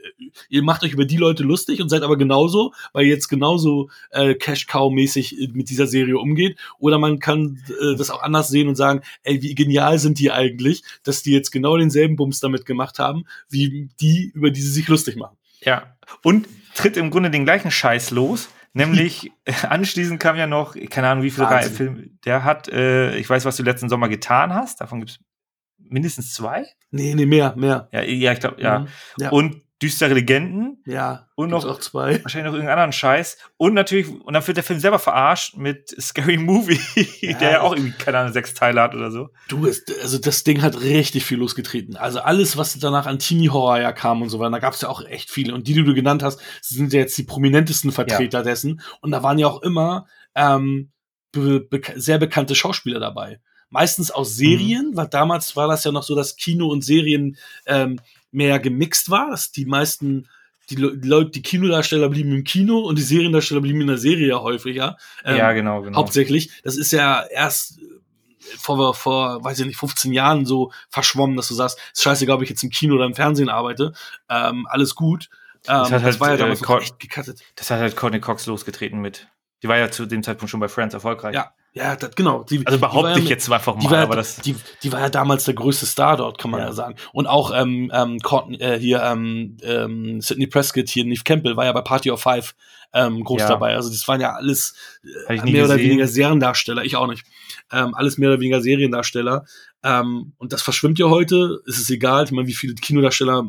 [0.48, 3.90] ihr macht euch über die Leute lustig und seid aber genauso, weil ihr jetzt genauso
[4.10, 6.58] äh, Cash Cow mäßig mit dieser Serie umgeht.
[6.78, 10.30] Oder man kann äh, das auch anders sehen und sagen, ey, wie genial sind die
[10.30, 14.72] eigentlich, dass die jetzt genau denselben Bums damit gemacht haben, wie die, über die sie
[14.72, 15.36] sich lustig machen.
[15.60, 15.96] Ja.
[16.22, 19.30] Und tritt im Grunde den gleichen Scheiß los Nämlich
[19.68, 23.44] anschließend kam ja noch, keine Ahnung, wie viele Reihe Film, der hat, äh, ich weiß,
[23.44, 25.18] was du letzten Sommer getan hast, davon gibt es
[25.78, 26.66] mindestens zwei?
[26.90, 27.88] Nee, nee, mehr, mehr.
[27.92, 28.80] Ja, ja ich glaube, ja.
[28.80, 28.88] Mhm.
[29.18, 29.30] ja.
[29.30, 30.80] Und düstere Legenden.
[30.86, 31.28] Ja.
[31.34, 32.22] Und noch auch zwei.
[32.22, 33.36] Wahrscheinlich noch irgendeinen anderen Scheiß.
[33.56, 36.80] Und natürlich, und dann wird der Film selber verarscht mit Scary Movie,
[37.20, 39.30] ja, der ja auch irgendwie, keine Ahnung, sechs Teile hat oder so.
[39.48, 41.96] Du, also das Ding hat richtig viel losgetreten.
[41.96, 44.88] Also alles, was danach an Teenie-Horror ja kam und so weiter, da gab es ja
[44.88, 45.54] auch echt viele.
[45.54, 48.44] Und die, die du genannt hast, sind ja jetzt die prominentesten Vertreter ja.
[48.44, 48.80] dessen.
[49.00, 50.06] Und da waren ja auch immer
[50.36, 50.92] ähm,
[51.32, 53.40] be be sehr bekannte Schauspieler dabei
[53.72, 54.96] meistens aus Serien, mhm.
[54.96, 57.98] weil damals war das ja noch so, dass Kino und Serien ähm,
[58.32, 60.28] mehr gemixt war, dass die meisten
[60.70, 64.40] die Leute, die Kinodarsteller blieben im Kino und die Seriendarsteller blieben in der Serie ja
[64.40, 64.96] häufiger.
[65.24, 65.98] Ähm, ja, genau, genau.
[65.98, 66.50] Hauptsächlich.
[66.62, 67.80] Das ist ja erst
[68.58, 72.42] vor, vor, weiß ich nicht, 15 Jahren so verschwommen, dass du sagst, ist scheißegal, ob
[72.42, 73.92] ich jetzt im Kino oder im Fernsehen arbeite,
[74.28, 75.28] ähm, alles gut.
[75.66, 77.40] Ähm, das, hat halt, war ja damals äh, echt gecuttet.
[77.56, 79.28] Das hat halt Courtney Cox losgetreten mit.
[79.62, 81.34] Die war ja zu dem Zeitpunkt schon bei Friends erfolgreich.
[81.34, 82.44] Ja, ja, das, genau.
[82.44, 84.36] Die, also behaupte ich ja, jetzt einfach mal, war, aber das.
[84.36, 86.96] Die, die war ja damals der größte Star dort, kann man ja, ja sagen.
[87.12, 91.64] Und auch ähm, ähm, Courtney, äh, hier ähm, ähm, Sidney Prescott, hier Neve Campbell war
[91.64, 92.54] ja bei Party of Five
[92.92, 93.48] ähm, groß ja.
[93.48, 93.74] dabei.
[93.74, 94.74] Also das waren ja alles
[95.28, 96.84] äh, mehr oder weniger Seriendarsteller.
[96.84, 97.24] Ich auch nicht.
[97.70, 99.46] Ähm, alles mehr oder weniger Seriendarsteller.
[99.82, 101.60] Ähm, und das verschwimmt ja heute.
[101.66, 102.24] Es ist egal.
[102.24, 103.44] Ich meine, wie viele Kinodarsteller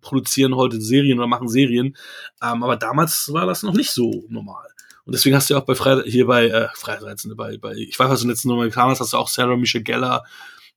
[0.00, 1.96] produzieren heute Serien oder machen Serien.
[2.40, 4.68] Ähm, aber damals war das noch nicht so normal.
[5.08, 7.98] Und deswegen hast du ja auch bei Freitag, hier bei äh, Freireizende, bei, bei, ich
[7.98, 10.22] weiß, was du letzten getan hast, hast du auch Sarah Michelle Geller,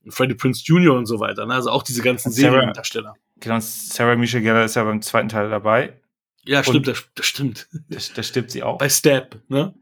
[0.08, 0.94] Freddie Prince Jr.
[0.94, 1.44] und so weiter.
[1.44, 1.52] Ne?
[1.52, 3.14] Also auch diese ganzen Seriendarsteller.
[3.40, 6.00] Genau, Sarah Michelle Geller ist ja beim zweiten Teil dabei.
[6.46, 7.68] Ja, stimmt, das, das stimmt.
[8.14, 8.78] Da stirbt sie auch.
[8.78, 9.74] Bei Step, ne?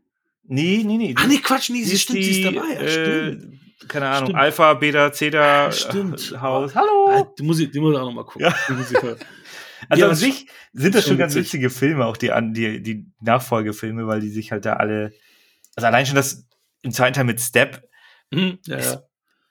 [0.48, 1.14] Nee, nee, nee.
[1.16, 2.74] Ah, nee, Quatsch, nee, sie, stimmt, die, sie ist dabei.
[2.74, 3.38] Ja, äh,
[3.86, 4.40] keine Ahnung, stimmt.
[4.40, 6.34] Alpha, Beta, Zeta, ja, stimmt.
[6.40, 6.74] Haus.
[6.74, 7.06] Hallo!
[7.08, 8.42] Ah, die muss ich, die muss ich auch noch mal gucken.
[8.42, 8.54] Ja.
[9.88, 11.54] Also ja, an sich sind das schon ganz witzig.
[11.54, 15.12] witzige Filme, auch die, die, die Nachfolgefilme, weil die sich halt da alle.
[15.76, 16.46] Also allein schon das
[16.82, 17.88] im zweiten Teil mit Step.
[18.30, 19.02] Mhm, ja, ist, ja.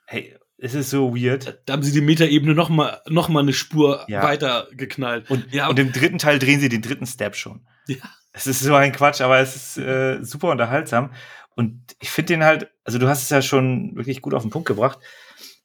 [0.05, 1.61] Hey, es ist so weird.
[1.65, 4.21] Da haben sie die Metaebene noch mal, noch mal eine Spur ja.
[4.23, 5.29] weiter geknallt.
[5.29, 7.65] Und, ja, und im dritten Teil drehen sie den dritten Step schon.
[7.87, 7.97] Ja.
[8.31, 11.13] Es ist so ein Quatsch, aber es ist äh, super unterhaltsam.
[11.55, 14.51] Und ich finde den halt, also du hast es ja schon wirklich gut auf den
[14.51, 14.99] Punkt gebracht,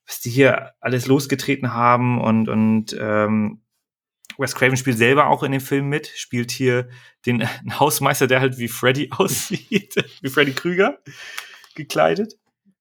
[0.07, 3.63] was die hier alles losgetreten haben und, und ähm,
[4.39, 6.89] Wes Craven spielt selber auch in dem Film mit, spielt hier
[7.27, 7.49] den
[7.79, 10.99] Hausmeister, der halt wie Freddy aussieht, wie Freddy Krüger
[11.75, 12.35] gekleidet.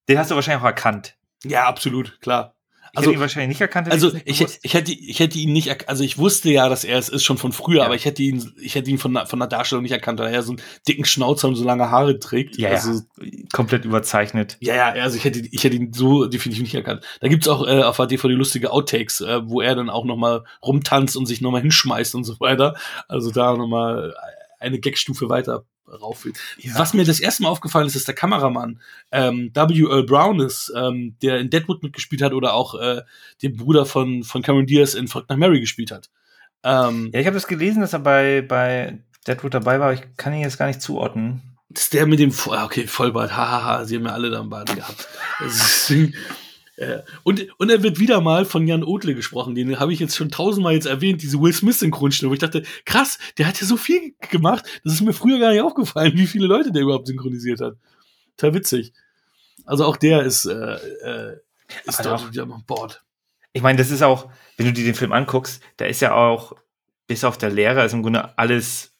[0.10, 1.16] Den hast du wahrscheinlich auch erkannt.
[1.44, 2.53] Ja, absolut, klar.
[2.96, 3.92] Also, hätte ihn wahrscheinlich nicht erkannt.
[3.92, 7.10] Also ich, ich, hätte, ich hätte ihn nicht, also ich wusste ja, dass er es
[7.10, 7.86] ist schon von früher, ja.
[7.86, 10.44] aber ich hätte ihn, ich hätte ihn von, von der Darstellung nicht erkannt, weil er
[10.44, 12.58] so einen dicken Schnauzer und so lange Haare trägt.
[12.58, 13.32] Ja, also, ja.
[13.52, 14.58] komplett überzeichnet.
[14.60, 17.04] Ja, ja, also ich hätte, ich hätte ihn so definitiv nicht erkannt.
[17.20, 20.44] Da gibt's auch äh, auf der DVD lustige Outtakes, äh, wo er dann auch nochmal
[20.62, 22.76] rumtanzt und sich nochmal hinschmeißt und so weiter.
[23.08, 24.14] Also da nochmal
[24.60, 25.66] eine Gagstufe weiter
[25.96, 26.34] rauf will.
[26.58, 26.78] Ja.
[26.78, 29.84] Was mir das erste Mal aufgefallen ist, ist der Kameramann ähm, W.
[29.84, 33.02] Earl Brown ist, ähm, der in Deadwood mitgespielt hat oder auch äh,
[33.42, 36.10] den Bruder von, von Cameron Diaz in Folgt nach Mary gespielt hat.
[36.64, 40.34] Ähm, ja, ich habe das gelesen, dass er bei, bei Deadwood dabei war, ich kann
[40.34, 41.42] ihn jetzt gar nicht zuordnen.
[41.70, 44.50] Das ist der mit dem, ah, okay, Vollbart, hahaha, sie haben ja alle da einen
[44.50, 45.08] Bart gehabt.
[45.42, 46.14] Deswegen,
[47.24, 50.32] und, und er wird wieder mal von Jan Odle gesprochen, den habe ich jetzt schon
[50.32, 53.78] tausendmal jetzt erwähnt, diese Will Smith Synchronstimme, wo ich dachte, krass, der hat ja so
[53.78, 57.62] viel gemacht, das ist mir früher gar nicht aufgefallen, wie viele Leute der überhaupt synchronisiert
[57.62, 57.76] hat.
[58.38, 58.94] Total witzig.
[59.66, 61.38] Also auch der ist, äh, äh,
[61.86, 63.04] ist also dort wieder an Bord.
[63.54, 66.54] Ich meine, das ist auch, wenn du dir den Film anguckst, da ist ja auch,
[67.06, 68.96] bis auf der Lehrer, ist im Grunde alles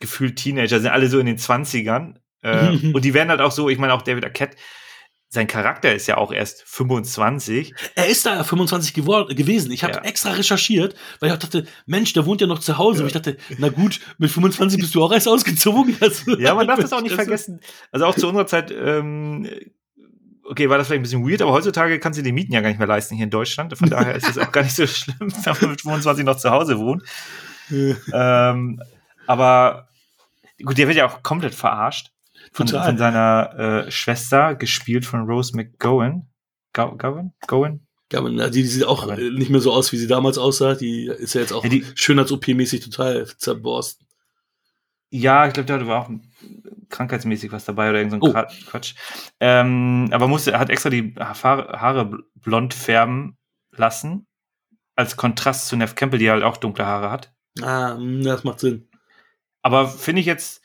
[0.00, 2.16] gefühlt Teenager, sind alle so in den 20ern.
[2.42, 4.56] Äh, und die werden halt auch so, ich meine auch David Arquette,
[5.34, 7.74] sein Charakter ist ja auch erst 25.
[7.96, 9.72] Er ist da 25 gewesen.
[9.72, 10.02] Ich habe ja.
[10.02, 12.98] extra recherchiert, weil ich auch dachte, Mensch, der wohnt ja noch zu Hause.
[12.98, 13.02] Ja.
[13.02, 15.96] Und ich dachte, na gut, mit 25 bist du auch erst ausgezogen.
[16.04, 17.60] Also, ja, man darf das auch nicht vergessen.
[17.90, 19.48] Also auch zu unserer Zeit, ähm,
[20.44, 22.68] okay, war das vielleicht ein bisschen weird, aber heutzutage kannst du die Mieten ja gar
[22.68, 23.76] nicht mehr leisten hier in Deutschland.
[23.76, 26.50] Von daher ist es auch gar nicht so schlimm, wenn man mit 25 noch zu
[26.50, 27.02] Hause wohnt.
[27.70, 28.80] ähm,
[29.26, 29.88] aber
[30.62, 32.13] gut, der wird ja auch komplett verarscht
[32.54, 36.28] von, von seiner äh, Schwester, gespielt von Rose McGowan.
[36.72, 37.32] Go Gowan?
[37.48, 37.86] Gowan?
[38.10, 39.34] Gowan, ja, die, die sieht auch Gowan.
[39.34, 40.74] nicht mehr so aus, wie sie damals aussah.
[40.76, 44.02] Die ist ja jetzt auch ja, Schönheits-OP-mäßig total zerborst.
[45.10, 46.10] Ja, ich glaube, da war auch
[46.90, 48.66] krankheitsmäßig was dabei oder irgend so ein oh.
[48.70, 48.94] Quatsch.
[49.40, 53.36] Ähm, aber musste, hat extra die Haare, Haare blond färben
[53.72, 54.26] lassen,
[54.94, 57.32] als Kontrast zu Neff Campbell, die halt auch dunkle Haare hat.
[57.62, 58.88] Ah, das macht Sinn.
[59.62, 60.63] Aber finde ich jetzt,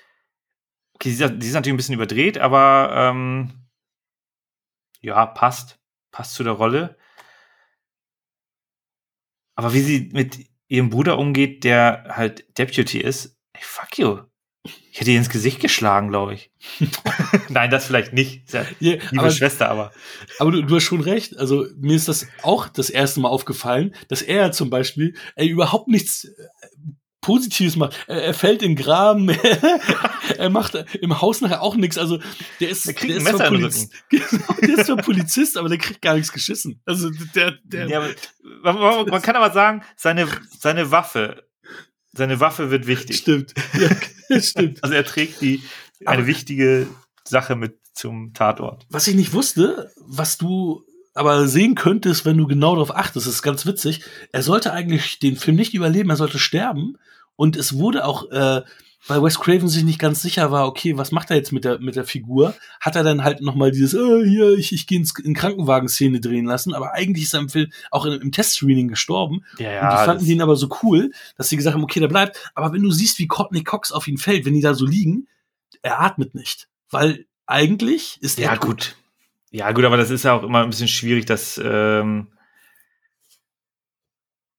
[0.99, 3.53] Okay, sie ist, die ist natürlich ein bisschen überdreht, aber ähm,
[5.01, 5.80] ja, passt.
[6.11, 6.97] Passt zu der Rolle.
[9.55, 14.19] Aber wie sie mit ihrem Bruder umgeht, der halt Deputy ist, ey, fuck you.
[14.91, 16.51] Ich hätte ihr ins Gesicht geschlagen, glaube ich.
[17.49, 18.51] Nein, das vielleicht nicht.
[18.51, 19.93] Ja yeah, liebe aber, Schwester, aber.
[20.38, 21.38] Aber du, du, hast schon recht.
[21.38, 25.88] Also mir ist das auch das erste Mal aufgefallen, dass er zum Beispiel ey, überhaupt
[25.88, 26.27] nichts
[27.21, 27.95] Positives macht.
[28.07, 29.29] Er, er fällt in den Graben,
[30.37, 31.97] er macht im Haus nachher auch nichts.
[31.97, 32.19] Also
[32.59, 35.77] der ist, der kriegt der ein Messer Poliz genau, der ist zwar Polizist, aber der
[35.77, 36.81] kriegt gar nichts geschissen.
[36.85, 37.87] Also der, der.
[37.87, 38.07] Ja,
[38.63, 40.27] man, man, kann aber sagen, seine,
[40.57, 41.43] seine Waffe,
[42.13, 43.17] seine Waffe wird wichtig.
[43.17, 43.53] Stimmt.
[44.29, 44.83] Ja, stimmt.
[44.83, 45.61] Also er trägt die
[46.05, 46.87] eine aber, wichtige
[47.25, 48.85] Sache mit zum Tatort.
[48.89, 53.41] Was ich nicht wusste, was du aber sehen könntest, wenn du genau darauf achtest, ist
[53.41, 54.03] ganz witzig.
[54.31, 56.97] Er sollte eigentlich den Film nicht überleben, er sollte sterben.
[57.40, 58.64] Und es wurde auch, äh,
[59.07, 61.80] weil Wes Craven sich nicht ganz sicher war, okay, was macht er jetzt mit der,
[61.80, 65.18] mit der Figur, hat er dann halt nochmal dieses, äh, hier, ich, ich gehe ins
[65.18, 69.45] in Krankenwagen-Szene drehen lassen, aber eigentlich ist er im Film auch in, im Testscreening gestorben.
[69.57, 72.10] Ja, ja, und die fanden ihn aber so cool, dass sie gesagt haben, okay, der
[72.10, 72.52] bleibt.
[72.56, 75.30] Aber wenn du siehst, wie Courtney Cox auf ihn fällt, wenn die da so liegen,
[75.82, 76.68] er atmet nicht.
[76.90, 78.48] Weil eigentlich ist er.
[78.48, 78.98] Ja, gut.
[79.49, 82.28] Ja, gut, aber das ist ja auch immer ein bisschen schwierig, dass, ähm,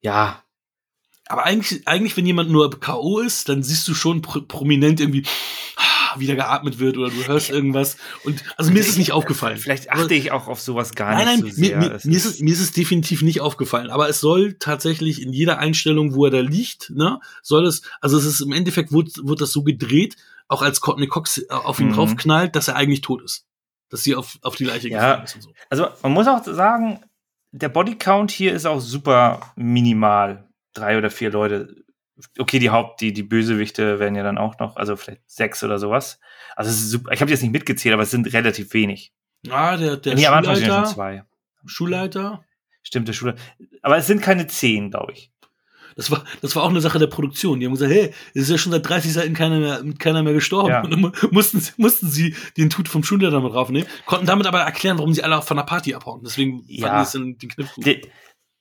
[0.01, 0.43] ja,
[1.31, 3.21] aber eigentlich, eigentlich, wenn jemand nur K.O.
[3.21, 5.25] ist, dann siehst du schon pro prominent irgendwie
[6.17, 7.97] wieder geatmet wird oder du hörst irgendwas.
[8.25, 9.57] Und also mir ist es nicht aufgefallen.
[9.59, 11.79] Vielleicht achte ich auch auf sowas gar nein, nicht nein, so sehr.
[11.79, 13.91] Mir, mir, mir, ist es, mir ist es definitiv nicht aufgefallen.
[13.91, 18.19] Aber es soll tatsächlich in jeder Einstellung, wo er da liegt, ne, soll es, also
[18.19, 20.17] es ist im Endeffekt, wird, wird das so gedreht,
[20.49, 21.95] auch als Courtney Cox äh, auf ihn mhm.
[21.95, 23.47] draufknallt, dass er eigentlich tot ist.
[23.89, 25.53] Dass sie auf, auf die Leiche ja, gefallen ist und so.
[25.69, 26.99] Also man muss auch sagen,
[27.53, 31.77] der Bodycount hier ist auch super minimal drei oder vier Leute.
[32.39, 35.79] Okay, die Haupt, die, die Bösewichte werden ja dann auch noch, also vielleicht sechs oder
[35.79, 36.21] sowas.
[36.55, 37.13] Also es ist super.
[37.13, 39.13] Ich habe jetzt nicht mitgezählt, aber es sind relativ wenig.
[39.49, 40.49] Ah, der, der nee, Schulleiter.
[40.49, 41.25] Am Anfang schon zwei.
[41.65, 42.45] Schulleiter.
[42.83, 43.41] Stimmt, der Schulleiter.
[43.83, 45.33] Aber es sind keine zehn, glaube ich.
[45.97, 47.61] Das war, das war auch eine Sache der Produktion.
[47.61, 50.33] Die haben gesagt, hey, es ist ja schon seit 30 Seiten keiner mehr, keiner mehr
[50.33, 50.71] gestorben.
[50.71, 50.83] Ja.
[50.83, 54.99] Und dann mussten, mussten sie den Tut vom Schulleiter mit draufnehmen, konnten damit aber erklären,
[54.99, 56.23] warum sie alle von der Party abhauen.
[56.25, 56.89] Deswegen ja.
[56.89, 57.85] fanden sie den, den Kniff gut.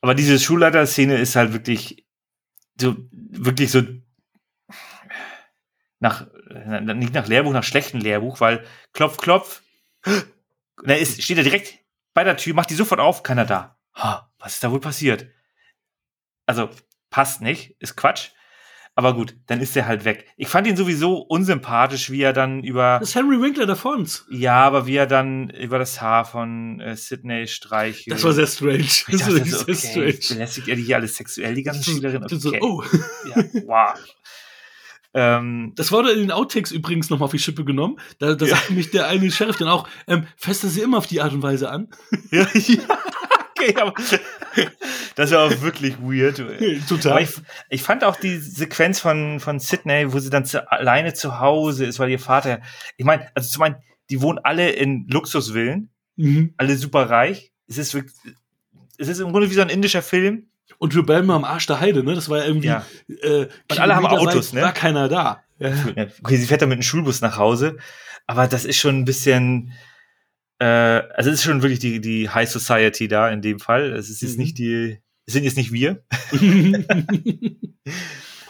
[0.02, 2.06] Aber diese Schulleiter-Szene ist halt wirklich
[2.80, 3.82] so, wirklich so
[6.00, 9.62] nach, nicht nach Lehrbuch, nach schlechten Lehrbuch, weil klopf, klopf,
[10.84, 11.80] da ist, steht er direkt
[12.14, 13.78] bei der Tür, macht die sofort auf, keiner da.
[13.96, 15.28] Ha, was ist da wohl passiert?
[16.46, 16.70] Also,
[17.10, 18.32] passt nicht, ist Quatsch.
[19.00, 20.26] Aber gut, dann ist er halt weg.
[20.36, 22.98] Ich fand ihn sowieso unsympathisch, wie er dann über.
[23.00, 24.26] Das ist Henry Winkler der Fonz.
[24.30, 28.14] Ja, aber wie er dann über das Haar von äh, Sydney streichelt.
[28.14, 28.80] Das war sehr strange.
[28.80, 30.20] Ich das war sehr okay, strange.
[30.28, 32.26] Belästigt er die hier alles sexuell, die ganzen Schülerinnen?
[32.26, 32.36] Okay.
[32.36, 32.84] So, oh.
[33.34, 33.94] Ja, wow.
[35.14, 38.02] Ähm, das wurde in den Outtakes übrigens nochmal auf die Schippe genommen.
[38.18, 38.58] Da, da ja.
[38.58, 41.32] sagt mich der eine Sheriff dann auch, ähm, fässt er sie immer auf die Art
[41.32, 41.88] und Weise an.
[42.32, 42.80] Ja, ja
[43.60, 43.94] okay, aber
[45.16, 46.42] das war auch wirklich weird.
[46.88, 47.22] Total.
[47.22, 47.32] Ich,
[47.70, 51.86] ich fand auch die Sequenz von, von Sydney, wo sie dann zu, alleine zu Hause
[51.86, 52.62] ist, weil ihr Vater,
[52.98, 53.76] ich meine, also zu meinen,
[54.10, 56.54] die wohnen alle in Luxusvillen, mhm.
[56.58, 57.52] alle super reich.
[57.68, 58.16] Es ist wirklich,
[58.98, 60.48] es ist im Grunde wie so ein indischer Film.
[60.78, 62.14] Und wir bleiben am Arsch der Heide, ne?
[62.14, 62.68] Das war ja irgendwie.
[62.68, 62.86] Ja.
[63.08, 64.62] Äh, und alle haben Autos, ne?
[64.62, 65.44] War keiner da.
[65.58, 65.74] Ja.
[66.24, 67.78] Okay, sie fährt dann mit einem Schulbus nach Hause,
[68.28, 69.74] aber das ist schon ein bisschen
[70.60, 73.94] äh, also es ist schon wirklich die, die High Society da in dem Fall.
[73.94, 74.44] Es ist jetzt mhm.
[74.44, 76.04] nicht die, es sind jetzt nicht wir.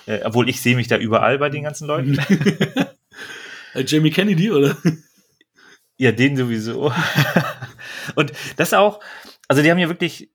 [0.05, 2.19] äh, obwohl ich sehe mich da überall bei den ganzen Leuten.
[3.75, 4.75] Äh, Jamie Kennedy, oder?
[5.97, 6.91] Ja, den sowieso.
[8.15, 8.99] Und das auch,
[9.47, 10.31] also die haben ja wirklich,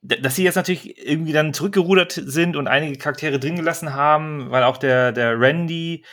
[0.00, 4.62] dass sie jetzt natürlich irgendwie dann zurückgerudert sind und einige Charaktere drin gelassen haben, weil
[4.62, 6.04] auch der, der Randy,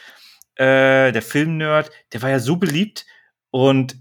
[0.55, 3.05] äh, der Filmnerd, der war ja so beliebt
[3.51, 3.97] und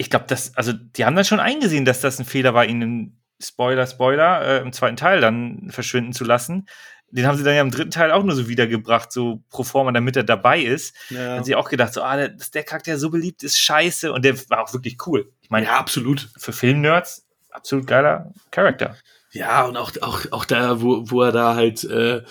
[0.00, 3.20] ich glaube, das, also die haben dann schon eingesehen, dass das ein Fehler war, ihn
[3.38, 6.66] Spoiler, Spoiler, äh, im zweiten Teil dann verschwinden zu lassen.
[7.10, 9.92] Den haben sie dann ja im dritten Teil auch nur so wiedergebracht, so pro forma,
[9.92, 10.94] damit er dabei ist.
[11.10, 11.36] Ja.
[11.36, 14.10] Haben sie auch gedacht, so, ah, dass der Charakter so beliebt ist, scheiße.
[14.10, 15.30] Und der war auch wirklich cool.
[15.42, 16.30] Ich meine, ja, absolut.
[16.38, 18.96] Für Filmnerds, absolut geiler Charakter.
[19.32, 22.22] Ja, und auch, auch, auch da, wo, wo er da halt, äh,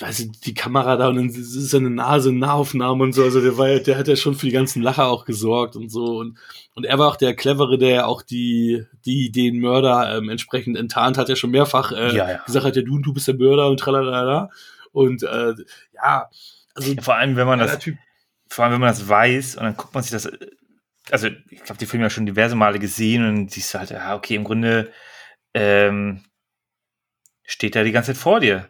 [0.00, 3.24] weiß ich, die Kamera da und dann ist seine Nase in Nahaufnahme und so.
[3.24, 5.88] Also der war ja, der hat ja schon für die ganzen Lacher auch gesorgt und
[5.90, 6.18] so.
[6.18, 6.38] Und,
[6.74, 11.18] und er war auch der Clevere, der auch die, die den Mörder ähm, entsprechend enttarnt
[11.18, 12.42] hat, ja schon mehrfach äh, ja, ja.
[12.44, 14.50] gesagt hat, ja, du, du bist der Mörder und tralala.
[14.92, 15.54] Und äh,
[15.94, 16.30] ja,
[16.74, 16.92] also.
[16.92, 17.96] Ja, vor allem, wenn man das, typ,
[18.48, 20.30] vor allem, wenn man das weiß und dann guckt man sich das,
[21.10, 24.36] also ich glaube, die Filme ja schon diverse Male gesehen und siehst halt, ja, okay,
[24.36, 24.92] im Grunde
[25.54, 26.22] ähm,
[27.42, 28.68] steht er die ganze Zeit vor dir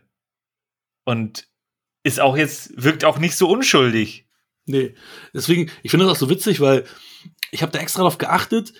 [1.09, 1.49] und
[2.03, 4.27] ist auch jetzt, wirkt auch nicht so unschuldig.
[4.67, 4.95] Nee,
[5.33, 6.85] deswegen, ich finde das auch so witzig, weil
[7.51, 8.75] ich habe da extra darauf geachtet,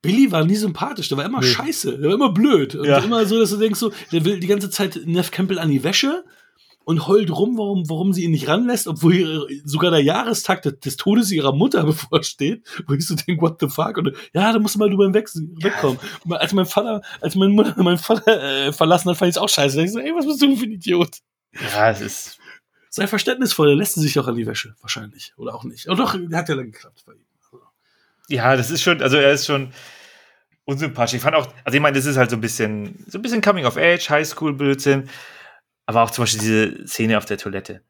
[0.00, 1.46] Billy war nie sympathisch, der war immer nee.
[1.46, 2.74] scheiße, der war immer blöd.
[2.76, 2.98] Und ja.
[2.98, 5.84] immer so, dass du denkst, so, der will die ganze Zeit Neff Campbell an die
[5.84, 6.24] Wäsche
[6.84, 10.96] und heult rum, warum, warum sie ihn nicht ranlässt, obwohl ihre, sogar der Jahrestag des
[10.96, 13.98] Todes ihrer Mutter bevorsteht, wo ich so denke, what the fuck?
[13.98, 15.98] Und ja, da musst du mal drüber hinweg, wegkommen.
[16.30, 19.48] Als mein Vater, als meine Mutter meinen Vater äh, verlassen hat, fand ich es auch
[19.50, 19.76] scheiße.
[19.76, 21.18] Da ich so, ey, was bist du für ein Idiot?
[21.60, 22.38] Ja, es ist.
[22.90, 25.32] Sei verständnisvoll, der lässt sich auch an die Wäsche, wahrscheinlich.
[25.36, 25.88] Oder auch nicht.
[25.88, 27.26] Und doch, hat ja dann geklappt bei ihm.
[27.44, 27.62] Also.
[28.28, 29.72] Ja, das ist schon, also er ist schon
[30.64, 31.14] unsympathisch.
[31.14, 33.40] Ich fand auch, also ich meine, das ist halt so ein bisschen, so ein bisschen
[33.40, 35.08] Coming of Age, Highschool-Blödsinn.
[35.86, 37.82] Aber auch zum Beispiel diese Szene auf der Toilette.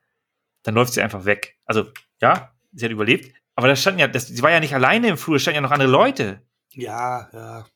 [0.62, 1.59] Dann läuft sie einfach weg.
[1.66, 1.86] Also,
[2.20, 3.35] ja, sie hat überlebt.
[3.57, 5.61] Aber da standen ja, das, sie war ja nicht alleine im Flur, da standen ja
[5.61, 6.43] noch andere Leute.
[6.70, 7.66] Ja, ja.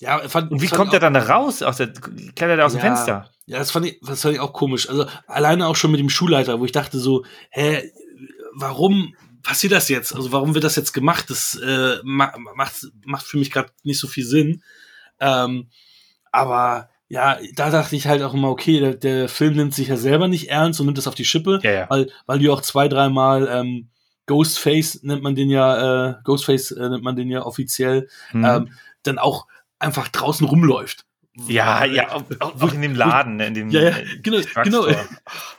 [0.00, 1.62] Ja, fand, Und wie kommt er dann da raus?
[1.62, 3.30] Aus der, klettert er aus ja, dem Fenster?
[3.46, 4.88] Ja, das fand, ich, das fand ich auch komisch.
[4.88, 7.90] Also alleine auch schon mit dem Schulleiter, wo ich dachte so, hä,
[8.54, 10.14] warum passiert das jetzt?
[10.14, 11.28] Also warum wird das jetzt gemacht?
[11.28, 14.62] Das äh, macht, macht für mich gerade nicht so viel Sinn.
[15.20, 15.68] Ähm,
[16.30, 19.96] aber ja, da dachte ich halt auch immer, okay, der, der, Film nimmt sich ja
[19.96, 21.90] selber nicht ernst und nimmt das auf die Schippe, ja, ja.
[21.90, 23.90] weil, weil du auch zwei, dreimal ähm,
[24.26, 28.44] Ghostface nennt man den ja, äh, Ghostface äh, nennt man den ja offiziell, mhm.
[28.44, 29.46] ähm, dann auch
[29.78, 31.04] einfach draußen rumläuft.
[31.34, 34.86] Ja, ja, auch, auch in dem Laden, ne, in dem ja, ja, genau, genau,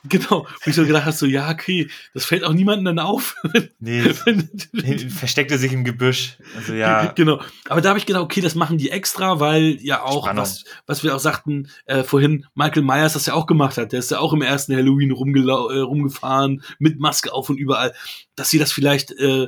[0.04, 0.48] genau.
[0.64, 3.36] Wo ich so gedacht habe, so, ja, okay, das fällt auch niemandem dann auf.
[3.80, 4.04] Nee,
[5.10, 6.38] versteckte sich im Gebüsch.
[6.56, 7.06] Also ja.
[7.16, 7.42] Genau.
[7.70, 11.04] Aber da habe ich gedacht, okay, das machen die extra, weil ja auch, was, was
[11.04, 13.94] wir auch sagten äh, vorhin, Michael Myers das ja auch gemacht hat.
[13.94, 17.96] Der ist ja auch im ersten Halloween äh, rumgefahren, mit Maske auf und überall.
[18.36, 19.48] Dass sie das vielleicht äh,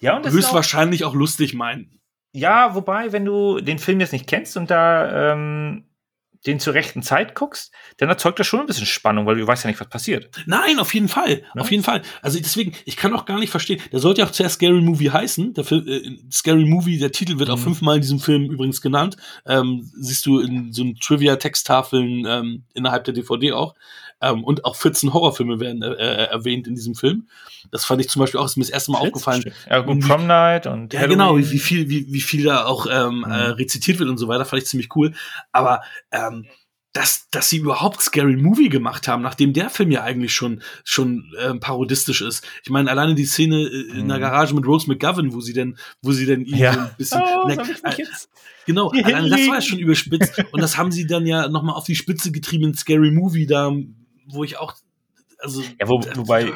[0.00, 2.01] ja, und das höchstwahrscheinlich auch, auch lustig meinen.
[2.32, 5.84] Ja, wobei, wenn du den Film jetzt nicht kennst und da ähm,
[6.46, 9.64] den zur rechten Zeit guckst, dann erzeugt das schon ein bisschen Spannung, weil du weißt
[9.64, 10.30] ja nicht, was passiert.
[10.46, 11.42] Nein, auf jeden Fall.
[11.54, 11.60] Ja?
[11.60, 12.02] Auf jeden Fall.
[12.20, 13.80] Also deswegen, ich kann auch gar nicht verstehen.
[13.92, 15.54] Der sollte ja auch zuerst Scary Movie heißen.
[15.54, 17.54] Der Film, äh, Scary Movie, der Titel wird mhm.
[17.54, 19.16] auch fünfmal in diesem Film übrigens genannt.
[19.46, 23.74] Ähm, siehst du in so Trivia-Texttafeln ähm, innerhalb der DVD auch.
[24.22, 27.28] Ähm, und auch 14 Horrorfilme werden äh, äh, erwähnt in diesem Film.
[27.70, 29.52] Das fand ich zum Beispiel auch, ist mir das erste Mal aufgefallen.
[29.68, 30.92] Ja, gut, Prom Night und.
[30.92, 31.18] Ja, Halloween.
[31.18, 33.24] genau, wie, viel, wie, wie viel da auch ähm, mhm.
[33.24, 35.12] äh, rezitiert wird und so weiter, fand ich ziemlich cool.
[35.52, 36.46] Aber ähm,
[36.92, 41.32] dass, dass sie überhaupt Scary Movie gemacht haben, nachdem der Film ja eigentlich schon, schon
[41.38, 42.44] äh, parodistisch ist.
[42.62, 44.22] Ich meine, alleine die Szene äh, in der mhm.
[44.22, 46.72] Garage mit Rose McGovern, wo sie denn, wo sie denn ja.
[46.72, 47.22] ein bisschen.
[47.44, 48.04] Oh, ne, äh,
[48.66, 50.44] genau, alleine das war ja schon überspitzt.
[50.52, 53.72] und das haben sie dann ja nochmal auf die Spitze getrieben in Scary Movie, da
[54.26, 54.74] wo ich auch,
[55.38, 55.62] also.
[55.62, 56.52] Ja, wo, wobei,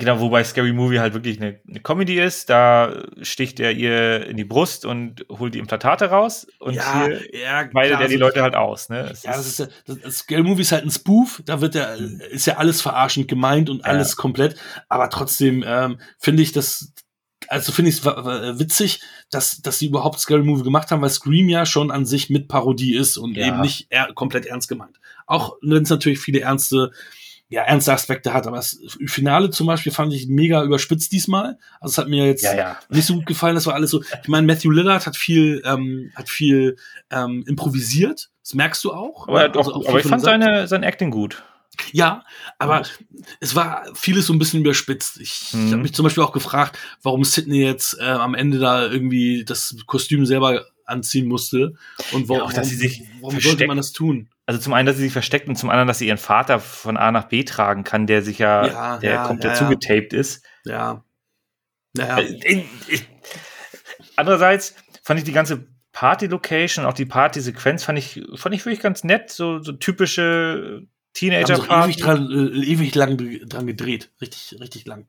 [0.00, 2.50] genau, wobei Scary Movie halt wirklich eine, eine, Comedy ist.
[2.50, 7.40] Da sticht er ihr in die Brust und holt die Implantate raus und ja, hier
[7.40, 9.06] ja, weidet er die Leute halt aus, ne?
[9.08, 11.96] Das ja, das ist ja, das, Scary Movie ist halt ein Spoof, da wird ja,
[11.96, 12.20] mhm.
[12.30, 14.16] ist ja alles verarschend gemeint und alles ja.
[14.16, 14.56] komplett,
[14.88, 16.92] aber trotzdem ähm, finde ich das,
[17.48, 19.00] also finde ich es witzig,
[19.30, 22.48] dass, dass sie überhaupt Scary Movie gemacht haben, weil Scream ja schon an sich mit
[22.48, 23.48] Parodie ist und ja.
[23.48, 24.99] eben nicht er komplett ernst gemeint.
[25.30, 26.90] Auch wenn es natürlich viele ernste,
[27.48, 28.48] ja, ernste Aspekte hat.
[28.48, 31.56] Aber das Finale zum Beispiel fand ich mega überspitzt diesmal.
[31.80, 32.80] Also es hat mir jetzt ja, ja.
[32.88, 33.54] nicht so gut gefallen.
[33.54, 34.02] Das war alles so.
[34.02, 36.76] Ich meine, Matthew Lillard hat viel, ähm, hat viel
[37.12, 38.30] ähm, improvisiert.
[38.42, 39.28] Das merkst du auch.
[39.28, 41.44] Aber, also auch, aber ich fand seine, sein Acting gut.
[41.92, 42.24] Ja,
[42.58, 42.82] aber
[43.38, 45.20] es war vieles so ein bisschen überspitzt.
[45.20, 45.70] Ich mhm.
[45.70, 49.76] habe mich zum Beispiel auch gefragt, warum Sidney jetzt äh, am Ende da irgendwie das
[49.86, 51.74] Kostüm selber anziehen musste
[52.10, 54.28] und warum, ja, auch, dass sie sich warum sollte man das tun?
[54.50, 56.96] Also zum einen, dass sie sich versteckt und zum anderen, dass sie ihren Vater von
[56.96, 60.44] A nach B tragen kann, der sich ja, ja der ja, komplett ja, zugetaped ist.
[60.64, 61.04] Ja.
[61.92, 62.18] Naja.
[62.18, 62.64] Äh,
[64.16, 64.74] andererseits
[65.04, 69.30] fand ich die ganze Party-Location, auch die Party-Sequenz fand ich, fand ich wirklich ganz nett,
[69.30, 70.82] so, so typische
[71.12, 71.92] Teenager-Party.
[71.92, 73.18] Ewig, dran, äh, ewig lang
[73.48, 75.06] dran gedreht, richtig, richtig lang.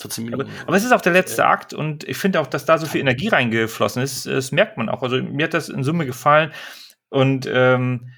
[0.00, 0.42] 14 Minuten.
[0.42, 2.86] Aber, aber, es ist auch der letzte Akt und ich finde auch, dass da so
[2.86, 4.26] viel Energie reingeflossen ist.
[4.26, 5.04] Das merkt man auch.
[5.04, 6.50] Also mir hat das in Summe gefallen
[7.10, 8.08] und ähm,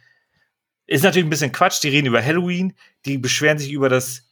[0.87, 1.83] ist natürlich ein bisschen Quatsch.
[1.83, 2.75] Die reden über Halloween,
[3.07, 4.29] die beschweren sich über das,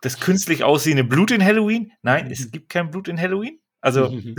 [0.00, 1.92] das künstlich aussehende Blut in Halloween.
[2.02, 2.32] Nein, mhm.
[2.32, 3.60] es gibt kein Blut in Halloween.
[3.80, 4.36] Also, mhm.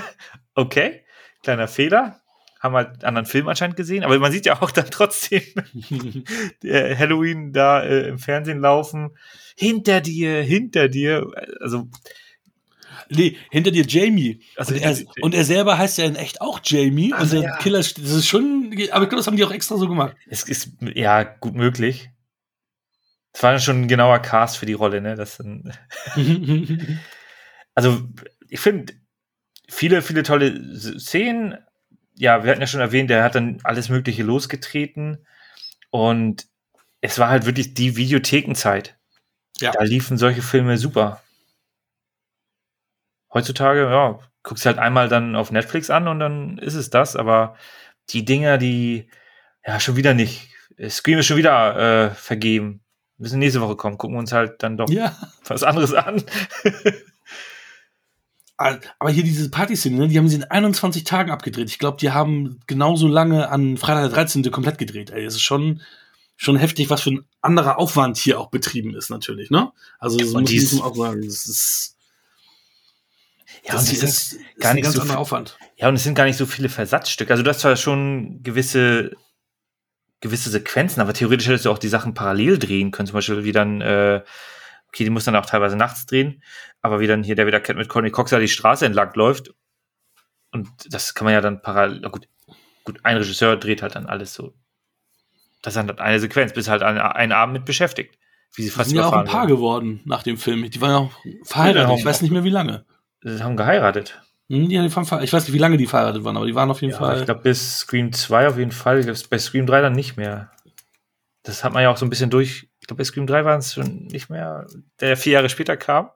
[0.54, 1.02] okay,
[1.42, 2.20] kleiner Fehler.
[2.60, 5.42] Haben halt einen anderen Film anscheinend gesehen, aber man sieht ja auch dann trotzdem
[6.64, 9.16] Halloween da äh, im Fernsehen laufen.
[9.56, 11.30] Hinter dir, hinter dir.
[11.60, 11.88] Also,
[13.08, 14.40] Nee, hinter dir Jamie.
[14.56, 17.12] Also und, er, und er selber heißt ja in echt auch Jamie.
[17.12, 17.56] Also und der ja.
[17.58, 20.16] Killer, das ist schon, aber ich glaube, das haben die auch extra so gemacht.
[20.28, 22.10] Es ist ja gut möglich.
[23.32, 25.14] Das war schon ein genauer Cast für die Rolle, ne?
[25.14, 25.38] Das
[27.74, 28.02] also,
[28.48, 28.94] ich finde
[29.68, 31.58] viele, viele tolle Szenen.
[32.14, 35.26] Ja, wir hatten ja schon erwähnt, der hat dann alles Mögliche losgetreten.
[35.90, 36.46] Und
[37.02, 38.96] es war halt wirklich die Videothekenzeit.
[39.60, 39.72] Ja.
[39.72, 41.22] Da liefen solche Filme super
[43.36, 47.56] heutzutage, ja, guckst halt einmal dann auf Netflix an und dann ist es das, aber
[48.10, 49.08] die Dinger, die,
[49.66, 50.48] ja, schon wieder nicht.
[50.88, 52.80] Scream ist schon wieder äh, vergeben.
[53.18, 55.14] Wir müssen nächste Woche kommen, gucken wir uns halt dann doch ja.
[55.44, 56.22] was anderes an.
[58.56, 61.68] aber hier diese Partyszene, ne, die haben sie in 21 Tagen abgedreht.
[61.68, 64.50] Ich glaube, die haben genauso lange an Freitag der 13.
[64.50, 65.10] komplett gedreht.
[65.10, 65.82] Ey, es ist schon,
[66.36, 69.72] schon heftig, was für ein anderer Aufwand hier auch betrieben ist, natürlich, ne?
[69.98, 71.22] Also, das muss man auch sagen.
[71.22, 71.95] Das ist,
[73.66, 75.58] ja, das und ist, ist gar nicht so viel Aufwand.
[75.76, 77.32] Ja, und es sind gar nicht so viele Versatzstücke.
[77.32, 79.12] Also du hast zwar schon gewisse
[80.20, 83.06] gewisse Sequenzen, aber theoretisch hättest du auch die Sachen parallel drehen können.
[83.06, 84.22] Zum Beispiel wie dann, äh,
[84.88, 86.42] okay, die muss dann auch teilweise nachts drehen,
[86.80, 89.54] aber wie dann hier der wieder Cat mit Conny Cox die Straße entlang läuft.
[90.52, 92.28] Und das kann man ja dann parallel, gut,
[92.84, 94.54] gut, ein Regisseur dreht halt dann alles so.
[95.62, 98.18] Das ist dann halt eine Sequenz, bis halt ein, ein Abend mit beschäftigt.
[98.54, 99.56] Wie sie fast sind ja auch ein Paar werden.
[99.56, 100.70] geworden nach dem Film.
[100.70, 101.12] Die waren ja auch
[101.44, 101.98] verheiratet.
[101.98, 102.86] Ich weiß nicht mehr wie lange.
[103.28, 104.20] Sie haben geheiratet.
[104.48, 106.70] Hm, ja, die waren, ich weiß nicht, wie lange die verheiratet waren, aber die waren
[106.70, 107.18] auf jeden ja, Fall.
[107.18, 109.02] Ich glaube, bis Scream 2 auf jeden Fall.
[109.28, 110.52] Bei Scream 3 dann nicht mehr.
[111.42, 112.68] Das hat man ja auch so ein bisschen durch.
[112.80, 114.66] Ich glaube, bei Scream 3 waren es schon nicht mehr,
[115.00, 116.10] der vier Jahre später kam.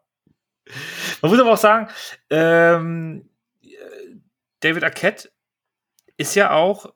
[1.20, 1.88] Man muss aber auch sagen,
[2.30, 3.28] ähm,
[4.60, 5.30] David Arquette
[6.16, 6.92] ist ja auch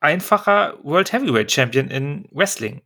[0.00, 2.82] einfacher World Heavyweight Champion in Wrestling.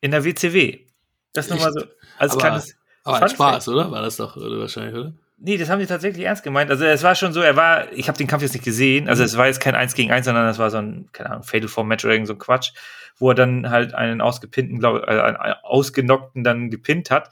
[0.00, 0.86] In der WCW.
[1.32, 1.84] Das nochmal so
[2.18, 2.76] als aber, kleines.
[3.04, 3.90] Aber ein Spaß, oder?
[3.92, 5.12] War das doch oder wahrscheinlich, oder?
[5.44, 6.70] Nee, das haben die tatsächlich ernst gemeint.
[6.70, 9.24] Also es war schon so, er war, ich habe den Kampf jetzt nicht gesehen, also
[9.24, 11.66] es war jetzt kein 1 gegen 1, sondern es war so ein, keine Ahnung, Fatal
[11.66, 12.70] Four Match oder irgend so ein Quatsch,
[13.18, 17.30] wo er dann halt einen ausgepinnten, glaube äh, einen ausgenockten dann gepinnt hat.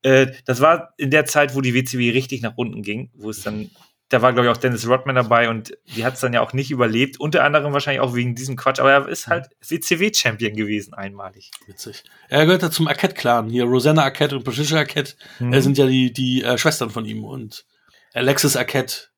[0.00, 3.42] Äh, das war in der Zeit, wo die WCW richtig nach unten ging, wo es
[3.42, 3.70] dann
[4.08, 6.52] da war, glaube ich, auch Dennis Rodman dabei und die hat es dann ja auch
[6.52, 7.18] nicht überlebt.
[7.18, 11.50] Unter anderem wahrscheinlich auch wegen diesem Quatsch, aber er ist halt WCW-Champion gewesen, einmalig.
[11.66, 12.04] Witzig.
[12.28, 13.48] Er gehört ja zum Arquette-Clan.
[13.48, 15.52] Hier Rosanna Arquette und Patricia Arquette mhm.
[15.52, 17.66] äh, sind ja die, die äh, Schwestern von ihm und
[18.14, 19.08] Alexis Arquette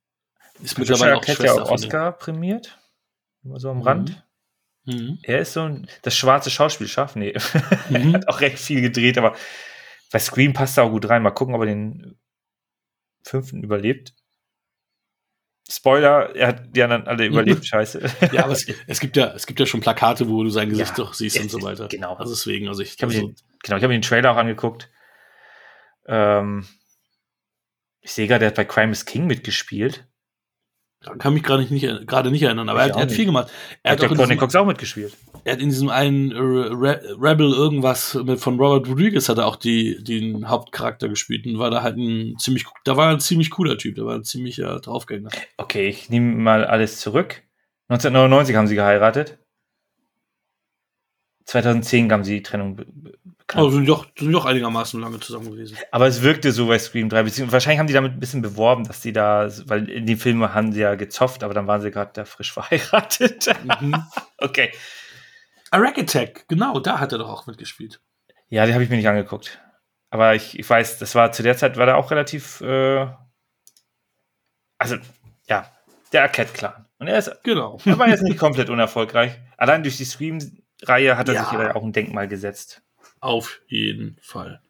[0.61, 2.79] ist Patricia mittlerweile auch Arquette Schwester ja auch Oscar prämiert.
[3.45, 3.83] Immer so am mhm.
[3.83, 4.27] Rand.
[4.87, 5.19] Mhm.
[5.23, 7.15] Er ist so ein, das schwarze Schauspielschaf.
[7.15, 7.33] Nee,
[7.91, 9.37] er hat auch recht viel gedreht, aber
[10.11, 11.23] bei Scream passt er auch gut rein.
[11.23, 12.19] Mal gucken, ob er den
[13.23, 14.15] fünften überlebt.
[15.71, 18.01] Spoiler, er hat die anderen alle überlebt, scheiße.
[18.33, 20.97] Ja, aber es, es, gibt ja, es gibt ja schon Plakate, wo du sein Gesicht
[20.97, 21.89] ja, doch siehst und so weiter.
[21.89, 22.15] Genau.
[22.15, 22.95] Also deswegen, also ich.
[22.97, 24.91] ich also, den, genau, ich habe den Trailer auch angeguckt.
[26.07, 26.67] Ähm,
[28.01, 30.08] ich sehe gerade, der hat bei Crime is King mitgespielt.
[31.01, 33.51] Kann mich gerade nicht, gerade nicht erinnern, aber er, er, hat viel gemacht.
[33.85, 35.17] Er hat, hat Courtney Cox auch mitgespielt.
[35.45, 39.55] Er hat in diesem einen Re Rebel irgendwas mit, von Robert Rodriguez hat er auch
[39.55, 43.79] die, den Hauptcharakter gespielt und war da halt ein ziemlich, da war ein ziemlich cooler
[43.79, 45.31] Typ, da war ein ziemlicher Draufgänger.
[45.57, 47.43] Okay, ich nehme mal alles zurück.
[47.89, 49.39] 1999 haben sie geheiratet.
[51.45, 52.85] 2010 haben sie die Trennung
[53.49, 53.65] bekannt.
[53.65, 55.77] Also sind doch, sind doch einigermaßen lange zusammen gewesen.
[55.91, 57.23] Aber es wirkte so bei Scream 3.
[57.25, 60.55] Beziehungsweise wahrscheinlich haben die damit ein bisschen beworben, dass die da, weil in den Filmen
[60.55, 63.49] haben sie ja gezofft, aber dann waren sie gerade da frisch verheiratet.
[63.81, 64.05] Mhm.
[64.39, 64.71] okay.
[65.71, 68.01] A Rack Attack, genau, da hat er doch auch mitgespielt.
[68.49, 69.61] Ja, die habe ich mir nicht angeguckt.
[70.11, 73.07] Aber ich, ich weiß, das war zu der Zeit, war der auch relativ, äh,
[74.79, 74.97] also,
[75.49, 75.71] ja,
[76.13, 76.87] der Arquette-Clan.
[76.99, 77.79] Und er ist, genau.
[77.85, 79.39] er war jetzt nicht komplett unerfolgreich.
[79.59, 80.39] Allein durch die Scream
[80.83, 81.45] Reihe hat er ja.
[81.45, 82.83] sich ja auch ein Denkmal gesetzt.
[83.21, 84.61] Auf jeden Fall.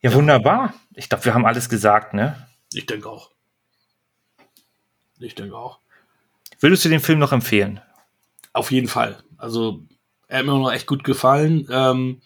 [0.00, 0.16] Ja, ja.
[0.16, 0.74] wunderbar.
[0.94, 2.48] Ich glaube, wir haben alles gesagt, ne?
[2.72, 3.30] Ich denke auch.
[5.18, 5.80] Ich denke auch.
[6.60, 7.80] Würdest du den Film noch empfehlen?
[8.52, 9.22] Auf jeden Fall.
[9.36, 9.84] Also,
[10.26, 11.66] er hat mir noch echt gut gefallen.
[11.70, 12.20] Ähm,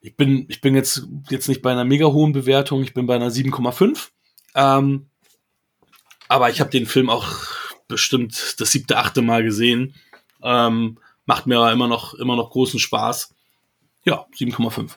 [0.00, 3.14] ich bin, ich bin jetzt, jetzt nicht bei einer mega hohen Bewertung, ich bin bei
[3.14, 4.10] einer 7,5.
[4.54, 5.08] Ähm,
[6.28, 7.26] aber ich habe den Film auch
[7.88, 9.94] bestimmt das siebte, achte Mal gesehen.
[10.42, 13.34] Ähm, macht mir immer noch, immer noch großen Spaß.
[14.04, 14.96] Ja, 7,5.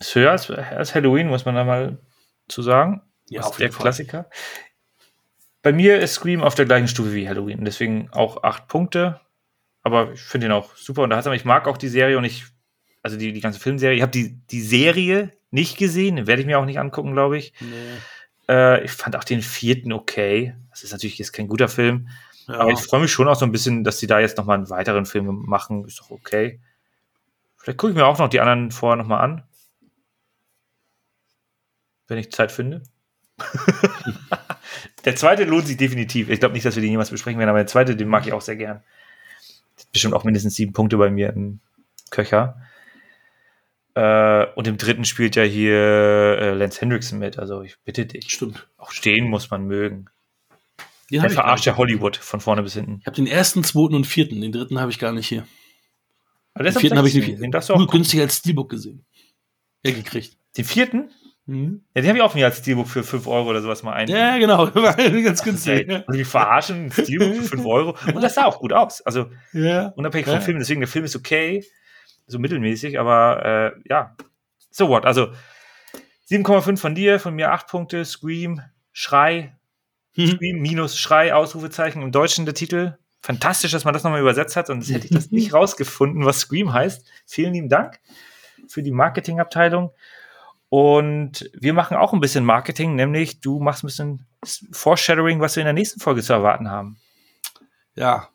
[0.00, 1.98] Ist höher als, als Halloween, muss man da mal
[2.48, 3.02] zu sagen.
[3.28, 4.28] Ja, auf der Klassiker.
[5.62, 9.20] Bei mir ist Scream auf der gleichen Stufe wie Halloween, deswegen auch acht Punkte.
[9.82, 11.32] Aber ich finde ihn auch super unterhaltsam.
[11.32, 12.44] Ich mag auch die Serie und ich,
[13.02, 13.96] also die, die ganze Filmserie.
[13.96, 17.52] Ich habe die, die Serie nicht gesehen, werde ich mir auch nicht angucken, glaube ich.
[17.60, 17.68] Nee.
[18.48, 20.54] Äh, ich fand auch den vierten okay.
[20.70, 22.08] Das ist natürlich jetzt kein guter Film.
[22.46, 22.60] Ja.
[22.60, 24.70] Aber ich freue mich schon auch so ein bisschen, dass sie da jetzt nochmal einen
[24.70, 25.84] weiteren Film machen.
[25.84, 26.60] Ist doch okay.
[27.56, 29.42] Vielleicht gucke ich mir auch noch die anderen vorher nochmal an.
[32.06, 32.82] Wenn ich Zeit finde.
[35.04, 36.28] der zweite lohnt sich definitiv.
[36.28, 38.32] Ich glaube nicht, dass wir den jemals besprechen werden, aber der zweite, den mag ich
[38.32, 38.82] auch sehr gern.
[39.92, 41.60] Bestimmt auch mindestens sieben Punkte bei mir im
[42.10, 42.60] Köcher.
[43.94, 47.38] Äh, und im dritten spielt ja hier äh, Lance Hendrickson mit.
[47.38, 48.30] Also ich bitte dich.
[48.30, 48.68] Stimmt.
[48.76, 50.10] Auch stehen muss man mögen.
[51.10, 52.98] Den der verarscht ja Hollywood von vorne bis hinten.
[53.00, 54.40] Ich habe den ersten, zweiten und vierten.
[54.40, 55.46] Den dritten habe ich gar nicht hier.
[56.54, 57.40] Aber den vierten habe ich nicht.
[57.40, 59.04] Den darfst du auch günstig als Steelbook gesehen.
[59.84, 60.38] Ja, gekriegt.
[60.56, 61.10] Den vierten?
[61.46, 61.82] Mhm.
[61.94, 64.08] Ja, den habe ich auch mir als Steelbook für 5 Euro oder sowas mal ein.
[64.08, 64.70] Ja, genau.
[64.70, 65.90] Ganz günstig.
[65.90, 67.96] Also, die verarschen Steelbook für 5 Euro.
[68.14, 69.02] Und das sah auch gut aus.
[69.02, 69.88] Also, ja.
[69.88, 70.58] unabhängig vom Film.
[70.58, 71.64] Deswegen, der Film ist okay.
[72.26, 74.16] So mittelmäßig, aber äh, ja.
[74.70, 75.04] So what?
[75.04, 75.32] Also,
[76.30, 78.04] 7,5 von dir, von mir 8 Punkte.
[78.04, 78.62] Scream,
[78.92, 79.53] Schrei.
[80.16, 80.26] Mhm.
[80.28, 82.02] Scream minus Schrei, Ausrufezeichen.
[82.02, 82.96] Im Deutschen der Titel.
[83.20, 84.66] Fantastisch, dass man das nochmal übersetzt hat.
[84.66, 87.06] Sonst hätte ich das nicht rausgefunden, was Scream heißt.
[87.26, 87.98] Vielen lieben Dank
[88.68, 89.90] für die Marketingabteilung.
[90.68, 94.26] Und wir machen auch ein bisschen Marketing, nämlich du machst ein bisschen
[94.72, 96.98] Foreshadowing, was wir in der nächsten Folge zu erwarten haben.
[97.94, 98.28] Ja.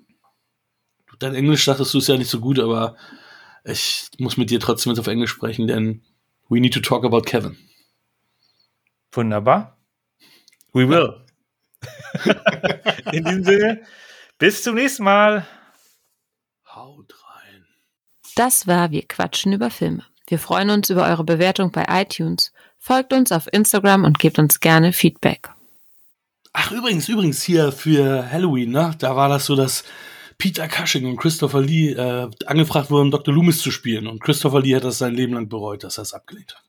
[1.19, 2.95] Dein Englisch dachtest du ist ja nicht so gut, aber
[3.65, 6.01] ich muss mit dir trotzdem jetzt auf Englisch sprechen, denn
[6.47, 7.57] we need to talk about Kevin.
[9.11, 9.77] Wunderbar.
[10.71, 11.25] We will.
[13.11, 13.81] in diesem Sinne,
[14.37, 15.45] bis zum nächsten Mal.
[16.73, 17.65] Haut rein.
[18.35, 20.03] Das war Wir quatschen über Filme.
[20.27, 22.51] Wir freuen uns über eure Bewertung bei iTunes.
[22.77, 25.49] Folgt uns auf Instagram und gebt uns gerne Feedback.
[26.53, 28.95] Ach, übrigens, übrigens hier für Halloween, ne?
[28.99, 29.83] Da war das so, dass
[30.37, 33.33] Peter Cushing und Christopher Lee äh, angefragt wurden, Dr.
[33.33, 34.07] Loomis zu spielen.
[34.07, 36.63] Und Christopher Lee hat das sein Leben lang bereut, dass er es abgelehnt hat.